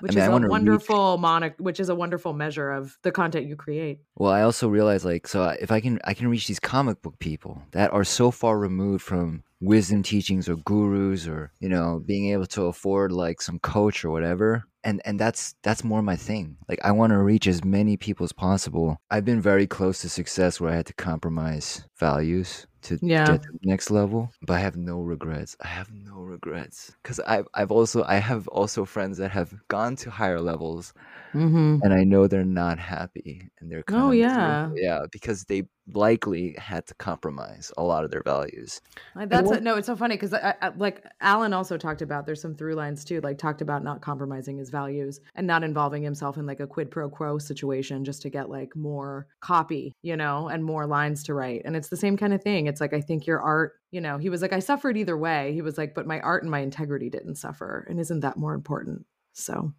which 0.00 0.12
mean, 0.12 0.22
is 0.22 0.28
a 0.28 0.30
wanna 0.30 0.46
reach- 0.46 0.50
wonderful 0.50 1.18
monic, 1.18 1.54
which 1.58 1.80
is 1.80 1.88
a 1.88 1.94
wonderful 1.94 2.32
measure 2.32 2.70
of 2.70 2.98
the 3.02 3.12
content 3.12 3.46
you 3.46 3.56
create. 3.56 4.00
Well, 4.16 4.32
I 4.32 4.42
also 4.42 4.68
realize 4.68 5.04
like 5.04 5.26
so 5.26 5.42
uh, 5.42 5.56
if 5.60 5.70
I 5.70 5.80
can 5.80 5.98
I 6.04 6.14
can 6.14 6.28
reach 6.28 6.46
these 6.46 6.60
comic 6.60 7.02
book 7.02 7.18
people 7.18 7.62
that 7.72 7.92
are 7.92 8.04
so 8.04 8.30
far 8.30 8.58
removed 8.58 9.02
from 9.02 9.42
wisdom 9.60 10.02
teachings 10.02 10.48
or 10.48 10.56
gurus 10.56 11.26
or 11.26 11.50
you 11.60 11.68
know 11.68 12.02
being 12.04 12.30
able 12.32 12.46
to 12.46 12.64
afford 12.64 13.10
like 13.10 13.40
some 13.40 13.58
coach 13.58 14.04
or 14.04 14.10
whatever 14.10 14.64
and 14.84 15.00
and 15.04 15.18
that's 15.18 15.54
that's 15.62 15.82
more 15.82 16.02
my 16.02 16.16
thing. 16.16 16.56
Like 16.68 16.78
i 16.84 16.92
want 16.92 17.10
to 17.12 17.18
reach 17.18 17.46
as 17.46 17.64
many 17.64 17.96
people 17.96 18.24
as 18.24 18.32
possible. 18.32 18.98
I've 19.10 19.24
been 19.24 19.40
very 19.40 19.66
close 19.66 20.00
to 20.02 20.08
success 20.08 20.60
where 20.60 20.72
i 20.72 20.76
had 20.76 20.86
to 20.86 20.94
compromise 20.94 21.84
values 21.98 22.66
to 22.86 23.00
Yeah. 23.00 23.24
get 23.24 23.42
to 23.42 23.52
the 23.52 23.68
next 23.68 23.90
level 23.90 24.32
but 24.42 24.54
i 24.54 24.58
have 24.60 24.76
no 24.76 25.00
regrets 25.00 25.56
i 25.62 25.66
have 25.68 25.90
no 25.92 26.16
regrets 26.20 26.96
because 27.02 27.20
i've 27.20 27.48
i've 27.54 27.70
also 27.72 28.04
i 28.04 28.16
have 28.16 28.48
also 28.48 28.84
friends 28.84 29.18
that 29.18 29.30
have 29.30 29.54
gone 29.68 29.96
to 29.96 30.10
higher 30.10 30.40
levels 30.40 30.94
Mm-hmm. 31.36 31.78
and 31.82 31.92
I 31.94 32.04
know 32.04 32.26
they're 32.26 32.44
not 32.44 32.78
happy 32.78 33.48
and 33.60 33.70
they're 33.70 33.82
kind 33.82 34.02
Oh, 34.02 34.08
of 34.08 34.14
yeah. 34.14 34.70
yeah 34.74 35.00
because 35.12 35.44
they 35.44 35.64
likely 35.92 36.54
had 36.58 36.84
to 36.86 36.94
compromise 36.94 37.72
a 37.76 37.82
lot 37.84 38.04
of 38.04 38.10
their 38.10 38.22
values. 38.24 38.80
That's 39.14 39.48
what- 39.48 39.58
a, 39.58 39.60
no, 39.60 39.76
it's 39.76 39.86
so 39.86 39.94
funny 39.94 40.16
because 40.16 40.34
like 40.76 41.04
Alan 41.20 41.52
also 41.52 41.76
talked 41.78 42.02
about. 42.02 42.26
There's 42.26 42.40
some 42.40 42.54
through 42.56 42.74
lines 42.74 43.04
too, 43.04 43.20
like 43.20 43.38
talked 43.38 43.62
about 43.62 43.84
not 43.84 44.00
compromising 44.02 44.58
his 44.58 44.70
values 44.70 45.20
and 45.36 45.46
not 45.46 45.62
involving 45.62 46.02
himself 46.02 46.36
in 46.38 46.46
like 46.46 46.60
a 46.60 46.66
quid 46.66 46.90
pro 46.90 47.08
quo 47.08 47.38
situation 47.38 48.04
just 48.04 48.22
to 48.22 48.30
get 48.30 48.50
like 48.50 48.74
more 48.74 49.28
copy, 49.40 49.92
you 50.02 50.16
know, 50.16 50.48
and 50.48 50.64
more 50.64 50.86
lines 50.86 51.22
to 51.24 51.34
write. 51.34 51.62
And 51.64 51.76
it's 51.76 51.88
the 51.88 51.96
same 51.96 52.16
kind 52.16 52.34
of 52.34 52.42
thing. 52.42 52.66
It's 52.66 52.80
like 52.80 52.92
I 52.92 53.00
think 53.00 53.26
your 53.26 53.40
art, 53.40 53.74
you 53.92 54.00
know, 54.00 54.18
he 54.18 54.28
was 54.28 54.42
like 54.42 54.52
I 54.52 54.58
suffered 54.58 54.96
either 54.96 55.16
way. 55.16 55.52
He 55.52 55.62
was 55.62 55.78
like, 55.78 55.94
but 55.94 56.06
my 56.06 56.18
art 56.20 56.42
and 56.42 56.50
my 56.50 56.60
integrity 56.60 57.10
didn't 57.10 57.36
suffer, 57.36 57.86
and 57.88 58.00
isn't 58.00 58.20
that 58.20 58.36
more 58.36 58.54
important? 58.54 59.06
So, 59.34 59.72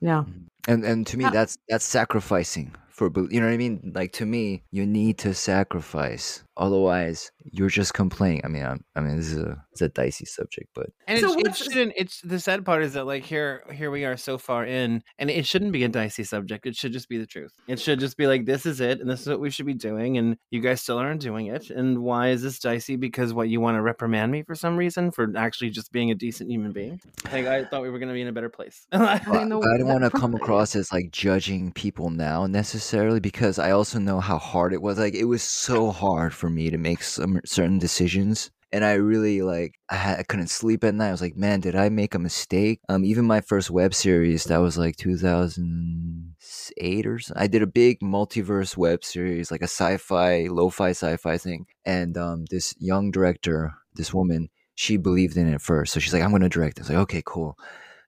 yeah, 0.00 0.24
mm-hmm. 0.26 0.42
And 0.68 0.84
and 0.84 1.06
to 1.08 1.16
me 1.16 1.24
Yeah. 1.24 1.30
that's 1.30 1.58
that's 1.68 1.84
sacrificing 1.84 2.74
for 2.98 3.10
you 3.30 3.40
know 3.40 3.46
what 3.46 3.52
I 3.52 3.56
mean? 3.56 3.92
Like 3.94 4.12
to 4.14 4.26
me, 4.26 4.64
you 4.72 4.84
need 4.84 5.18
to 5.18 5.32
sacrifice. 5.32 6.42
Otherwise, 6.56 7.30
you're 7.44 7.68
just 7.68 7.94
complaining. 7.94 8.40
I 8.44 8.48
mean, 8.48 8.64
I'm, 8.64 8.84
I 8.96 9.00
mean, 9.00 9.16
this 9.16 9.30
is 9.30 9.38
a 9.38 9.64
it's 9.70 9.80
a 9.80 9.88
dicey 9.88 10.24
subject, 10.24 10.70
but 10.74 10.86
And 11.06 11.20
So 11.20 11.38
it's, 11.38 11.60
it 11.60 11.64
shouldn't. 11.64 11.92
It's 11.96 12.20
the 12.22 12.40
sad 12.40 12.64
part 12.64 12.82
is 12.82 12.94
that 12.94 13.04
like 13.04 13.22
here, 13.22 13.62
here 13.72 13.92
we 13.92 14.04
are 14.04 14.16
so 14.16 14.36
far 14.38 14.66
in, 14.66 15.04
and 15.20 15.30
it 15.30 15.46
shouldn't 15.46 15.70
be 15.70 15.84
a 15.84 15.88
dicey 15.88 16.24
subject. 16.24 16.66
It 16.66 16.74
should 16.74 16.92
just 16.92 17.08
be 17.08 17.16
the 17.16 17.26
truth. 17.26 17.52
It 17.68 17.78
should 17.78 18.00
just 18.00 18.16
be 18.16 18.26
like 18.26 18.44
this 18.44 18.66
is 18.66 18.80
it, 18.80 19.00
and 19.00 19.08
this 19.08 19.20
is 19.20 19.28
what 19.28 19.38
we 19.38 19.50
should 19.50 19.66
be 19.66 19.74
doing, 19.74 20.18
and 20.18 20.36
you 20.50 20.60
guys 20.60 20.82
still 20.82 20.98
aren't 20.98 21.20
doing 21.20 21.46
it. 21.46 21.70
And 21.70 21.98
why 22.02 22.30
is 22.30 22.42
this 22.42 22.58
dicey? 22.58 22.96
Because 22.96 23.32
what 23.32 23.48
you 23.48 23.60
want 23.60 23.76
to 23.76 23.82
reprimand 23.82 24.32
me 24.32 24.42
for 24.42 24.56
some 24.56 24.76
reason 24.76 25.12
for 25.12 25.32
actually 25.36 25.70
just 25.70 25.92
being 25.92 26.10
a 26.10 26.16
decent 26.16 26.50
human 26.50 26.72
being? 26.72 27.00
Like 27.30 27.46
I 27.46 27.64
thought 27.66 27.82
we 27.82 27.90
were 27.90 28.00
gonna 28.00 28.14
be 28.14 28.22
in 28.22 28.28
a 28.28 28.32
better 28.32 28.50
place. 28.50 28.84
I 28.92 29.20
Well, 29.28 29.44
mean, 29.44 29.52
I 29.52 29.78
don't 29.78 29.86
want 29.86 30.02
to 30.02 30.10
come 30.10 30.34
across 30.34 30.74
as 30.74 30.92
like 30.92 31.12
judging 31.12 31.70
people 31.70 32.10
now 32.10 32.46
necessarily 32.46 32.87
because 33.20 33.58
I 33.58 33.72
also 33.72 33.98
know 33.98 34.20
how 34.20 34.38
hard 34.38 34.72
it 34.72 34.82
was. 34.82 34.98
Like 34.98 35.14
it 35.14 35.24
was 35.24 35.42
so 35.42 35.90
hard 35.90 36.34
for 36.34 36.48
me 36.48 36.70
to 36.70 36.78
make 36.78 37.02
some 37.02 37.40
certain 37.44 37.78
decisions. 37.78 38.50
And 38.70 38.84
I 38.84 38.94
really 38.94 39.40
like 39.40 39.76
I, 39.88 39.96
had, 39.96 40.18
I 40.18 40.22
couldn't 40.24 40.48
sleep 40.48 40.84
at 40.84 40.94
night. 40.94 41.08
I 41.08 41.12
was 41.12 41.22
like, 41.22 41.36
man, 41.36 41.60
did 41.60 41.74
I 41.74 41.88
make 41.88 42.14
a 42.14 42.18
mistake? 42.18 42.80
Um, 42.88 43.04
even 43.04 43.24
my 43.24 43.40
first 43.40 43.70
web 43.70 43.94
series 43.94 44.44
that 44.44 44.58
was 44.58 44.76
like 44.76 44.96
2008 44.96 47.06
or 47.06 47.18
so. 47.18 47.32
I 47.36 47.46
did 47.46 47.62
a 47.62 47.66
big 47.66 48.00
multiverse 48.00 48.76
web 48.76 49.04
series, 49.04 49.50
like 49.50 49.62
a 49.62 49.64
sci-fi, 49.64 50.48
lo-fi 50.50 50.90
sci-fi 50.90 51.38
thing. 51.38 51.66
And 51.86 52.18
um, 52.18 52.44
this 52.50 52.74
young 52.78 53.10
director, 53.10 53.72
this 53.94 54.12
woman, 54.12 54.50
she 54.74 54.98
believed 54.98 55.36
in 55.36 55.48
it 55.48 55.62
first. 55.62 55.92
So 55.92 56.00
she's 56.00 56.12
like, 56.12 56.22
I'm 56.22 56.38
to 56.38 56.48
direct. 56.48 56.78
I 56.78 56.82
was 56.82 56.90
like, 56.90 56.98
okay, 56.98 57.22
cool. 57.24 57.56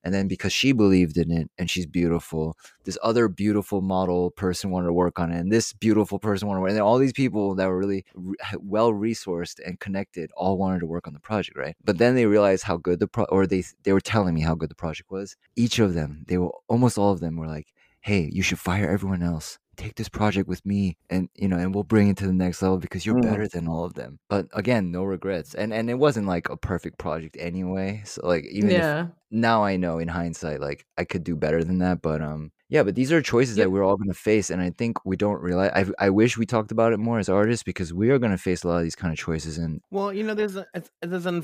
And 0.02 0.14
then 0.14 0.28
because 0.28 0.52
she 0.52 0.72
believed 0.72 1.16
in 1.16 1.30
it 1.30 1.50
and 1.58 1.68
she's 1.68 1.86
beautiful, 1.86 2.56
this 2.84 2.98
other 3.02 3.28
beautiful 3.28 3.82
model 3.82 4.30
person 4.30 4.70
wanted 4.70 4.86
to 4.86 4.92
work 4.92 5.18
on 5.18 5.30
it, 5.30 5.38
and 5.38 5.52
this 5.52 5.72
beautiful 5.72 6.18
person 6.18 6.48
wanted 6.48 6.58
to 6.58 6.62
work. 6.62 6.70
And 6.70 6.76
then 6.76 6.84
all 6.84 6.98
these 6.98 7.12
people 7.12 7.54
that 7.56 7.68
were 7.68 7.78
really 7.78 8.04
re- 8.14 8.36
well 8.58 8.92
resourced 8.92 9.60
and 9.64 9.78
connected 9.78 10.30
all 10.36 10.56
wanted 10.58 10.80
to 10.80 10.86
work 10.86 11.06
on 11.06 11.14
the 11.14 11.20
project, 11.20 11.58
right? 11.58 11.76
But 11.84 11.98
then 11.98 12.14
they 12.14 12.26
realized 12.26 12.64
how 12.64 12.76
good 12.76 13.00
the 13.00 13.08
pro, 13.08 13.24
or 13.24 13.46
they 13.46 13.64
they 13.84 13.92
were 13.92 14.00
telling 14.00 14.34
me 14.34 14.40
how 14.40 14.54
good 14.54 14.70
the 14.70 14.74
project 14.74 15.10
was. 15.10 15.36
Each 15.56 15.78
of 15.78 15.94
them, 15.94 16.24
they 16.28 16.38
were 16.38 16.52
almost 16.68 16.98
all 16.98 17.12
of 17.12 17.20
them 17.20 17.36
were 17.36 17.46
like, 17.46 17.72
"Hey, 18.00 18.30
you 18.32 18.42
should 18.42 18.58
fire 18.58 18.88
everyone 18.90 19.22
else." 19.22 19.58
Take 19.80 19.94
this 19.94 20.10
project 20.10 20.46
with 20.46 20.64
me, 20.66 20.98
and 21.08 21.30
you 21.34 21.48
know, 21.48 21.56
and 21.56 21.74
we'll 21.74 21.84
bring 21.84 22.08
it 22.08 22.18
to 22.18 22.26
the 22.26 22.34
next 22.34 22.60
level 22.60 22.76
because 22.78 23.06
you're 23.06 23.14
Mm. 23.14 23.22
better 23.22 23.48
than 23.48 23.66
all 23.66 23.84
of 23.86 23.94
them. 23.94 24.18
But 24.28 24.46
again, 24.52 24.90
no 24.90 25.04
regrets, 25.04 25.54
and 25.54 25.72
and 25.72 25.88
it 25.88 25.94
wasn't 25.94 26.26
like 26.26 26.50
a 26.50 26.56
perfect 26.56 26.98
project 26.98 27.36
anyway. 27.40 28.02
So 28.04 28.20
like, 28.26 28.44
even 28.50 28.76
if 28.76 28.76
yeah. 28.76 29.06
now 29.30 29.64
I 29.64 29.76
know 29.76 29.98
in 29.98 30.08
hindsight, 30.08 30.60
like 30.60 30.84
I 30.98 31.04
could 31.04 31.24
do 31.24 31.34
better 31.34 31.64
than 31.64 31.78
that. 31.78 32.02
But 32.02 32.20
um, 32.20 32.52
yeah, 32.68 32.82
but 32.82 32.94
these 32.94 33.10
are 33.10 33.22
choices 33.22 33.56
Yep. 33.56 33.64
that 33.64 33.70
we're 33.70 33.82
all 33.84 33.96
going 33.96 34.08
to 34.12 34.14
face, 34.14 34.50
and 34.50 34.60
I 34.60 34.70
think 34.70 34.98
we 35.06 35.16
don't 35.16 35.40
realize. 35.40 35.72
I 35.74 36.06
I 36.06 36.10
wish 36.10 36.36
we 36.36 36.44
talked 36.44 36.72
about 36.72 36.92
it 36.92 36.98
more 36.98 37.18
as 37.18 37.30
artists 37.30 37.62
because 37.62 37.94
we 37.94 38.10
are 38.10 38.18
going 38.18 38.32
to 38.32 38.38
face 38.38 38.62
a 38.64 38.68
lot 38.68 38.76
of 38.78 38.82
these 38.82 38.96
kind 38.96 39.12
of 39.12 39.18
choices. 39.18 39.56
And 39.56 39.80
Well, 39.90 40.12
you 40.12 40.24
know, 40.24 40.34
there's 40.34 40.56
a, 40.56 40.66
there's 41.00 41.26
an 41.26 41.42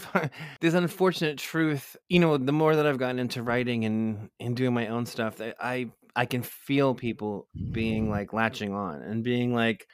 there's 0.60 0.74
unfortunate 0.74 1.38
truth. 1.38 1.96
You 2.10 2.20
know, 2.20 2.36
the 2.36 2.52
more 2.52 2.76
that 2.76 2.86
I've 2.86 2.98
gotten 2.98 3.18
into 3.18 3.42
writing 3.42 3.84
and 3.86 4.28
and 4.38 4.54
doing 4.56 4.74
my 4.74 4.88
own 4.88 5.06
stuff, 5.06 5.36
that 5.36 5.56
I 5.60 5.90
I 6.16 6.24
can 6.24 6.42
feel 6.42 6.94
people 6.94 7.46
being 7.72 8.08
like 8.08 8.32
latching 8.32 8.72
on 8.72 9.02
and 9.02 9.22
being 9.22 9.54
like, 9.54 9.86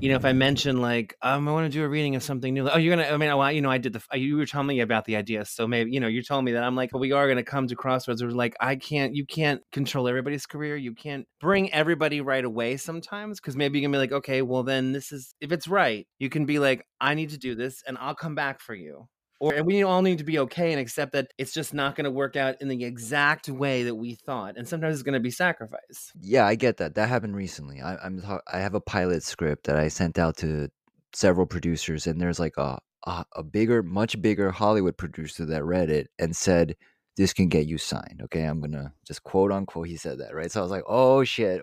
you 0.00 0.10
know, 0.10 0.16
if 0.16 0.24
I 0.26 0.34
mention 0.34 0.82
like, 0.82 1.16
um, 1.22 1.48
I 1.48 1.52
want 1.52 1.72
to 1.72 1.76
do 1.76 1.82
a 1.82 1.88
reading 1.88 2.14
of 2.14 2.22
something 2.22 2.52
new. 2.52 2.64
Like, 2.64 2.74
oh, 2.74 2.78
you're 2.78 2.94
gonna. 2.94 3.08
I 3.08 3.16
mean, 3.16 3.34
well, 3.34 3.50
you 3.50 3.62
know, 3.62 3.70
I 3.70 3.78
did 3.78 3.94
the. 3.94 4.02
You 4.12 4.36
were 4.36 4.44
telling 4.44 4.66
me 4.66 4.80
about 4.80 5.06
the 5.06 5.16
idea, 5.16 5.46
so 5.46 5.66
maybe 5.66 5.90
you 5.90 5.98
know, 5.98 6.08
you're 6.08 6.22
telling 6.22 6.44
me 6.44 6.52
that 6.52 6.62
I'm 6.62 6.76
like, 6.76 6.92
well, 6.92 7.00
we 7.00 7.12
are 7.12 7.26
gonna 7.26 7.42
come 7.42 7.66
to 7.68 7.74
crossroads. 7.74 8.22
Where 8.22 8.30
like, 8.30 8.54
I 8.60 8.76
can't. 8.76 9.16
You 9.16 9.24
can't 9.24 9.62
control 9.72 10.08
everybody's 10.08 10.44
career. 10.44 10.76
You 10.76 10.94
can't 10.94 11.26
bring 11.40 11.72
everybody 11.72 12.20
right 12.20 12.44
away 12.44 12.76
sometimes 12.76 13.40
because 13.40 13.56
maybe 13.56 13.78
you 13.78 13.84
can 13.84 13.92
be 13.92 13.98
like, 13.98 14.12
okay, 14.12 14.42
well 14.42 14.64
then 14.64 14.92
this 14.92 15.10
is 15.10 15.34
if 15.40 15.52
it's 15.52 15.68
right, 15.68 16.06
you 16.18 16.28
can 16.28 16.44
be 16.44 16.58
like, 16.58 16.84
I 17.00 17.14
need 17.14 17.30
to 17.30 17.38
do 17.38 17.54
this, 17.54 17.82
and 17.86 17.96
I'll 17.98 18.14
come 18.14 18.34
back 18.34 18.60
for 18.60 18.74
you 18.74 19.08
or 19.42 19.60
we 19.64 19.82
all 19.82 20.02
need 20.02 20.18
to 20.18 20.24
be 20.24 20.38
okay 20.38 20.70
and 20.70 20.80
accept 20.80 21.12
that 21.12 21.32
it's 21.36 21.52
just 21.52 21.74
not 21.74 21.96
going 21.96 22.04
to 22.04 22.10
work 22.10 22.36
out 22.36 22.54
in 22.60 22.68
the 22.68 22.84
exact 22.84 23.48
way 23.48 23.82
that 23.82 23.96
we 23.96 24.14
thought 24.14 24.56
and 24.56 24.68
sometimes 24.68 24.94
it's 24.94 25.02
going 25.02 25.14
to 25.14 25.20
be 25.20 25.30
sacrifice 25.30 26.12
yeah 26.20 26.46
i 26.46 26.54
get 26.54 26.76
that 26.76 26.94
that 26.94 27.08
happened 27.08 27.34
recently 27.34 27.80
I, 27.82 27.96
i'm 27.96 28.22
i 28.50 28.58
have 28.58 28.74
a 28.74 28.80
pilot 28.80 29.22
script 29.22 29.66
that 29.66 29.76
i 29.76 29.88
sent 29.88 30.18
out 30.18 30.36
to 30.38 30.68
several 31.12 31.46
producers 31.46 32.06
and 32.06 32.20
there's 32.20 32.40
like 32.40 32.56
a, 32.56 32.78
a 33.04 33.24
a 33.34 33.42
bigger 33.42 33.82
much 33.82 34.20
bigger 34.22 34.52
hollywood 34.52 34.96
producer 34.96 35.44
that 35.46 35.64
read 35.64 35.90
it 35.90 36.08
and 36.18 36.34
said 36.34 36.76
this 37.16 37.34
can 37.34 37.48
get 37.48 37.66
you 37.66 37.76
signed. 37.76 38.22
Okay, 38.24 38.42
I'm 38.44 38.60
gonna 38.60 38.94
just 39.06 39.22
quote 39.22 39.52
unquote. 39.52 39.86
He 39.86 39.96
said 39.96 40.18
that, 40.20 40.34
right? 40.34 40.50
So 40.50 40.60
I 40.60 40.62
was 40.62 40.70
like, 40.70 40.84
oh 40.86 41.24
shit, 41.24 41.60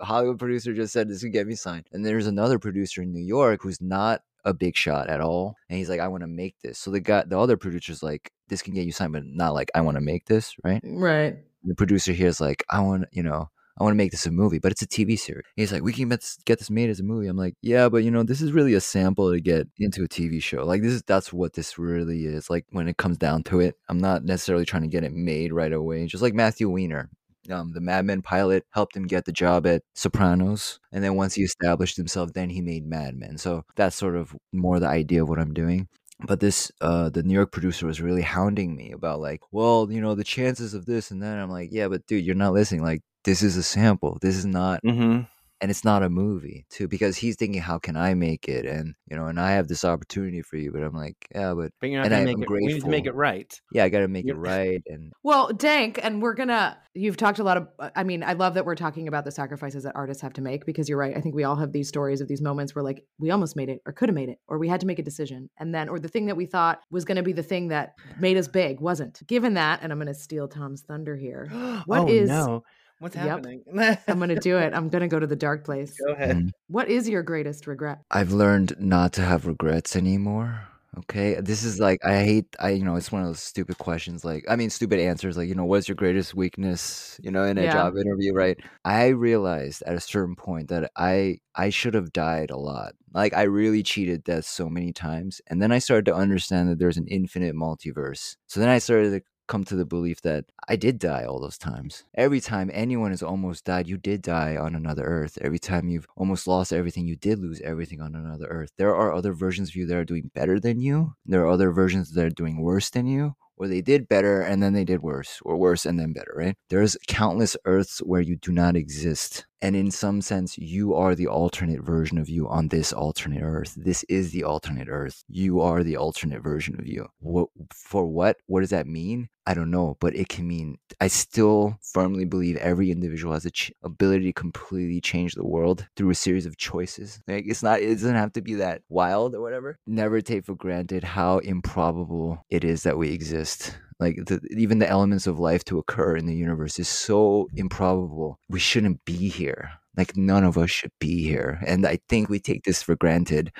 Hollywood 0.00 0.38
producer 0.38 0.74
just 0.74 0.92
said 0.92 1.08
this 1.08 1.22
can 1.22 1.30
get 1.30 1.46
me 1.46 1.54
signed. 1.54 1.86
And 1.92 2.04
there's 2.04 2.26
another 2.26 2.58
producer 2.58 3.00
in 3.00 3.10
New 3.10 3.24
York 3.24 3.62
who's 3.62 3.80
not 3.80 4.20
a 4.44 4.54
big 4.54 4.76
shot 4.76 5.08
at 5.08 5.20
all. 5.20 5.56
And 5.68 5.78
he's 5.78 5.88
like, 5.88 6.00
I 6.00 6.08
want 6.08 6.22
to 6.22 6.28
make 6.28 6.56
this. 6.62 6.78
So 6.78 6.90
the 6.90 7.00
guy, 7.00 7.24
the 7.26 7.38
other 7.38 7.56
producer's 7.56 8.02
like, 8.02 8.32
this 8.48 8.62
can 8.62 8.74
get 8.74 8.86
you 8.86 8.92
signed, 8.92 9.12
but 9.12 9.24
not 9.24 9.54
like 9.54 9.70
I 9.74 9.80
want 9.80 9.96
to 9.96 10.00
make 10.00 10.26
this, 10.26 10.54
right? 10.64 10.82
Mm, 10.82 11.00
right. 11.00 11.36
The 11.64 11.74
producer 11.74 12.12
here 12.12 12.28
is 12.28 12.40
like, 12.40 12.64
I 12.70 12.80
want, 12.80 13.04
you 13.12 13.22
know, 13.22 13.48
I 13.78 13.82
want 13.82 13.94
to 13.94 13.96
make 13.98 14.10
this 14.10 14.26
a 14.26 14.30
movie, 14.30 14.58
but 14.58 14.72
it's 14.72 14.82
a 14.82 14.86
TV 14.86 15.18
series. 15.18 15.46
He's 15.56 15.72
like, 15.72 15.82
we 15.82 15.94
can 15.94 16.10
get 16.10 16.20
this, 16.20 16.38
get 16.44 16.58
this 16.58 16.70
made 16.70 16.90
as 16.90 17.00
a 17.00 17.02
movie. 17.02 17.28
I'm 17.28 17.36
like, 17.36 17.54
yeah, 17.62 17.88
but 17.88 17.98
you 17.98 18.10
know, 18.10 18.22
this 18.22 18.42
is 18.42 18.52
really 18.52 18.74
a 18.74 18.80
sample 18.80 19.32
to 19.32 19.40
get 19.40 19.68
into 19.78 20.02
a 20.04 20.08
TV 20.08 20.42
show. 20.42 20.64
Like 20.64 20.82
this 20.82 20.92
is 20.92 21.02
that's 21.02 21.32
what 21.32 21.54
this 21.54 21.78
really 21.78 22.26
is. 22.26 22.50
Like 22.50 22.66
when 22.70 22.88
it 22.88 22.98
comes 22.98 23.16
down 23.16 23.42
to 23.44 23.60
it, 23.60 23.76
I'm 23.88 23.98
not 23.98 24.24
necessarily 24.24 24.66
trying 24.66 24.82
to 24.82 24.88
get 24.88 25.04
it 25.04 25.14
made 25.14 25.52
right 25.52 25.72
away. 25.72 26.04
Just 26.06 26.22
like 26.22 26.34
Matthew 26.34 26.68
Weiner, 26.68 27.08
um, 27.52 27.72
the 27.72 27.80
Mad 27.80 28.04
Men 28.04 28.22
pilot 28.22 28.64
helped 28.70 28.96
him 28.96 29.06
get 29.06 29.24
the 29.24 29.32
job 29.32 29.66
at 29.66 29.82
Sopranos, 29.94 30.80
and 30.92 31.02
then 31.02 31.14
once 31.16 31.34
he 31.34 31.42
established 31.42 31.96
himself, 31.96 32.32
then 32.32 32.50
he 32.50 32.60
made 32.60 32.86
Mad 32.86 33.16
Men. 33.16 33.38
So 33.38 33.64
that's 33.76 33.96
sort 33.96 34.16
of 34.16 34.34
more 34.52 34.80
the 34.80 34.88
idea 34.88 35.22
of 35.22 35.28
what 35.28 35.38
I'm 35.38 35.54
doing. 35.54 35.88
But 36.26 36.40
this 36.40 36.70
uh 36.82 37.08
the 37.08 37.22
new 37.22 37.32
york 37.32 37.50
producer 37.50 37.86
was 37.86 38.00
really 38.00 38.20
hounding 38.20 38.76
me 38.76 38.92
about 38.92 39.20
like 39.20 39.40
well 39.52 39.88
you 39.90 40.02
know 40.02 40.14
the 40.14 40.24
chances 40.24 40.74
of 40.74 40.84
this 40.84 41.10
and 41.10 41.22
that. 41.22 41.38
I'm 41.38 41.50
like 41.50 41.70
yeah 41.72 41.88
but 41.88 42.06
dude 42.06 42.24
you're 42.24 42.34
not 42.34 42.52
listening. 42.52 42.82
Like 42.82 43.00
this 43.24 43.42
is 43.42 43.56
a 43.56 43.62
sample. 43.62 44.18
This 44.20 44.36
is 44.36 44.44
not 44.46 44.82
mm-hmm 44.84 45.22
and 45.60 45.70
it's 45.70 45.84
not 45.84 46.02
a 46.02 46.08
movie 46.08 46.66
too 46.70 46.88
because 46.88 47.16
he's 47.16 47.36
thinking 47.36 47.60
how 47.60 47.78
can 47.78 47.96
i 47.96 48.14
make 48.14 48.48
it 48.48 48.64
and 48.64 48.94
you 49.10 49.16
know 49.16 49.26
and 49.26 49.38
i 49.38 49.52
have 49.52 49.68
this 49.68 49.84
opportunity 49.84 50.42
for 50.42 50.56
you 50.56 50.72
but 50.72 50.82
i'm 50.82 50.94
like 50.94 51.16
yeah 51.34 51.52
but, 51.54 51.72
but 51.80 51.90
you're 51.90 51.98
not 52.00 52.06
and 52.06 52.12
gonna 52.12 52.20
I'm 52.20 52.26
make 52.26 52.38
it 52.42 52.46
grateful. 52.46 52.66
we 52.66 52.72
need 52.74 52.80
to 52.82 52.88
make 52.88 53.06
it 53.06 53.14
right 53.14 53.60
yeah 53.72 53.84
i 53.84 53.88
gotta 53.88 54.08
make 54.08 54.24
You're- 54.24 54.38
it 54.38 54.40
right 54.40 54.82
and 54.86 55.12
Well, 55.22 55.52
Dank, 55.52 56.00
and 56.02 56.22
we're 56.22 56.34
gonna. 56.34 56.78
You've 56.94 57.16
talked 57.16 57.38
a 57.38 57.44
lot 57.44 57.56
of. 57.56 57.68
Uh, 57.78 57.90
I 57.94 58.02
mean, 58.02 58.24
I 58.24 58.32
love 58.32 58.54
that 58.54 58.64
we're 58.64 58.74
talking 58.74 59.06
about 59.06 59.24
the 59.24 59.30
sacrifices 59.30 59.84
that 59.84 59.94
artists 59.94 60.22
have 60.22 60.32
to 60.34 60.40
make 60.42 60.66
because 60.66 60.88
you're 60.88 60.98
right. 60.98 61.16
I 61.16 61.20
think 61.20 61.34
we 61.36 61.44
all 61.44 61.54
have 61.56 61.72
these 61.72 61.88
stories 61.88 62.20
of 62.20 62.26
these 62.26 62.42
moments 62.42 62.74
where 62.74 62.82
like 62.82 63.04
we 63.18 63.30
almost 63.30 63.54
made 63.54 63.68
it 63.68 63.80
or 63.86 63.92
could 63.92 64.08
have 64.08 64.14
made 64.16 64.28
it 64.28 64.38
or 64.48 64.58
we 64.58 64.66
had 64.66 64.80
to 64.80 64.86
make 64.86 64.98
a 64.98 65.02
decision 65.04 65.50
and 65.58 65.72
then 65.74 65.88
or 65.88 66.00
the 66.00 66.08
thing 66.08 66.26
that 66.26 66.36
we 66.36 66.46
thought 66.46 66.80
was 66.90 67.04
going 67.04 67.16
to 67.16 67.22
be 67.22 67.32
the 67.32 67.44
thing 67.44 67.68
that 67.68 67.92
made 68.18 68.36
us 68.36 68.48
big 68.48 68.80
wasn't. 68.80 69.24
Given 69.28 69.54
that, 69.54 69.80
and 69.82 69.92
I'm 69.92 69.98
going 69.98 70.08
to 70.08 70.14
steal 70.14 70.48
Tom's 70.48 70.82
thunder 70.82 71.16
here. 71.16 71.48
What 71.86 72.00
oh, 72.00 72.08
is- 72.08 72.28
no 72.28 72.64
what's 73.00 73.16
Yep. 73.16 73.24
happening 73.28 73.62
I'm 74.08 74.18
going 74.18 74.28
to 74.28 74.38
do 74.40 74.56
it. 74.58 74.72
I'm 74.74 74.88
going 74.88 75.02
to 75.02 75.08
go 75.08 75.18
to 75.18 75.26
the 75.26 75.36
dark 75.36 75.64
place. 75.68 75.98
go 76.00 76.12
ahead 76.12 76.36
Mm. 76.36 76.50
What 76.68 76.88
is 76.88 77.08
your 77.08 77.22
greatest 77.22 77.66
regret? 77.66 77.98
I've 78.10 78.32
learned 78.32 78.74
not 78.78 79.12
to 79.14 79.22
have 79.22 79.46
regrets 79.46 79.96
anymore. 79.96 80.62
Okay. 80.98 81.34
This 81.40 81.62
is 81.62 81.78
like, 81.78 81.98
I 82.04 82.22
hate, 82.24 82.46
I, 82.58 82.70
you 82.70 82.84
know, 82.84 82.96
it's 82.96 83.12
one 83.12 83.22
of 83.22 83.28
those 83.28 83.40
stupid 83.40 83.78
questions. 83.78 84.24
Like, 84.24 84.44
I 84.48 84.56
mean, 84.56 84.70
stupid 84.70 84.98
answers. 84.98 85.36
Like, 85.36 85.48
you 85.48 85.54
know, 85.54 85.64
what's 85.64 85.88
your 85.88 85.94
greatest 85.94 86.34
weakness, 86.34 87.18
you 87.22 87.30
know, 87.30 87.44
in 87.44 87.58
a 87.58 87.62
Yeah. 87.64 87.72
job 87.72 87.96
interview, 87.96 88.32
right? 88.32 88.58
I 88.84 89.08
realized 89.08 89.82
at 89.86 89.94
a 89.94 90.00
certain 90.00 90.34
point 90.34 90.68
that 90.68 90.90
I, 90.96 91.38
I 91.54 91.70
should 91.70 91.94
have 91.94 92.12
died 92.12 92.50
a 92.50 92.56
lot. 92.56 92.94
Like, 93.14 93.34
I 93.34 93.42
really 93.42 93.82
cheated 93.84 94.24
death 94.24 94.44
so 94.46 94.68
many 94.68 94.92
times. 94.92 95.40
And 95.48 95.62
then 95.62 95.70
I 95.72 95.78
started 95.78 96.06
to 96.06 96.14
understand 96.14 96.68
that 96.70 96.78
there's 96.80 96.98
an 96.98 97.06
infinite 97.06 97.54
multiverse. 97.54 98.36
So 98.48 98.58
then 98.60 98.68
I 98.68 98.78
started 98.78 99.10
to 99.12 99.22
come 99.50 99.64
to 99.64 99.76
the 99.76 99.84
belief 99.84 100.22
that 100.22 100.44
I 100.68 100.76
did 100.76 100.98
die 100.98 101.24
all 101.24 101.40
those 101.40 101.58
times. 101.58 102.04
Every 102.14 102.40
time 102.40 102.70
anyone 102.72 103.10
has 103.10 103.22
almost 103.22 103.64
died, 103.64 103.88
you 103.88 103.98
did 103.98 104.22
die 104.22 104.56
on 104.56 104.76
another 104.76 105.04
earth. 105.04 105.36
Every 105.42 105.58
time 105.58 105.88
you've 105.88 106.06
almost 106.16 106.46
lost 106.46 106.72
everything, 106.72 107.06
you 107.06 107.16
did 107.16 107.40
lose 107.40 107.60
everything 107.62 108.00
on 108.00 108.14
another 108.14 108.46
earth. 108.46 108.70
There 108.78 108.94
are 108.94 109.12
other 109.12 109.32
versions 109.32 109.70
of 109.70 109.76
you 109.76 109.86
that 109.86 109.96
are 109.96 110.04
doing 110.04 110.30
better 110.34 110.60
than 110.60 110.80
you. 110.80 111.14
There 111.26 111.42
are 111.42 111.50
other 111.50 111.72
versions 111.72 112.12
that 112.12 112.24
are 112.24 112.30
doing 112.30 112.62
worse 112.62 112.90
than 112.90 113.06
you. 113.06 113.34
Or 113.56 113.68
they 113.68 113.82
did 113.82 114.08
better 114.08 114.40
and 114.40 114.62
then 114.62 114.72
they 114.72 114.84
did 114.84 115.02
worse, 115.02 115.38
or 115.44 115.58
worse 115.58 115.84
and 115.84 116.00
then 116.00 116.14
better, 116.14 116.32
right? 116.34 116.56
There's 116.70 116.96
countless 117.08 117.58
Earths 117.66 117.98
where 117.98 118.22
you 118.22 118.36
do 118.36 118.52
not 118.52 118.74
exist. 118.74 119.44
And 119.62 119.76
in 119.76 119.90
some 119.90 120.22
sense, 120.22 120.56
you 120.56 120.94
are 120.94 121.14
the 121.14 121.26
alternate 121.26 121.82
version 121.82 122.16
of 122.16 122.28
you 122.28 122.48
on 122.48 122.68
this 122.68 122.92
alternate 122.92 123.42
Earth. 123.42 123.74
This 123.76 124.04
is 124.04 124.30
the 124.30 124.44
alternate 124.44 124.88
Earth. 124.88 125.22
You 125.28 125.60
are 125.60 125.82
the 125.82 125.96
alternate 125.96 126.42
version 126.42 126.76
of 126.78 126.86
you. 126.86 127.08
What, 127.18 127.48
for 127.70 128.06
what? 128.06 128.38
What 128.46 128.60
does 128.60 128.70
that 128.70 128.86
mean? 128.86 129.28
I 129.46 129.54
don't 129.54 129.70
know, 129.70 129.96
but 130.00 130.14
it 130.14 130.28
can 130.28 130.46
mean 130.46 130.78
I 131.00 131.08
still 131.08 131.78
firmly 131.82 132.24
believe 132.24 132.56
every 132.56 132.90
individual 132.90 133.34
has 133.34 133.42
the 133.42 133.50
ch- 133.50 133.72
ability 133.82 134.26
to 134.26 134.32
completely 134.32 135.00
change 135.00 135.34
the 135.34 135.46
world 135.46 135.86
through 135.96 136.10
a 136.10 136.14
series 136.14 136.46
of 136.46 136.56
choices. 136.56 137.20
Like 137.26 137.44
it's 137.46 137.62
not, 137.62 137.80
it 137.80 137.88
doesn't 137.94 138.14
have 138.14 138.32
to 138.34 138.42
be 138.42 138.54
that 138.54 138.82
wild 138.88 139.34
or 139.34 139.40
whatever. 139.40 139.78
Never 139.86 140.20
take 140.20 140.44
for 140.44 140.54
granted 140.54 141.02
how 141.02 141.38
improbable 141.38 142.44
it 142.48 142.64
is 142.64 142.84
that 142.84 142.96
we 142.96 143.10
exist. 143.10 143.76
Like 144.00 144.16
the, 144.26 144.40
even 144.56 144.78
the 144.78 144.88
elements 144.88 145.26
of 145.26 145.38
life 145.38 145.64
to 145.66 145.78
occur 145.78 146.16
in 146.16 146.26
the 146.26 146.34
universe 146.34 146.78
is 146.78 146.88
so 146.88 147.48
improbable. 147.54 148.38
We 148.48 148.58
shouldn't 148.58 149.04
be 149.04 149.28
here. 149.28 149.72
Like 149.96 150.16
none 150.16 150.44
of 150.44 150.56
us 150.56 150.70
should 150.70 150.92
be 151.00 151.24
here, 151.24 151.60
and 151.66 151.84
I 151.84 151.98
think 152.08 152.28
we 152.28 152.38
take 152.38 152.62
this 152.62 152.80
for 152.80 152.94
granted. 152.94 153.52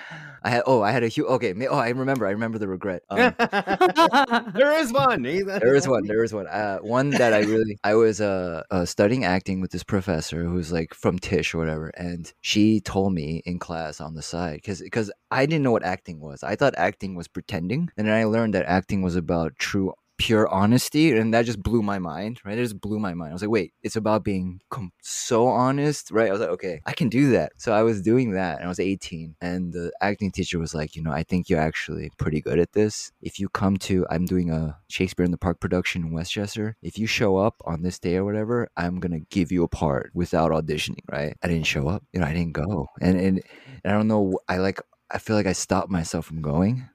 I 0.43 0.51
had 0.51 0.63
oh, 0.65 0.81
I 0.81 0.93
had 0.93 1.03
a 1.03 1.09
huge 1.09 1.27
okay. 1.27 1.55
Oh, 1.69 1.77
I 1.77 1.91
remember. 1.91 2.27
I 2.27 2.31
remember 2.31 2.57
the 2.59 2.69
regret. 2.69 3.03
Um, 3.11 3.35
there 4.55 4.73
is 4.79 4.93
one 4.93 5.23
there 5.23 5.75
is 5.75 5.89
one. 5.89 6.07
There 6.07 6.25
is 6.25 6.33
one. 6.33 6.47
Uh, 6.47 6.79
one 6.79 7.11
that 7.11 7.35
I 7.35 7.41
really. 7.41 7.79
I 7.85 7.95
was 7.95 8.21
uh, 8.21 8.63
uh 8.71 8.85
studying 8.85 9.25
acting 9.25 9.61
with 9.61 9.73
this 9.73 9.83
professor 9.83 10.45
who's 10.45 10.71
like 10.73 10.95
from 10.95 11.19
Tisch 11.19 11.53
or 11.53 11.59
whatever, 11.59 11.89
and 11.89 12.33
she 12.41 12.81
told 12.81 13.13
me 13.13 13.43
in 13.45 13.59
class 13.59 14.01
on 14.01 14.15
the 14.15 14.23
side 14.23 14.57
because 14.57 14.81
because 14.81 15.11
I 15.31 15.47
didn't 15.47 15.65
know 15.65 15.73
what 15.73 15.85
acting 15.85 16.21
was. 16.21 16.43
I 16.43 16.57
thought 16.57 16.75
acting 16.77 17.17
was 17.17 17.29
pretending, 17.29 17.91
and 17.97 18.07
then 18.07 18.15
I 18.15 18.25
learned 18.25 18.55
that 18.55 18.67
acting 18.67 19.03
was 19.03 19.17
about 19.17 19.57
true. 19.59 19.93
Pure 20.21 20.49
honesty, 20.51 21.13
and 21.17 21.33
that 21.33 21.47
just 21.47 21.63
blew 21.63 21.83
my 21.83 21.99
mind. 21.99 22.43
Right, 22.45 22.59
it 22.59 22.63
just 22.63 22.79
blew 22.79 22.99
my 22.99 23.15
mind. 23.15 23.31
I 23.31 23.33
was 23.33 23.41
like, 23.41 23.51
"Wait, 23.51 23.73
it's 23.83 23.97
about 23.97 24.23
being 24.23 24.61
com- 24.69 24.93
so 25.01 25.47
honest." 25.47 26.11
Right, 26.11 26.29
I 26.29 26.31
was 26.33 26.41
like, 26.41 26.51
"Okay, 26.51 26.83
I 26.85 26.93
can 26.93 27.09
do 27.09 27.31
that." 27.31 27.53
So 27.57 27.73
I 27.73 27.83
was 27.83 28.03
doing 28.03 28.33
that, 28.33 28.57
and 28.57 28.67
I 28.67 28.69
was 28.69 28.79
18, 28.81 29.35
and 29.41 29.73
the 29.73 29.91
acting 30.03 30.31
teacher 30.31 30.59
was 30.59 30.75
like, 30.75 30.95
"You 30.95 31.03
know, 31.03 31.11
I 31.11 31.23
think 31.23 31.49
you're 31.49 31.59
actually 31.59 32.11
pretty 32.19 32.43
good 32.43 32.59
at 32.59 32.73
this. 32.73 33.13
If 33.23 33.39
you 33.41 33.49
come 33.49 33.79
to, 33.79 34.07
I'm 34.11 34.27
doing 34.27 34.51
a 34.51 34.77
Shakespeare 34.89 35.25
in 35.25 35.31
the 35.31 35.39
Park 35.39 35.59
production 35.59 36.03
in 36.03 36.13
Westchester. 36.13 36.77
If 36.83 36.99
you 36.99 37.07
show 37.07 37.39
up 37.39 37.57
on 37.65 37.81
this 37.81 37.99
day 37.99 38.17
or 38.17 38.25
whatever, 38.27 38.69
I'm 38.77 39.01
gonna 39.01 39.21
give 39.31 39.51
you 39.51 39.65
a 39.65 39.69
part 39.69 40.11
without 40.13 40.51
auditioning." 40.53 41.01
Right? 41.11 41.35
I 41.43 41.49
didn't 41.49 41.67
show 41.67 41.89
up. 41.89 42.05
You 42.13 42.21
know, 42.21 42.27
I 42.27 42.35
didn't 42.35 42.53
go, 42.53 42.89
and 43.01 43.19
and, 43.19 43.41
and 43.85 43.93
I 43.93 43.97
don't 43.97 44.09
know. 44.09 44.39
I 44.49 44.59
like. 44.59 44.81
I 45.11 45.19
feel 45.19 45.37
like 45.37 45.47
I 45.47 45.53
stopped 45.53 45.91
myself 45.91 46.27
from 46.27 46.43
going. 46.43 46.89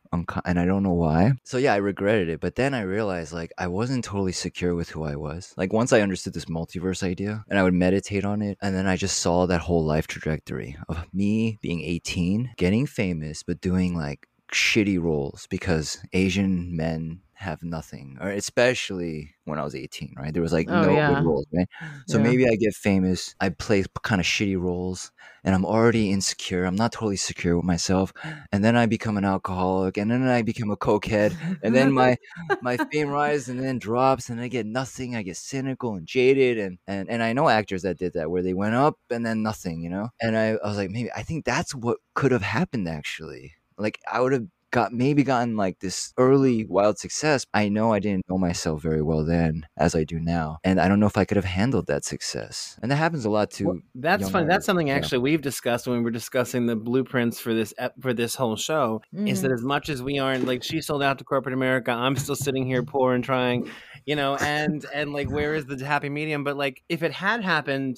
And 0.45 0.57
I 0.57 0.65
don't 0.65 0.83
know 0.83 0.93
why. 0.93 1.33
So 1.43 1.57
yeah, 1.57 1.73
I 1.73 1.77
regretted 1.77 2.29
it. 2.29 2.39
But 2.39 2.55
then 2.55 2.73
I 2.73 2.83
realized 2.83 3.33
like 3.33 3.51
I 3.57 3.67
wasn't 3.67 4.05
totally 4.05 4.31
secure 4.31 4.73
with 4.73 4.89
who 4.89 5.03
I 5.03 5.17
was. 5.17 5.53
Like 5.57 5.73
once 5.73 5.91
I 5.91 5.99
understood 5.99 6.33
this 6.33 6.45
multiverse 6.45 7.03
idea 7.03 7.43
and 7.49 7.59
I 7.59 7.63
would 7.63 7.73
meditate 7.73 8.23
on 8.23 8.41
it, 8.41 8.57
and 8.61 8.73
then 8.73 8.87
I 8.87 8.95
just 8.95 9.19
saw 9.19 9.45
that 9.45 9.59
whole 9.59 9.83
life 9.83 10.07
trajectory 10.07 10.77
of 10.87 11.05
me 11.13 11.59
being 11.61 11.81
18, 11.81 12.51
getting 12.55 12.85
famous, 12.85 13.43
but 13.43 13.59
doing 13.59 13.93
like 13.93 14.29
shitty 14.53 15.01
roles 15.01 15.47
because 15.49 15.99
Asian 16.13 16.77
men 16.77 17.19
have 17.35 17.63
nothing, 17.63 18.17
or 18.21 18.29
especially 18.29 19.35
when 19.45 19.59
I 19.59 19.63
was 19.63 19.75
18, 19.75 20.13
right? 20.17 20.33
There 20.33 20.41
was 20.41 20.53
like 20.53 20.67
Oh, 20.67 20.71
no 20.71 20.97
yeah. 20.97 21.07
good 21.07 21.21
roles, 21.21 21.45
right? 21.53 21.67
So 22.07 22.17
Yeah. 22.17 22.19
maybe 22.19 22.45
I 22.47 22.55
get 22.55 22.73
famous, 22.75 23.35
I 23.39 23.49
play 23.49 23.83
kind 24.03 24.21
of 24.21 24.27
shitty 24.27 24.59
roles, 24.59 25.11
and 25.43 25.53
I'm 25.55 25.65
already 25.65 26.11
insecure. 26.11 26.65
I'm 26.65 26.75
not 26.75 26.91
totally 26.93 27.17
secure 27.17 27.55
with 27.57 27.65
myself, 27.65 28.13
and 28.51 28.63
then 28.63 28.75
I 28.75 28.85
become 28.87 29.17
an 29.17 29.25
alcoholic, 29.25 29.97
and 29.97 30.09
then 30.11 30.23
I 30.27 30.41
become 30.41 30.71
a 30.71 30.77
cokehead, 30.77 31.35
and 31.61 31.75
then 31.75 31.91
my 31.93 32.15
my 32.61 32.77
fame 32.91 33.09
rises 33.09 33.49
and 33.49 33.61
then 33.61 33.79
drops, 33.79 34.29
and 34.29 34.39
I 34.41 34.47
get 34.47 34.65
nothing. 34.65 35.15
I 35.15 35.23
get 35.23 35.37
cynical 35.37 35.95
and 35.95 36.07
jaded, 36.07 36.57
and 36.59 36.79
and 36.87 37.09
and 37.09 37.21
I 37.23 37.33
know 37.33 37.49
actors 37.49 37.83
that 37.83 37.97
did 37.97 38.13
that 38.13 38.29
where 38.31 38.43
they 38.43 38.53
went 38.53 38.75
up 38.75 38.97
and 39.09 39.25
then 39.25 39.43
nothing, 39.43 39.81
you 39.81 39.89
know. 39.89 40.09
And 40.21 40.37
I, 40.37 40.51
I 40.63 40.67
was 40.67 40.77
like, 40.77 40.89
maybe 40.91 41.11
I 41.15 41.23
think 41.23 41.45
that's 41.45 41.73
what 41.75 41.97
could 42.15 42.31
have 42.31 42.41
happened 42.41 42.87
actually. 42.87 43.53
Like 43.77 43.99
I 44.11 44.21
would 44.21 44.31
have 44.33 44.47
got 44.75 44.91
maybe 44.91 45.23
gotten 45.23 45.55
like 45.55 45.79
this 45.79 46.13
early 46.17 46.65
wild 46.65 46.99
success. 46.99 47.45
I 47.53 47.69
know 47.69 47.93
I 47.93 47.99
didn't 47.99 48.27
know 48.29 48.37
myself 48.37 48.81
very 48.81 49.01
well 49.01 49.23
then 49.23 49.65
as 49.77 49.95
I 49.95 50.03
do 50.03 50.19
now. 50.19 50.57
And 50.65 50.81
I 50.81 50.89
don't 50.89 50.99
know 50.99 51.05
if 51.05 51.17
I 51.17 51.23
could 51.23 51.37
have 51.37 51.45
handled 51.45 51.87
that 51.87 52.03
success. 52.03 52.77
And 52.81 52.91
that 52.91 52.97
happens 52.97 53.23
a 53.23 53.29
lot 53.29 53.51
too. 53.51 53.67
Well, 53.67 53.79
that's 53.95 54.29
fun. 54.29 54.47
That's 54.47 54.65
something 54.65 54.89
actually 54.89 55.19
we've 55.19 55.41
discussed 55.41 55.87
when 55.87 55.99
we 55.99 56.03
were 56.03 56.11
discussing 56.11 56.65
the 56.65 56.75
blueprints 56.75 57.39
for 57.39 57.53
this 57.53 57.73
for 58.01 58.13
this 58.13 58.35
whole 58.35 58.57
show. 58.57 59.01
Mm-hmm. 59.15 59.29
Is 59.29 59.41
that 59.43 59.51
as 59.53 59.63
much 59.63 59.87
as 59.87 60.03
we 60.03 60.19
aren't 60.19 60.45
like 60.45 60.61
she 60.61 60.81
sold 60.81 61.01
out 61.01 61.19
to 61.19 61.23
corporate 61.23 61.53
America, 61.53 61.91
I'm 61.91 62.17
still 62.17 62.35
sitting 62.35 62.65
here 62.65 62.83
poor 62.93 63.13
and 63.13 63.23
trying, 63.23 63.71
you 64.05 64.17
know. 64.17 64.35
And 64.35 64.85
and 64.93 65.13
like 65.13 65.31
where 65.31 65.55
is 65.55 65.65
the 65.65 65.85
happy 65.85 66.09
medium? 66.09 66.43
But 66.43 66.57
like 66.57 66.83
if 66.89 67.01
it 67.01 67.13
had 67.13 67.41
happened, 67.41 67.97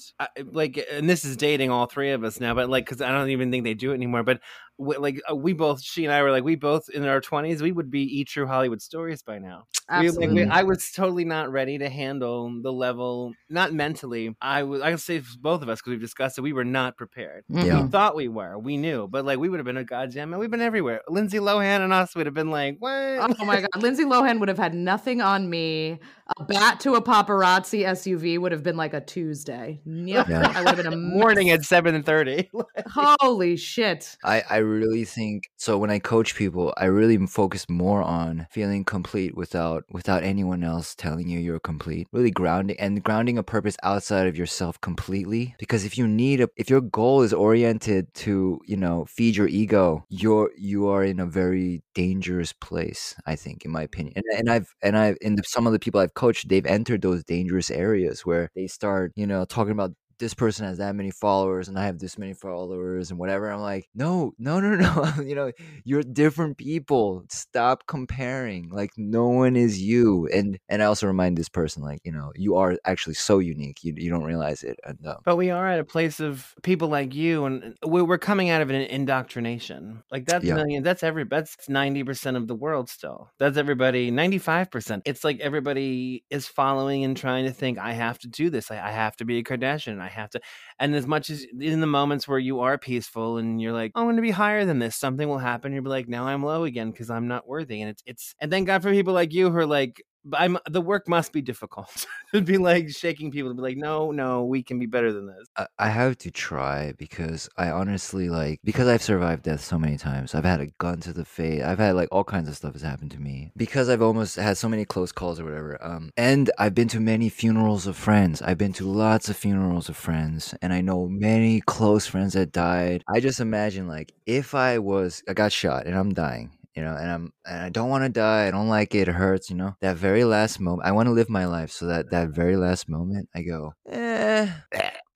like 0.52 0.78
and 0.92 1.10
this 1.10 1.24
is 1.24 1.36
dating 1.36 1.70
all 1.70 1.86
three 1.86 2.12
of 2.12 2.22
us 2.22 2.38
now, 2.38 2.54
but 2.54 2.70
like 2.70 2.84
because 2.84 3.02
I 3.02 3.10
don't 3.10 3.30
even 3.30 3.50
think 3.50 3.64
they 3.64 3.74
do 3.74 3.90
it 3.90 3.94
anymore. 3.94 4.22
But 4.22 4.38
like 4.78 5.20
uh, 5.30 5.34
we 5.34 5.52
both 5.52 5.82
she 5.82 6.04
and 6.04 6.12
I 6.12 6.22
were 6.22 6.30
like 6.30 6.44
we 6.44 6.54
both 6.54 6.88
in 6.88 7.04
our 7.04 7.20
20s 7.20 7.60
we 7.60 7.72
would 7.72 7.90
be 7.90 8.02
eat 8.02 8.28
true 8.28 8.46
Hollywood 8.46 8.80
stories 8.80 9.22
by 9.22 9.38
now. 9.38 9.66
Absolutely. 9.90 10.28
We, 10.28 10.44
like, 10.44 10.52
we, 10.52 10.60
I 10.60 10.62
was 10.62 10.90
totally 10.92 11.24
not 11.24 11.50
ready 11.50 11.78
to 11.78 11.88
handle 11.88 12.52
the 12.62 12.72
level 12.72 13.32
not 13.48 13.72
mentally. 13.72 14.36
I 14.40 14.62
was 14.62 14.80
I 14.82 14.90
can 14.90 14.98
say 14.98 15.22
both 15.40 15.62
of 15.62 15.68
us 15.68 15.80
because 15.80 15.90
we've 15.90 16.00
discussed 16.00 16.38
it 16.38 16.42
we 16.42 16.52
were 16.52 16.64
not 16.64 16.96
prepared. 16.96 17.44
Yeah. 17.48 17.82
We 17.82 17.88
thought 17.88 18.14
we 18.14 18.28
were. 18.28 18.58
We 18.58 18.76
knew. 18.76 19.08
But 19.08 19.24
like 19.24 19.38
we 19.38 19.48
would 19.48 19.58
have 19.58 19.66
been 19.66 19.76
a 19.76 19.84
goddamn 19.84 20.30
man. 20.30 20.38
We've 20.38 20.50
been 20.50 20.60
everywhere. 20.60 21.00
Lindsay 21.08 21.38
Lohan 21.38 21.80
and 21.80 21.92
us 21.92 22.14
would 22.14 22.26
have 22.26 22.34
been 22.34 22.50
like, 22.50 22.76
"What?" 22.78 22.92
Oh 22.92 23.44
my 23.44 23.60
god. 23.60 23.82
Lindsay 23.82 24.04
Lohan 24.04 24.38
would 24.40 24.48
have 24.48 24.58
had 24.58 24.74
nothing 24.74 25.20
on 25.20 25.48
me. 25.48 25.98
A 26.38 26.44
bat 26.44 26.80
to 26.80 26.94
a 26.94 27.02
paparazzi 27.02 27.84
SUV 27.84 28.38
would 28.38 28.52
have 28.52 28.62
been 28.62 28.76
like 28.76 28.92
a 28.94 29.00
Tuesday. 29.00 29.80
Yep. 29.84 30.28
Yeah. 30.28 30.52
I 30.54 30.60
would 30.60 30.68
have 30.68 30.76
been 30.76 30.92
a 30.92 30.96
morning 30.96 31.50
at 31.50 31.60
7:30. 31.60 32.48
Holy 33.20 33.56
shit. 33.56 34.16
I 34.22 34.42
I 34.48 34.56
really 34.68 35.04
think 35.04 35.50
so 35.56 35.78
when 35.78 35.90
I 35.90 35.98
coach 35.98 36.34
people, 36.34 36.72
I 36.76 36.86
really 36.86 37.18
focus 37.26 37.66
more 37.68 38.02
on 38.02 38.46
feeling 38.50 38.84
complete 38.84 39.36
without 39.36 39.84
without 39.90 40.22
anyone 40.22 40.62
else 40.64 40.94
telling 40.94 41.28
you 41.28 41.38
you're 41.38 41.60
complete. 41.60 42.08
Really 42.12 42.30
grounding 42.30 42.78
and 42.78 43.02
grounding 43.02 43.38
a 43.38 43.42
purpose 43.42 43.76
outside 43.82 44.26
of 44.26 44.36
yourself 44.36 44.80
completely 44.80 45.54
because 45.58 45.84
if 45.84 45.98
you 45.98 46.06
need 46.06 46.40
a 46.40 46.48
if 46.56 46.70
your 46.70 46.80
goal 46.80 47.22
is 47.22 47.32
oriented 47.32 48.12
to, 48.14 48.60
you 48.66 48.76
know, 48.76 49.06
feed 49.06 49.36
your 49.36 49.48
ego, 49.48 50.04
you're 50.08 50.50
you 50.56 50.88
are 50.88 51.04
in 51.04 51.20
a 51.20 51.26
very 51.26 51.82
dangerous 51.94 52.52
place, 52.52 53.14
I 53.26 53.36
think 53.36 53.64
in 53.64 53.70
my 53.70 53.82
opinion. 53.82 54.14
And, 54.16 54.24
and 54.38 54.50
I've 54.50 54.74
and 54.82 54.96
I've 54.96 55.16
in 55.20 55.42
some 55.44 55.66
of 55.66 55.72
the 55.72 55.78
people 55.78 56.00
I've 56.00 56.14
coached, 56.14 56.48
they've 56.48 56.66
entered 56.66 57.02
those 57.02 57.24
dangerous 57.24 57.70
areas 57.70 58.26
where 58.26 58.50
they 58.54 58.66
start, 58.66 59.12
you 59.16 59.26
know, 59.26 59.44
talking 59.44 59.72
about 59.72 59.92
this 60.18 60.34
person 60.34 60.66
has 60.66 60.78
that 60.78 60.94
many 60.94 61.10
followers 61.10 61.68
and 61.68 61.78
I 61.78 61.86
have 61.86 61.98
this 61.98 62.18
many 62.18 62.34
followers 62.34 63.10
and 63.10 63.18
whatever. 63.18 63.50
I'm 63.50 63.60
like, 63.60 63.88
no, 63.94 64.32
no, 64.38 64.60
no, 64.60 64.74
no. 64.76 65.22
you 65.24 65.34
know, 65.34 65.52
you're 65.84 66.02
different 66.02 66.58
people. 66.58 67.24
Stop 67.30 67.86
comparing. 67.86 68.68
Like 68.70 68.90
no 68.96 69.28
one 69.28 69.56
is 69.56 69.80
you. 69.80 70.28
And 70.32 70.58
and 70.68 70.82
I 70.82 70.86
also 70.86 71.06
remind 71.06 71.36
this 71.36 71.48
person, 71.48 71.82
like, 71.82 72.00
you 72.04 72.12
know, 72.12 72.32
you 72.34 72.56
are 72.56 72.76
actually 72.84 73.14
so 73.14 73.38
unique. 73.38 73.84
You 73.84 73.94
you 73.96 74.10
don't 74.10 74.24
realize 74.24 74.62
it. 74.62 74.78
And, 74.84 74.98
um, 75.06 75.16
but 75.24 75.36
we 75.36 75.50
are 75.50 75.68
at 75.68 75.80
a 75.80 75.84
place 75.84 76.20
of 76.20 76.54
people 76.62 76.88
like 76.88 77.14
you, 77.14 77.44
and 77.44 77.76
we're 77.84 78.18
coming 78.18 78.50
out 78.50 78.62
of 78.62 78.70
an 78.70 78.76
indoctrination. 78.76 80.02
Like 80.10 80.26
that's 80.26 80.44
yeah. 80.44 80.54
million. 80.54 80.82
That's 80.82 81.02
every. 81.02 81.24
That's 81.24 81.68
ninety 81.68 82.02
percent 82.04 82.36
of 82.36 82.46
the 82.48 82.54
world 82.54 82.88
still. 82.88 83.30
That's 83.38 83.56
everybody. 83.56 84.10
Ninety 84.10 84.38
five 84.38 84.70
percent. 84.70 85.02
It's 85.06 85.24
like 85.24 85.40
everybody 85.40 86.24
is 86.30 86.46
following 86.46 87.04
and 87.04 87.16
trying 87.16 87.44
to 87.44 87.52
think. 87.52 87.78
I 87.78 87.92
have 87.92 88.18
to 88.20 88.28
do 88.28 88.50
this. 88.50 88.70
I, 88.70 88.76
I 88.76 88.90
have 88.90 89.16
to 89.16 89.24
be 89.24 89.38
a 89.38 89.42
Kardashian. 89.42 90.00
I 90.00 90.07
have 90.08 90.30
to. 90.30 90.40
And 90.78 90.94
as 90.94 91.06
much 91.06 91.30
as 91.30 91.46
in 91.60 91.80
the 91.80 91.86
moments 91.86 92.26
where 92.26 92.38
you 92.38 92.60
are 92.60 92.78
peaceful 92.78 93.38
and 93.38 93.60
you're 93.60 93.72
like, 93.72 93.92
I'm 93.94 94.04
going 94.04 94.16
to 94.16 94.22
be 94.22 94.30
higher 94.30 94.64
than 94.64 94.78
this, 94.78 94.96
something 94.96 95.28
will 95.28 95.38
happen. 95.38 95.72
You'll 95.72 95.84
be 95.84 95.90
like, 95.90 96.08
now 96.08 96.26
I'm 96.26 96.42
low 96.42 96.64
again 96.64 96.90
because 96.90 97.10
I'm 97.10 97.28
not 97.28 97.46
worthy. 97.48 97.80
And 97.80 97.90
it's 97.90 98.02
it's. 98.06 98.34
And 98.40 98.50
thank 98.50 98.66
God 98.66 98.82
for 98.82 98.90
people 98.90 99.14
like 99.14 99.32
you 99.32 99.50
who 99.50 99.56
are 99.56 99.66
like, 99.66 100.02
I'm 100.32 100.58
the 100.68 100.80
work 100.80 101.08
must 101.08 101.32
be 101.32 101.40
difficult. 101.40 102.06
It'd 102.32 102.44
be 102.44 102.58
like 102.58 102.90
shaking 102.90 103.30
people 103.30 103.50
to 103.50 103.54
be 103.54 103.62
like, 103.62 103.76
no, 103.76 104.10
no, 104.10 104.44
we 104.44 104.62
can 104.62 104.78
be 104.78 104.86
better 104.86 105.12
than 105.12 105.26
this. 105.26 105.46
I, 105.56 105.66
I 105.78 105.88
have 105.88 106.18
to 106.18 106.30
try 106.30 106.92
because 106.98 107.48
I 107.56 107.70
honestly 107.70 108.28
like 108.28 108.60
because 108.64 108.88
I've 108.88 109.02
survived 109.02 109.44
death 109.44 109.62
so 109.62 109.78
many 109.78 109.96
times. 109.96 110.34
I've 110.34 110.44
had 110.44 110.60
a 110.60 110.66
gun 110.78 111.00
to 111.00 111.12
the 111.12 111.24
face. 111.24 111.62
I've 111.62 111.78
had 111.78 111.94
like 111.94 112.08
all 112.12 112.24
kinds 112.24 112.48
of 112.48 112.56
stuff 112.56 112.72
has 112.74 112.82
happened 112.82 113.10
to 113.12 113.20
me 113.20 113.52
because 113.56 113.88
I've 113.88 114.02
almost 114.02 114.36
had 114.36 114.56
so 114.56 114.68
many 114.68 114.84
close 114.84 115.12
calls 115.12 115.40
or 115.40 115.44
whatever. 115.44 115.78
Um, 115.80 116.10
and 116.16 116.50
I've 116.58 116.74
been 116.74 116.88
to 116.88 117.00
many 117.00 117.28
funerals 117.28 117.86
of 117.86 117.96
friends. 117.96 118.42
I've 118.42 118.58
been 118.58 118.72
to 118.74 118.88
lots 118.88 119.28
of 119.28 119.36
funerals 119.36 119.88
of 119.88 119.96
friends, 119.96 120.54
and 120.60 120.72
I 120.72 120.80
know 120.80 121.08
many 121.08 121.60
close 121.62 122.06
friends 122.06 122.34
that 122.34 122.52
died. 122.52 123.04
I 123.08 123.20
just 123.20 123.40
imagine 123.40 123.88
like 123.88 124.12
if 124.26 124.54
I 124.54 124.78
was 124.78 125.22
I 125.28 125.32
got 125.32 125.52
shot 125.52 125.86
and 125.86 125.96
I'm 125.96 126.12
dying 126.12 126.57
you 126.78 126.84
know, 126.84 126.94
and 126.94 127.10
I'm 127.10 127.32
and 127.44 127.60
I 127.60 127.70
don't 127.70 127.90
want 127.90 128.04
to 128.04 128.08
die. 128.08 128.46
I 128.46 128.52
don't 128.52 128.68
like 128.68 128.94
it. 128.94 129.08
It 129.08 129.12
hurts, 129.14 129.50
you 129.50 129.56
know. 129.56 129.74
That 129.80 129.96
very 129.96 130.22
last 130.22 130.60
moment, 130.60 130.86
I 130.86 130.92
want 130.92 131.08
to 131.08 131.12
live 131.12 131.28
my 131.28 131.44
life 131.44 131.72
so 131.72 131.86
that 131.86 132.10
that 132.10 132.28
very 132.28 132.56
last 132.56 132.88
moment, 132.88 133.28
I 133.34 133.42
go, 133.42 133.74
eh, 133.90 134.48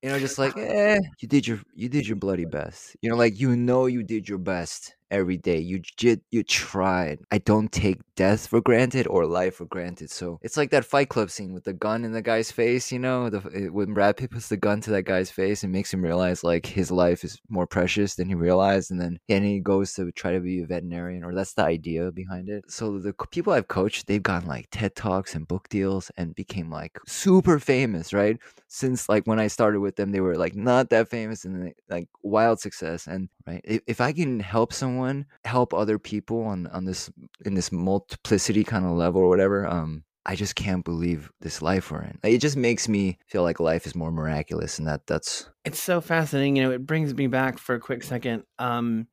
you 0.02 0.10
know, 0.10 0.18
just 0.18 0.38
like, 0.38 0.56
eh, 0.56 0.98
you 1.20 1.28
did 1.28 1.46
your 1.46 1.60
you 1.72 1.88
did 1.88 2.08
your 2.08 2.16
bloody 2.16 2.46
best. 2.46 2.96
You 3.00 3.10
know, 3.10 3.16
like 3.16 3.38
you 3.38 3.54
know 3.54 3.86
you 3.86 4.02
did 4.02 4.28
your 4.28 4.38
best 4.38 4.96
every 5.12 5.36
day. 5.36 5.58
You 5.58 5.82
did, 5.96 6.22
you 6.30 6.42
tried. 6.42 7.20
I 7.30 7.38
don't 7.38 7.70
take 7.70 8.00
death 8.16 8.46
for 8.46 8.60
granted 8.60 9.06
or 9.06 9.26
life 9.26 9.56
for 9.56 9.66
granted. 9.66 10.10
So 10.10 10.40
it's 10.42 10.56
like 10.56 10.70
that 10.70 10.84
Fight 10.84 11.10
Club 11.10 11.30
scene 11.30 11.52
with 11.52 11.64
the 11.64 11.72
gun 11.72 12.04
in 12.04 12.12
the 12.12 12.22
guy's 12.22 12.50
face. 12.50 12.90
You 12.90 12.98
know, 12.98 13.30
the, 13.30 13.68
when 13.70 13.94
Brad 13.94 14.16
Pitt 14.16 14.30
puts 14.30 14.48
the 14.48 14.56
gun 14.56 14.80
to 14.80 14.90
that 14.90 15.04
guy's 15.04 15.30
face 15.30 15.62
and 15.62 15.72
makes 15.72 15.92
him 15.92 16.02
realize 16.02 16.42
like 16.42 16.66
his 16.66 16.90
life 16.90 17.22
is 17.24 17.38
more 17.48 17.66
precious 17.66 18.14
than 18.14 18.28
he 18.28 18.34
realized, 18.34 18.90
and 18.90 19.00
then 19.00 19.18
and 19.28 19.44
he 19.44 19.60
goes 19.60 19.92
to 19.94 20.10
try 20.12 20.32
to 20.32 20.40
be 20.40 20.62
a 20.62 20.66
veterinarian, 20.66 21.24
or 21.24 21.34
that's 21.34 21.54
the 21.54 21.64
idea 21.64 22.10
behind 22.10 22.48
it. 22.48 22.64
So 22.70 22.98
the 22.98 23.14
people 23.30 23.52
I've 23.52 23.68
coached, 23.68 24.06
they've 24.06 24.22
gotten 24.22 24.48
like 24.48 24.68
TED 24.70 24.96
talks 24.96 25.34
and 25.34 25.46
book 25.46 25.68
deals 25.68 26.10
and 26.16 26.34
became 26.34 26.70
like 26.70 26.98
super 27.06 27.58
famous, 27.58 28.12
right? 28.12 28.38
Since 28.68 29.08
like 29.08 29.26
when 29.26 29.38
I 29.38 29.48
started 29.48 29.80
with 29.80 29.96
them, 29.96 30.10
they 30.10 30.20
were 30.20 30.36
like 30.36 30.56
not 30.56 30.88
that 30.90 31.08
famous 31.08 31.44
and 31.44 31.72
like 31.90 32.08
wild 32.22 32.60
success. 32.60 33.06
And 33.06 33.28
right, 33.46 33.60
if, 33.64 33.82
if 33.86 34.00
I 34.00 34.12
can 34.12 34.40
help 34.40 34.72
someone 34.72 35.01
someone 35.02 35.26
help 35.44 35.74
other 35.74 35.98
people 35.98 36.44
on 36.44 36.66
on 36.68 36.84
this 36.84 37.10
in 37.44 37.54
this 37.54 37.72
multiplicity 37.72 38.64
kind 38.64 38.84
of 38.84 38.92
level 38.92 39.20
or 39.20 39.28
whatever 39.28 39.66
um 39.66 40.04
I 40.24 40.36
just 40.36 40.54
can't 40.54 40.84
believe 40.84 41.32
this 41.40 41.62
life 41.62 41.90
we're 41.90 42.02
in. 42.02 42.16
It 42.22 42.38
just 42.38 42.56
makes 42.56 42.88
me 42.88 43.18
feel 43.26 43.42
like 43.42 43.58
life 43.58 43.86
is 43.86 43.96
more 43.96 44.12
miraculous, 44.12 44.78
and 44.78 44.86
that 44.86 45.04
that's. 45.08 45.48
It's 45.64 45.82
so 45.82 46.00
fascinating. 46.00 46.54
You 46.54 46.62
know, 46.62 46.70
it 46.70 46.86
brings 46.86 47.12
me 47.12 47.26
back 47.26 47.58
for 47.58 47.74
a 47.74 47.80
quick 47.80 48.04
second 48.04 48.44
um, 48.56 49.08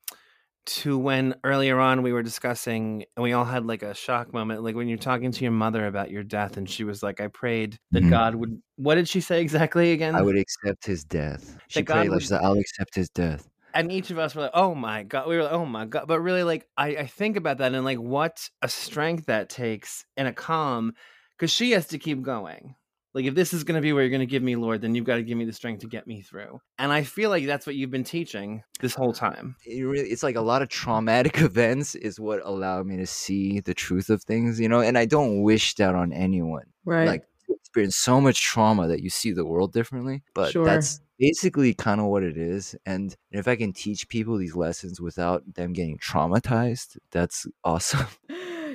to 0.68 1.00
when 1.00 1.34
earlier 1.44 1.80
on 1.80 2.04
we 2.04 2.14
were 2.14 2.22
discussing, 2.22 3.06
and 3.16 3.24
we 3.24 3.34
all 3.34 3.44
had 3.44 3.66
like 3.66 3.82
a 3.82 3.96
shock 3.96 4.32
moment, 4.36 4.62
like 4.62 4.76
when 4.76 4.88
you're 4.88 5.00
talking 5.00 5.32
to 5.32 5.44
your 5.44 5.52
mother 5.52 5.88
about 5.88 6.12
your 6.12 6.22
death, 6.22 6.58
and 6.58 6.70
she 6.70 6.84
was 6.84 7.02
like, 7.02 7.20
"I 7.20 7.28
prayed 7.28 7.80
that 7.90 8.02
mm-hmm. 8.02 8.12
God 8.12 8.36
would." 8.36 8.62
What 8.76 8.94
did 8.94 9.10
she 9.10 9.20
say 9.20 9.42
exactly 9.42 9.94
again? 9.94 10.16
I 10.16 10.22
would 10.22 10.38
accept 10.38 10.86
His 10.86 11.04
death. 11.04 11.58
She 11.70 11.82
prayed, 11.82 12.10
like, 12.10 12.22
would... 12.22 12.32
"I'll 12.34 12.54
accept 12.60 12.94
His 12.94 13.10
death." 13.10 13.50
And 13.74 13.92
each 13.92 14.12
of 14.12 14.20
us 14.20 14.36
were 14.36 14.44
like, 14.44 14.52
"Oh 14.54 14.76
my 14.76 15.04
god!" 15.04 15.28
We 15.28 15.38
were 15.38 15.44
like, 15.44 15.52
"Oh 15.52 15.66
my 15.66 15.86
god!" 15.86 16.06
But 16.08 16.22
really, 16.22 16.44
like, 16.44 16.68
I, 16.78 16.88
I 16.90 17.06
think 17.08 17.38
about 17.38 17.60
that 17.60 17.74
and 17.74 17.86
like 17.86 18.00
what 18.00 18.50
a 18.62 18.70
strength 18.70 19.26
that 19.28 19.50
takes 19.50 20.06
and 20.18 20.28
a 20.28 20.34
calm, 20.34 20.94
because 21.38 21.52
she 21.52 21.72
has 21.72 21.88
to 21.88 22.00
keep 22.00 22.22
going. 22.22 22.76
Like, 23.14 23.26
if 23.26 23.34
this 23.34 23.54
is 23.54 23.64
going 23.64 23.76
to 23.76 23.82
be 23.82 23.92
where 23.92 24.04
you're 24.04 24.12
going 24.12 24.20
to 24.20 24.28
give 24.28 24.44
me, 24.44 24.56
Lord, 24.56 24.82
then 24.82 24.94
you've 24.94 25.06
got 25.06 25.16
to 25.16 25.24
give 25.24 25.38
me 25.38 25.46
the 25.46 25.54
strength 25.54 25.82
to 25.82 25.88
get 25.88 26.06
me 26.06 26.22
through. 26.22 26.60
And 26.78 26.92
I 26.92 27.02
feel 27.02 27.32
like 27.32 27.48
that's 27.48 27.66
what 27.66 27.76
you've 27.76 27.90
been 27.90 28.04
teaching 28.04 28.62
this 28.82 28.94
whole 28.94 29.14
time. 29.14 29.56
It 29.66 29.82
really, 29.82 30.10
it's 30.10 30.22
like 30.22 30.36
a 30.36 30.42
lot 30.42 30.62
of 30.62 30.70
traumatic 30.70 31.38
events 31.42 31.96
is 31.96 32.20
what 32.20 32.46
allowed 32.46 32.86
me 32.86 32.98
to 32.98 33.08
see 33.08 33.62
the 33.62 33.74
truth 33.74 34.12
of 34.12 34.22
things, 34.22 34.60
you 34.60 34.70
know. 34.70 34.82
And 34.82 34.96
I 34.96 35.06
don't 35.06 35.42
wish 35.42 35.74
that 35.76 35.96
on 35.96 36.14
anyone. 36.14 36.66
Right. 36.86 37.08
Like 37.08 37.24
experience 37.50 37.96
so 37.96 38.20
much 38.22 38.42
trauma 38.42 38.88
that 38.88 39.02
you 39.02 39.10
see 39.10 39.32
the 39.32 39.46
world 39.46 39.74
differently. 39.74 40.24
But 40.34 40.52
sure. 40.52 40.66
that's 40.66 41.02
basically 41.20 41.74
kind 41.74 42.00
of 42.00 42.08
what 42.08 42.24
it 42.24 42.38
is. 42.38 42.76
And 42.86 43.16
if 43.32 43.48
I 43.48 43.56
can 43.56 43.74
teach 43.74 44.08
people 44.08 44.38
these 44.38 44.56
lessons 44.56 45.02
without 45.02 45.44
them 45.54 45.74
getting 45.74 45.98
traumatized, 45.98 46.98
that's 47.12 47.46
awesome. 47.64 48.08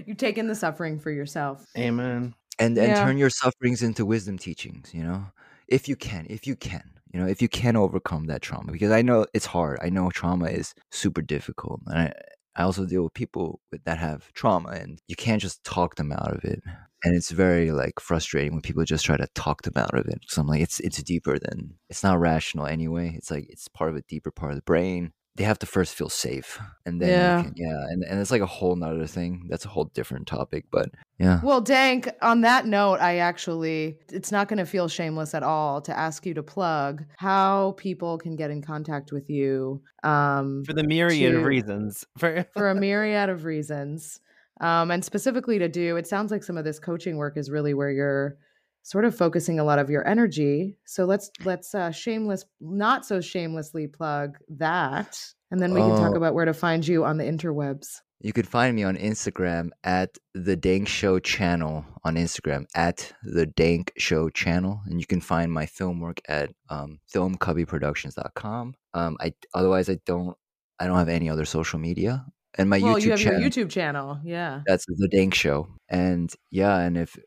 You've 0.06 0.18
taken 0.18 0.46
the 0.46 0.54
suffering 0.54 0.98
for 0.98 1.10
yourself. 1.10 1.66
Amen. 1.76 2.34
And 2.58 2.78
and 2.78 2.88
yeah. 2.88 3.04
turn 3.04 3.18
your 3.18 3.30
sufferings 3.30 3.82
into 3.82 4.04
wisdom 4.06 4.38
teachings, 4.38 4.94
you 4.94 5.02
know? 5.02 5.26
If 5.66 5.88
you 5.88 5.96
can, 5.96 6.26
if 6.28 6.46
you 6.46 6.54
can. 6.54 6.90
You 7.12 7.20
know, 7.20 7.26
if 7.26 7.40
you 7.40 7.48
can 7.48 7.76
overcome 7.76 8.26
that 8.26 8.42
trauma 8.42 8.72
because 8.72 8.90
I 8.90 9.00
know 9.00 9.24
it's 9.32 9.46
hard. 9.46 9.78
I 9.80 9.88
know 9.88 10.10
trauma 10.10 10.46
is 10.46 10.74
super 10.90 11.22
difficult. 11.22 11.80
And 11.86 11.96
I, 11.96 12.12
I 12.56 12.64
also 12.64 12.86
deal 12.86 13.04
with 13.04 13.14
people 13.14 13.60
that 13.84 13.98
have 13.98 14.32
trauma 14.32 14.70
and 14.70 15.00
you 15.06 15.14
can't 15.14 15.40
just 15.40 15.62
talk 15.62 15.94
them 15.94 16.10
out 16.10 16.32
of 16.32 16.44
it 16.44 16.60
and 17.04 17.14
it's 17.14 17.30
very 17.30 17.70
like 17.70 18.00
frustrating 18.00 18.52
when 18.52 18.62
people 18.62 18.84
just 18.84 19.04
try 19.04 19.16
to 19.16 19.28
talk 19.34 19.62
them 19.62 19.74
out 19.76 19.94
of 19.98 20.06
it. 20.06 20.20
So 20.28 20.40
I'm 20.40 20.48
like, 20.48 20.62
it's 20.62 20.80
it's 20.80 21.02
deeper 21.02 21.38
than 21.38 21.74
it's 21.90 22.02
not 22.02 22.18
rational 22.20 22.66
anyway. 22.66 23.14
It's 23.16 23.30
like 23.30 23.46
it's 23.50 23.68
part 23.68 23.90
of 23.90 23.96
a 23.96 24.02
deeper 24.08 24.30
part 24.30 24.52
of 24.52 24.56
the 24.56 24.62
brain. 24.62 25.12
they 25.36 25.42
have 25.44 25.58
to 25.58 25.66
first 25.66 25.94
feel 25.96 26.08
safe 26.08 26.60
and 26.86 27.00
then 27.00 27.08
Yeah. 27.08 27.36
yeah 27.38 27.42
can, 27.42 27.52
yeah 27.56 27.80
and, 27.90 28.04
and 28.04 28.20
it's 28.20 28.30
like 28.30 28.40
a 28.40 28.46
whole 28.46 28.76
nother 28.76 29.04
thing 29.08 29.46
that's 29.50 29.64
a 29.64 29.68
whole 29.68 29.86
different 29.92 30.28
topic 30.28 30.64
but 30.70 30.90
yeah 31.18 31.40
Well, 31.42 31.60
Dank, 31.60 32.08
on 32.22 32.42
that 32.42 32.66
note, 32.66 33.00
I 33.00 33.18
actually, 33.18 33.98
it's 34.12 34.30
not 34.30 34.46
going 34.48 34.58
to 34.58 34.64
feel 34.66 34.86
shameless 34.88 35.34
at 35.34 35.42
all 35.42 35.80
to 35.82 35.92
ask 36.06 36.24
you 36.24 36.34
to 36.34 36.42
plug 36.44 37.04
how 37.18 37.74
people 37.78 38.16
can 38.18 38.36
get 38.36 38.50
in 38.52 38.62
contact 38.62 39.10
with 39.10 39.28
you 39.28 39.82
um, 40.04 40.62
for 40.64 40.72
the 40.72 40.84
myriad 40.84 41.34
of 41.34 41.42
reasons. 41.44 42.04
For 42.18 42.46
for 42.52 42.70
a 42.70 42.74
myriad 42.86 43.28
of 43.28 43.44
reasons. 43.44 44.20
Um, 44.60 44.90
and 44.90 45.04
specifically 45.04 45.58
to 45.58 45.68
do, 45.68 45.96
it 45.96 46.06
sounds 46.06 46.30
like 46.30 46.42
some 46.44 46.56
of 46.56 46.64
this 46.64 46.78
coaching 46.78 47.16
work 47.16 47.36
is 47.36 47.50
really 47.50 47.74
where 47.74 47.90
you're 47.90 48.36
sort 48.82 49.04
of 49.04 49.16
focusing 49.16 49.58
a 49.58 49.64
lot 49.64 49.78
of 49.78 49.90
your 49.90 50.06
energy. 50.06 50.76
So 50.84 51.04
let's 51.06 51.30
let's 51.44 51.74
uh, 51.74 51.90
shameless, 51.90 52.44
not 52.60 53.04
so 53.06 53.20
shamelessly 53.20 53.86
plug 53.88 54.36
that, 54.50 55.18
and 55.50 55.60
then 55.60 55.72
we 55.74 55.80
can 55.80 55.96
talk 55.96 56.12
Oh. 56.12 56.16
about 56.16 56.34
where 56.34 56.44
to 56.44 56.54
find 56.54 56.86
you 56.86 57.04
on 57.04 57.16
the 57.16 57.24
interwebs. 57.24 58.00
You 58.20 58.32
could 58.32 58.48
find 58.48 58.74
me 58.76 58.84
on 58.84 58.96
Instagram 58.96 59.70
at 59.82 60.16
the 60.34 60.56
Dank 60.56 60.88
Show 60.88 61.18
channel 61.18 61.84
on 62.04 62.14
Instagram 62.14 62.64
at 62.74 63.12
the 63.22 63.44
Dank 63.46 63.92
Show 63.98 64.30
channel, 64.30 64.80
and 64.86 64.98
you 65.00 65.06
can 65.06 65.20
find 65.20 65.52
my 65.52 65.66
film 65.66 66.00
work 66.00 66.20
at 66.28 66.50
um, 66.70 67.00
filmcubbyproductions.com. 67.14 68.74
Um, 68.94 69.16
I 69.20 69.34
otherwise 69.52 69.88
I 69.90 69.98
don't 70.06 70.36
I 70.78 70.86
don't 70.86 70.96
have 70.98 71.08
any 71.08 71.28
other 71.30 71.44
social 71.44 71.78
media, 71.78 72.24
and 72.56 72.70
my 72.70 72.78
well, 72.78 72.96
YouTube 72.96 73.02
you 73.02 73.10
have 73.10 73.20
channel 73.20 73.40
your 73.40 73.50
YouTube 73.50 73.70
channel, 73.70 74.20
yeah. 74.24 74.62
that's 74.66 74.86
the 74.86 75.08
Dank 75.08 75.34
Show, 75.34 75.68
and 75.88 76.32
yeah, 76.50 76.78
and 76.78 76.96
if 76.96 77.18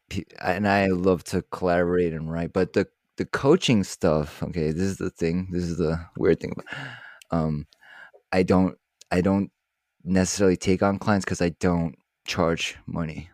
and 0.41 0.67
I 0.67 0.88
love 0.88 1.23
to 1.25 1.41
collaborate 1.51 2.13
and 2.13 2.32
write, 2.32 2.53
but 2.53 2.73
the 2.73 2.88
the 3.17 3.25
coaching 3.25 3.84
stuff, 3.84 4.41
okay, 4.43 4.71
this 4.71 4.84
is 4.84 4.97
the 4.97 5.09
thing. 5.09 5.49
This 5.51 5.63
is 5.63 5.78
the 5.78 5.99
weird 6.17 6.39
thing. 6.39 6.53
About, 6.53 6.88
um, 7.32 7.67
I 8.32 8.43
don't 8.43 8.78
I 9.11 9.21
don't 9.21 9.51
necessarily 10.03 10.57
take 10.57 10.82
on 10.82 10.99
clients 10.99 11.25
because 11.25 11.41
I 11.41 11.49
don't 11.49 11.95
charge 12.25 12.78
money. 12.86 13.30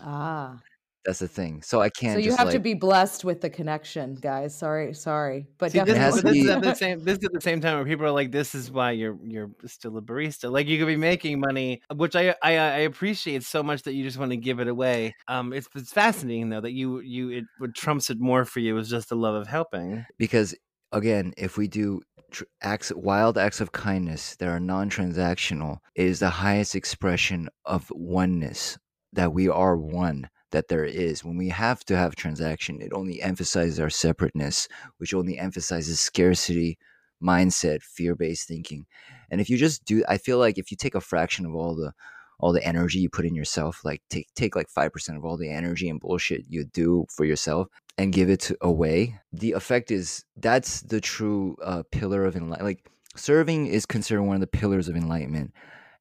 Ah, 0.00 0.60
That's 1.06 1.20
the 1.20 1.28
thing. 1.28 1.62
So 1.62 1.80
I 1.80 1.88
can't. 1.88 2.14
so 2.14 2.18
you 2.18 2.30
just, 2.30 2.38
have 2.38 2.50
to 2.50 2.58
be 2.58 2.74
blessed 2.74 3.24
with 3.24 3.40
the 3.40 3.48
connection, 3.48 4.16
guys. 4.16 4.58
Sorry, 4.58 4.92
sorry, 4.92 5.46
but 5.56 5.70
See, 5.70 5.78
this, 5.78 6.16
is, 6.16 6.22
this 6.22 6.36
is 6.36 6.48
at 6.48 6.62
the 6.62 6.74
same. 6.74 7.04
This 7.04 7.18
is 7.18 7.24
at 7.24 7.32
the 7.32 7.40
same 7.40 7.60
time 7.60 7.76
where 7.76 7.84
people 7.84 8.04
are 8.06 8.10
like, 8.10 8.32
"This 8.32 8.56
is 8.56 8.72
why 8.72 8.90
you're 8.90 9.16
you're 9.24 9.50
still 9.66 9.96
a 9.96 10.02
barista. 10.02 10.50
Like 10.50 10.66
you 10.66 10.78
could 10.78 10.88
be 10.88 10.96
making 10.96 11.38
money, 11.38 11.80
which 11.94 12.16
I 12.16 12.34
I, 12.42 12.56
I 12.56 12.78
appreciate 12.80 13.44
so 13.44 13.62
much 13.62 13.84
that 13.84 13.94
you 13.94 14.02
just 14.02 14.18
want 14.18 14.32
to 14.32 14.36
give 14.36 14.58
it 14.58 14.66
away. 14.66 15.14
Um, 15.28 15.52
it's 15.52 15.68
it's 15.76 15.92
fascinating 15.92 16.48
though 16.48 16.60
that 16.60 16.72
you 16.72 16.98
you 17.00 17.30
it 17.30 17.44
what 17.58 17.74
trumps 17.76 18.10
it 18.10 18.18
more 18.18 18.44
for 18.44 18.58
you 18.58 18.76
is 18.76 18.90
just 18.90 19.08
the 19.08 19.16
love 19.16 19.36
of 19.36 19.46
helping. 19.46 20.04
because 20.18 20.54
again 20.92 21.32
if 21.36 21.56
we 21.56 21.68
do 21.68 22.00
tr- 22.30 22.44
acts 22.62 22.92
wild 22.94 23.38
acts 23.38 23.60
of 23.60 23.72
kindness 23.72 24.36
that 24.36 24.48
are 24.48 24.60
non-transactional 24.60 25.78
it 25.94 26.06
is 26.06 26.20
the 26.20 26.30
highest 26.30 26.74
expression 26.74 27.48
of 27.64 27.90
oneness 27.94 28.78
that 29.12 29.32
we 29.32 29.48
are 29.48 29.76
one 29.76 30.28
that 30.52 30.68
there 30.68 30.84
is. 30.84 31.24
When 31.24 31.36
we 31.36 31.48
have 31.48 31.84
to 31.86 31.96
have 31.96 32.16
transaction 32.16 32.80
it 32.80 32.92
only 32.92 33.22
emphasizes 33.22 33.80
our 33.80 33.90
separateness 33.90 34.68
which 34.98 35.14
only 35.14 35.38
emphasizes 35.38 36.00
scarcity 36.00 36.78
mindset 37.22 37.82
fear-based 37.82 38.46
thinking. 38.46 38.86
And 39.30 39.40
if 39.40 39.48
you 39.48 39.56
just 39.56 39.84
do 39.84 40.04
i 40.08 40.18
feel 40.18 40.38
like 40.38 40.58
if 40.58 40.70
you 40.70 40.76
take 40.76 40.94
a 40.94 41.00
fraction 41.00 41.46
of 41.46 41.54
all 41.54 41.74
the 41.74 41.92
all 42.38 42.52
the 42.52 42.64
energy 42.64 42.98
you 42.98 43.08
put 43.08 43.24
in 43.24 43.34
yourself 43.34 43.80
like 43.84 44.02
take 44.10 44.28
take 44.34 44.54
like 44.54 44.68
5% 44.68 45.16
of 45.16 45.24
all 45.24 45.36
the 45.36 45.50
energy 45.50 45.88
and 45.88 46.00
bullshit 46.00 46.44
you 46.48 46.64
do 46.64 47.06
for 47.10 47.24
yourself 47.24 47.68
and 47.98 48.12
give 48.12 48.28
it 48.28 48.50
away 48.60 49.18
the 49.32 49.52
effect 49.52 49.90
is 49.90 50.24
that's 50.36 50.82
the 50.82 51.00
true 51.00 51.56
uh, 51.62 51.82
pillar 51.90 52.24
of 52.24 52.36
enlightenment 52.36 52.62
like 52.62 52.90
serving 53.16 53.66
is 53.66 53.86
considered 53.86 54.22
one 54.22 54.36
of 54.36 54.40
the 54.40 54.46
pillars 54.46 54.88
of 54.88 54.96
enlightenment 54.96 55.52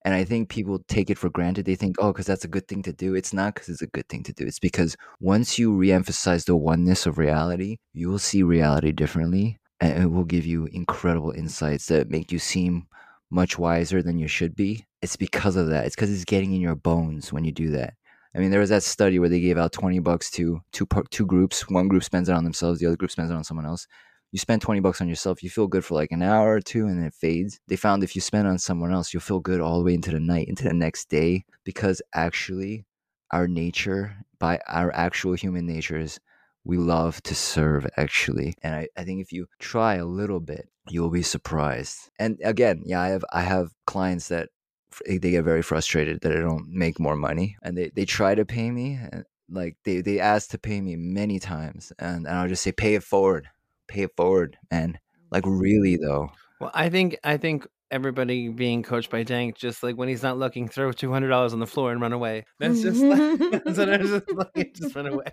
and 0.06 0.14
i 0.14 0.24
think 0.24 0.48
people 0.48 0.80
take 0.88 1.10
it 1.10 1.18
for 1.18 1.30
granted. 1.30 1.66
They 1.66 1.76
think 1.76 1.98
oh 2.00 2.14
because 2.14 2.28
that's 2.28 2.46
a 2.46 2.50
good 2.56 2.68
thing 2.70 2.84
to 2.84 2.94
do. 2.94 3.16
It's 3.16 3.34
not 3.34 3.56
because 3.56 3.70
it's 3.70 3.82
a 3.82 3.88
good 3.88 4.08
thing 4.08 4.24
to 4.24 4.34
do. 4.34 4.46
It's 4.46 4.60
because 4.60 4.96
once 5.20 5.60
you 5.60 5.74
reemphasize 5.74 6.46
the 6.46 6.56
oneness 6.56 7.06
of 7.06 7.18
reality 7.18 7.78
you 7.94 8.10
will 8.10 8.20
see 8.20 8.44
reality 8.44 8.92
differently 8.94 9.60
and 9.82 10.04
it 10.04 10.08
will 10.08 10.24
give 10.24 10.46
you 10.46 10.68
incredible 10.72 11.32
insights 11.32 11.88
that 11.88 12.10
make 12.10 12.32
you 12.32 12.40
seem 12.40 12.88
much 13.30 13.58
wiser 13.58 14.02
than 14.02 14.18
you 14.18 14.28
should 14.28 14.56
be. 14.56 14.86
It's 15.02 15.18
because 15.18 15.56
of 15.56 15.68
that. 15.68 15.86
It's 15.86 15.96
because 15.96 16.12
it's 16.12 16.26
getting 16.26 16.54
in 16.54 16.62
your 16.62 16.76
bones 16.76 17.34
when 17.34 17.44
you 17.44 17.52
do 17.52 17.72
that. 17.72 17.96
I 18.36 18.40
mean, 18.40 18.52
there 18.52 18.60
was 18.60 18.70
that 18.70 18.84
study 18.84 19.18
where 19.20 19.30
they 19.30 19.40
gave 19.40 19.58
out 19.58 19.72
twenty 19.72 20.00
bucks 20.00 20.30
to 20.32 20.62
two 20.72 20.88
two 21.10 21.26
groups. 21.26 21.70
One 21.70 21.88
group 21.88 22.04
spends 22.04 22.30
it 22.30 22.36
on 22.36 22.44
themselves, 22.44 22.80
the 22.80 22.86
other 22.88 22.98
group 22.98 23.12
spends 23.12 23.32
it 23.32 23.36
on 23.36 23.44
someone 23.44 23.66
else. 23.66 23.88
You 24.36 24.40
spend 24.40 24.62
twenty 24.62 24.82
bucks 24.82 25.00
on 25.00 25.08
yourself, 25.08 25.42
you 25.42 25.50
feel 25.50 25.68
good 25.68 25.86
for 25.86 25.94
like 25.96 26.12
an 26.12 26.22
hour 26.22 26.56
or 26.56 26.60
two, 26.60 26.88
and 26.88 27.00
then 27.00 27.06
it 27.06 27.14
fades. 27.14 27.58
They 27.70 27.78
found 27.78 28.04
if 28.04 28.16
you 28.16 28.22
spend 28.22 28.50
on 28.50 28.58
someone 28.60 28.92
else, 28.92 29.14
you'll 29.14 29.22
feel 29.22 29.40
good 29.40 29.62
all 29.62 29.78
the 29.78 29.86
way 29.86 29.94
into 29.94 30.12
the 30.12 30.20
night, 30.20 30.50
into 30.50 30.66
the 30.66 30.74
next 30.74 31.08
day, 31.08 31.46
because 31.64 32.02
actually, 32.14 32.84
our 33.32 33.48
nature, 33.48 34.18
by 34.38 34.60
our 34.68 34.94
actual 34.94 35.36
human 35.36 35.66
nature, 35.66 35.98
is 35.98 36.20
we 36.66 36.76
love 36.76 37.24
to 37.24 37.34
serve 37.34 37.88
actually, 37.96 38.56
and 38.62 38.76
I, 38.76 38.90
I 38.98 39.06
think 39.06 39.22
if 39.22 39.32
you 39.32 39.48
try 39.60 39.96
a 39.96 40.06
little 40.06 40.42
bit, 40.42 40.68
you 40.90 41.02
will 41.02 41.12
be 41.12 41.24
surprised. 41.24 42.12
And 42.20 42.38
again, 42.44 42.82
yeah, 42.86 43.00
I 43.00 43.08
have 43.08 43.24
I 43.32 43.42
have 43.42 43.72
clients 43.88 44.28
that 44.28 44.50
eh, 45.08 45.18
they 45.22 45.32
get 45.32 45.46
very 45.46 45.62
frustrated 45.62 46.20
that 46.24 46.34
I 46.34 46.42
don't 46.42 46.68
make 46.68 47.00
more 47.00 47.16
money, 47.16 47.56
and 47.64 47.78
they, 47.78 47.90
they 47.96 48.04
try 48.04 48.36
to 48.36 48.44
pay 48.44 48.70
me, 48.70 49.00
and 49.02 49.24
like 49.50 49.78
they 49.86 50.02
they 50.02 50.20
ask 50.20 50.50
to 50.50 50.58
pay 50.58 50.82
me 50.82 50.98
many 50.98 51.40
times, 51.40 51.94
and, 52.00 52.28
and 52.28 52.36
I'll 52.36 52.50
just 52.50 52.64
say 52.64 52.74
pay 52.74 52.96
it 52.96 53.04
forward, 53.04 53.48
pay 53.88 54.04
it 54.04 54.16
forward, 54.16 54.58
and 54.72 55.00
like 55.32 55.44
mm. 55.44 55.60
really 55.60 55.98
though, 55.98 56.32
Well, 56.60 56.72
I 56.74 56.90
think 56.90 57.18
I 57.24 57.38
think 57.38 57.68
everybody 57.92 58.50
being 58.50 58.84
coached 58.84 59.10
by 59.10 59.24
Dank, 59.24 59.56
just 59.56 59.84
like 59.84 59.96
when 59.96 60.10
he's 60.10 60.24
not 60.24 60.38
looking, 60.38 60.68
throw 60.68 60.92
two 60.92 61.12
hundred 61.12 61.30
dollars 61.30 61.54
on 61.54 61.60
the 61.60 61.68
floor 61.68 61.92
and 61.92 62.02
run 62.02 62.14
away. 62.14 62.46
That's 62.60 62.82
just 62.82 63.02
like, 63.02 63.40
that's 63.64 63.78
what 63.78 63.90
I 63.90 63.98
was 63.98 64.10
just 64.12 64.32
like, 64.32 64.74
just 64.74 64.96
run 64.96 65.08
away. 65.08 65.32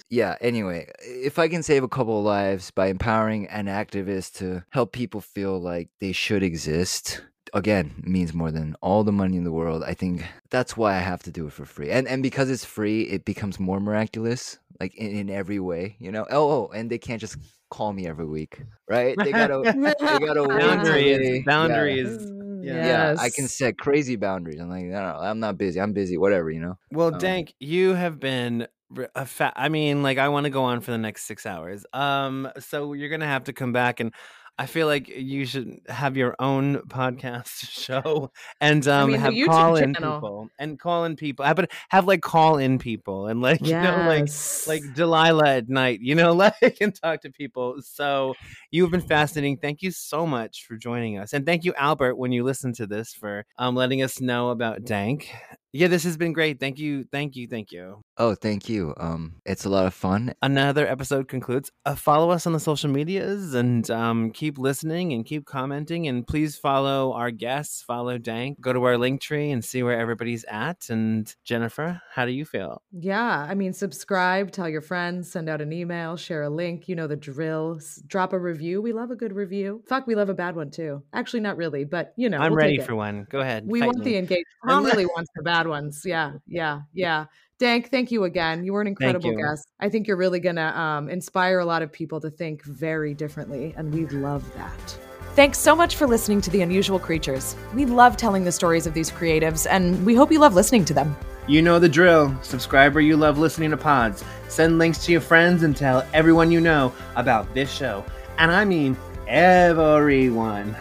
yeah. 0.10 0.36
Anyway, 0.40 0.90
if 1.00 1.38
I 1.38 1.48
can 1.48 1.62
save 1.62 1.82
a 1.82 1.88
couple 1.88 2.18
of 2.18 2.24
lives 2.24 2.70
by 2.70 2.86
empowering 2.86 3.46
an 3.48 3.66
activist 3.66 4.34
to 4.38 4.64
help 4.70 4.92
people 4.92 5.20
feel 5.20 5.60
like 5.60 5.88
they 6.00 6.12
should 6.12 6.42
exist. 6.42 7.22
Again, 7.54 7.94
means 8.04 8.34
more 8.34 8.50
than 8.50 8.76
all 8.82 9.04
the 9.04 9.12
money 9.12 9.38
in 9.38 9.44
the 9.44 9.52
world. 9.52 9.82
I 9.82 9.94
think 9.94 10.22
that's 10.50 10.76
why 10.76 10.96
I 10.96 10.98
have 10.98 11.22
to 11.22 11.30
do 11.30 11.46
it 11.46 11.54
for 11.54 11.64
free, 11.64 11.90
and 11.90 12.06
and 12.06 12.22
because 12.22 12.50
it's 12.50 12.64
free, 12.64 13.04
it 13.04 13.24
becomes 13.24 13.58
more 13.58 13.80
miraculous, 13.80 14.58
like 14.80 14.94
in, 14.94 15.10
in 15.16 15.30
every 15.30 15.60
way, 15.60 15.96
you 15.98 16.10
know. 16.12 16.26
Oh, 16.30 16.50
oh, 16.50 16.70
and 16.74 16.90
they 16.90 16.98
can't 16.98 17.20
just 17.20 17.36
call 17.70 17.92
me 17.92 18.06
every 18.06 18.26
week, 18.26 18.62
right? 18.88 19.16
They 19.22 19.32
gotta 19.32 19.62
they 20.00 20.18
gotta 20.18 20.42
wait 20.48 20.48
till 20.48 20.48
boundaries, 20.58 21.18
they- 21.18 21.34
yeah. 21.38 21.42
boundaries. 21.44 22.32
Yeah. 22.60 22.86
Yeah, 22.86 23.14
I 23.18 23.30
can 23.30 23.46
set 23.46 23.78
crazy 23.78 24.16
boundaries. 24.16 24.60
I'm 24.60 24.68
like, 24.68 24.84
no, 24.84 25.00
no, 25.00 25.18
I'm 25.20 25.38
not 25.38 25.56
busy. 25.56 25.80
I'm 25.80 25.92
busy. 25.92 26.18
Whatever, 26.18 26.50
you 26.50 26.60
know. 26.60 26.76
Well, 26.90 27.08
Um, 27.08 27.18
Dank, 27.18 27.54
you 27.60 27.94
have 27.94 28.18
been 28.18 28.66
r- 28.96 29.08
a 29.14 29.26
fa- 29.26 29.52
I 29.54 29.68
mean, 29.68 30.02
like 30.02 30.18
I 30.18 30.28
want 30.28 30.44
to 30.44 30.50
go 30.50 30.64
on 30.64 30.80
for 30.80 30.90
the 30.90 30.98
next 30.98 31.24
six 31.26 31.46
hours. 31.46 31.86
Um, 31.92 32.50
so 32.58 32.94
you're 32.94 33.10
gonna 33.10 33.26
have 33.26 33.44
to 33.44 33.52
come 33.52 33.72
back, 33.72 34.00
and 34.00 34.12
I 34.58 34.66
feel 34.66 34.88
like 34.88 35.08
you 35.08 35.46
should 35.46 35.80
have 35.88 36.16
your 36.16 36.34
own 36.40 36.78
podcast 36.88 37.48
show 37.70 38.32
and 38.60 38.86
um 38.88 39.12
mean, 39.12 39.20
have 39.20 39.34
call 39.46 39.76
in 39.76 39.94
channel. 39.94 40.16
people 40.16 40.50
and 40.58 40.78
call 40.78 41.04
in 41.04 41.14
people. 41.14 41.44
Have, 41.44 41.56
but 41.56 41.70
have 41.90 42.06
like 42.06 42.22
call 42.22 42.58
in 42.58 42.78
people 42.78 43.28
and 43.28 43.40
like 43.40 43.60
you 43.64 43.74
know 43.74 44.04
like 44.08 44.28
like 44.66 44.82
Delilah 44.94 45.56
at 45.58 45.68
night, 45.68 46.00
you 46.00 46.14
know, 46.14 46.32
like 46.60 46.78
and 46.80 46.94
talk 46.94 47.22
to 47.22 47.30
people. 47.30 47.76
So 47.82 48.34
you've 48.70 48.90
been 48.90 49.00
fascinating. 49.00 49.58
Thank 49.58 49.82
you 49.82 49.92
so 49.92 50.26
much 50.26 50.64
for 50.66 50.76
joining 50.76 51.18
us, 51.18 51.32
and 51.32 51.46
thank 51.46 51.64
you, 51.64 51.72
Albert, 51.74 52.16
when 52.16 52.32
you 52.32 52.42
listen 52.42 52.72
to 52.74 52.86
this 52.86 53.14
for 53.14 53.46
um 53.58 53.76
letting 53.76 54.02
us 54.02 54.20
know 54.20 54.50
about 54.50 54.84
Dank. 54.84 55.30
Yeah, 55.72 55.88
this 55.88 56.04
has 56.04 56.16
been 56.16 56.32
great. 56.32 56.58
Thank 56.60 56.78
you, 56.78 57.04
thank 57.12 57.36
you, 57.36 57.46
thank 57.46 57.72
you. 57.72 58.02
Oh, 58.16 58.34
thank 58.34 58.70
you. 58.70 58.94
Um, 58.96 59.42
it's 59.44 59.66
a 59.66 59.68
lot 59.68 59.84
of 59.84 59.92
fun. 59.92 60.32
Another 60.40 60.88
episode 60.88 61.28
concludes. 61.28 61.70
Uh, 61.84 61.94
follow 61.94 62.30
us 62.30 62.46
on 62.46 62.54
the 62.54 62.60
social 62.60 62.90
medias 62.90 63.52
and 63.52 63.88
um, 63.90 64.30
keep 64.30 64.47
listening 64.56 65.12
and 65.12 65.26
keep 65.26 65.44
commenting. 65.44 66.06
And 66.08 66.26
please 66.26 66.56
follow 66.56 67.12
our 67.12 67.30
guests. 67.30 67.82
Follow 67.82 68.16
Dank. 68.16 68.60
Go 68.60 68.72
to 68.72 68.82
our 68.84 68.96
link 68.96 69.20
tree 69.20 69.50
and 69.50 69.62
see 69.64 69.82
where 69.82 69.98
everybody's 69.98 70.44
at. 70.44 70.88
And 70.88 71.34
Jennifer, 71.44 72.00
how 72.14 72.24
do 72.24 72.32
you 72.32 72.44
feel? 72.44 72.80
Yeah, 72.92 73.46
I 73.48 73.54
mean, 73.54 73.72
subscribe, 73.72 74.52
tell 74.52 74.68
your 74.68 74.80
friends, 74.80 75.30
send 75.30 75.48
out 75.48 75.60
an 75.60 75.72
email, 75.72 76.16
share 76.16 76.44
a 76.44 76.50
link. 76.50 76.88
You 76.88 76.96
know 76.96 77.06
the 77.06 77.16
drill. 77.16 77.76
S- 77.78 78.00
Drop 78.06 78.32
a 78.32 78.38
review. 78.38 78.80
We 78.80 78.92
love 78.92 79.10
a 79.10 79.16
good 79.16 79.32
review. 79.32 79.82
Fuck, 79.86 80.06
we 80.06 80.14
love 80.14 80.28
a 80.28 80.34
bad 80.34 80.56
one 80.56 80.70
too. 80.70 81.02
Actually, 81.12 81.40
not 81.40 81.56
really, 81.56 81.84
but 81.84 82.12
you 82.16 82.30
know, 82.30 82.38
I'm 82.38 82.52
we'll 82.52 82.58
ready 82.58 82.78
for 82.78 82.94
one. 82.94 83.26
Go 83.28 83.40
ahead. 83.40 83.64
We 83.66 83.82
want 83.82 83.98
me. 83.98 84.04
the 84.04 84.16
engaged. 84.16 84.46
Tom 84.66 84.84
really 84.84 85.06
wants 85.06 85.30
the 85.34 85.42
bad 85.42 85.66
ones. 85.66 86.02
Yeah, 86.04 86.34
yeah, 86.46 86.80
yeah. 86.94 87.26
Dank, 87.58 87.90
thank 87.90 88.12
you 88.12 88.22
again. 88.22 88.64
You 88.64 88.72
were 88.72 88.80
an 88.80 88.86
incredible 88.86 89.32
you. 89.32 89.38
guest. 89.38 89.66
I 89.80 89.88
think 89.88 90.06
you're 90.06 90.16
really 90.16 90.38
gonna 90.38 90.68
um, 90.68 91.08
inspire 91.08 91.58
a 91.58 91.64
lot 91.64 91.82
of 91.82 91.90
people 91.90 92.20
to 92.20 92.30
think 92.30 92.62
very 92.64 93.14
differently, 93.14 93.74
and 93.76 93.92
we 93.92 94.06
love 94.06 94.44
that. 94.54 94.98
Thanks 95.34 95.58
so 95.58 95.74
much 95.74 95.96
for 95.96 96.06
listening 96.06 96.40
to 96.42 96.50
The 96.50 96.62
Unusual 96.62 96.98
Creatures. 97.00 97.56
We 97.74 97.84
love 97.84 98.16
telling 98.16 98.44
the 98.44 98.52
stories 98.52 98.86
of 98.86 98.94
these 98.94 99.10
creatives, 99.10 99.66
and 99.68 100.04
we 100.06 100.14
hope 100.14 100.30
you 100.30 100.38
love 100.38 100.54
listening 100.54 100.84
to 100.86 100.94
them. 100.94 101.16
You 101.48 101.62
know 101.62 101.78
the 101.78 101.88
drill. 101.88 102.36
Subscribe 102.42 102.94
where 102.94 103.02
you 103.02 103.16
love 103.16 103.38
listening 103.38 103.70
to 103.70 103.76
pods. 103.76 104.24
Send 104.48 104.78
links 104.78 105.04
to 105.06 105.12
your 105.12 105.20
friends 105.20 105.64
and 105.64 105.76
tell 105.76 106.06
everyone 106.12 106.52
you 106.52 106.60
know 106.60 106.92
about 107.16 107.52
this 107.54 107.72
show. 107.72 108.04
And 108.38 108.52
I 108.52 108.64
mean 108.64 108.96
everyone. 109.26 110.76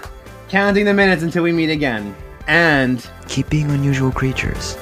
counting 0.49 0.85
the 0.85 0.93
minutes 0.93 1.23
until 1.23 1.43
we 1.43 1.51
meet 1.51 1.69
again. 1.69 2.15
And 2.47 3.07
Keep 3.27 3.49
being 3.49 3.71
unusual 3.71 4.11
creatures. 4.11 4.77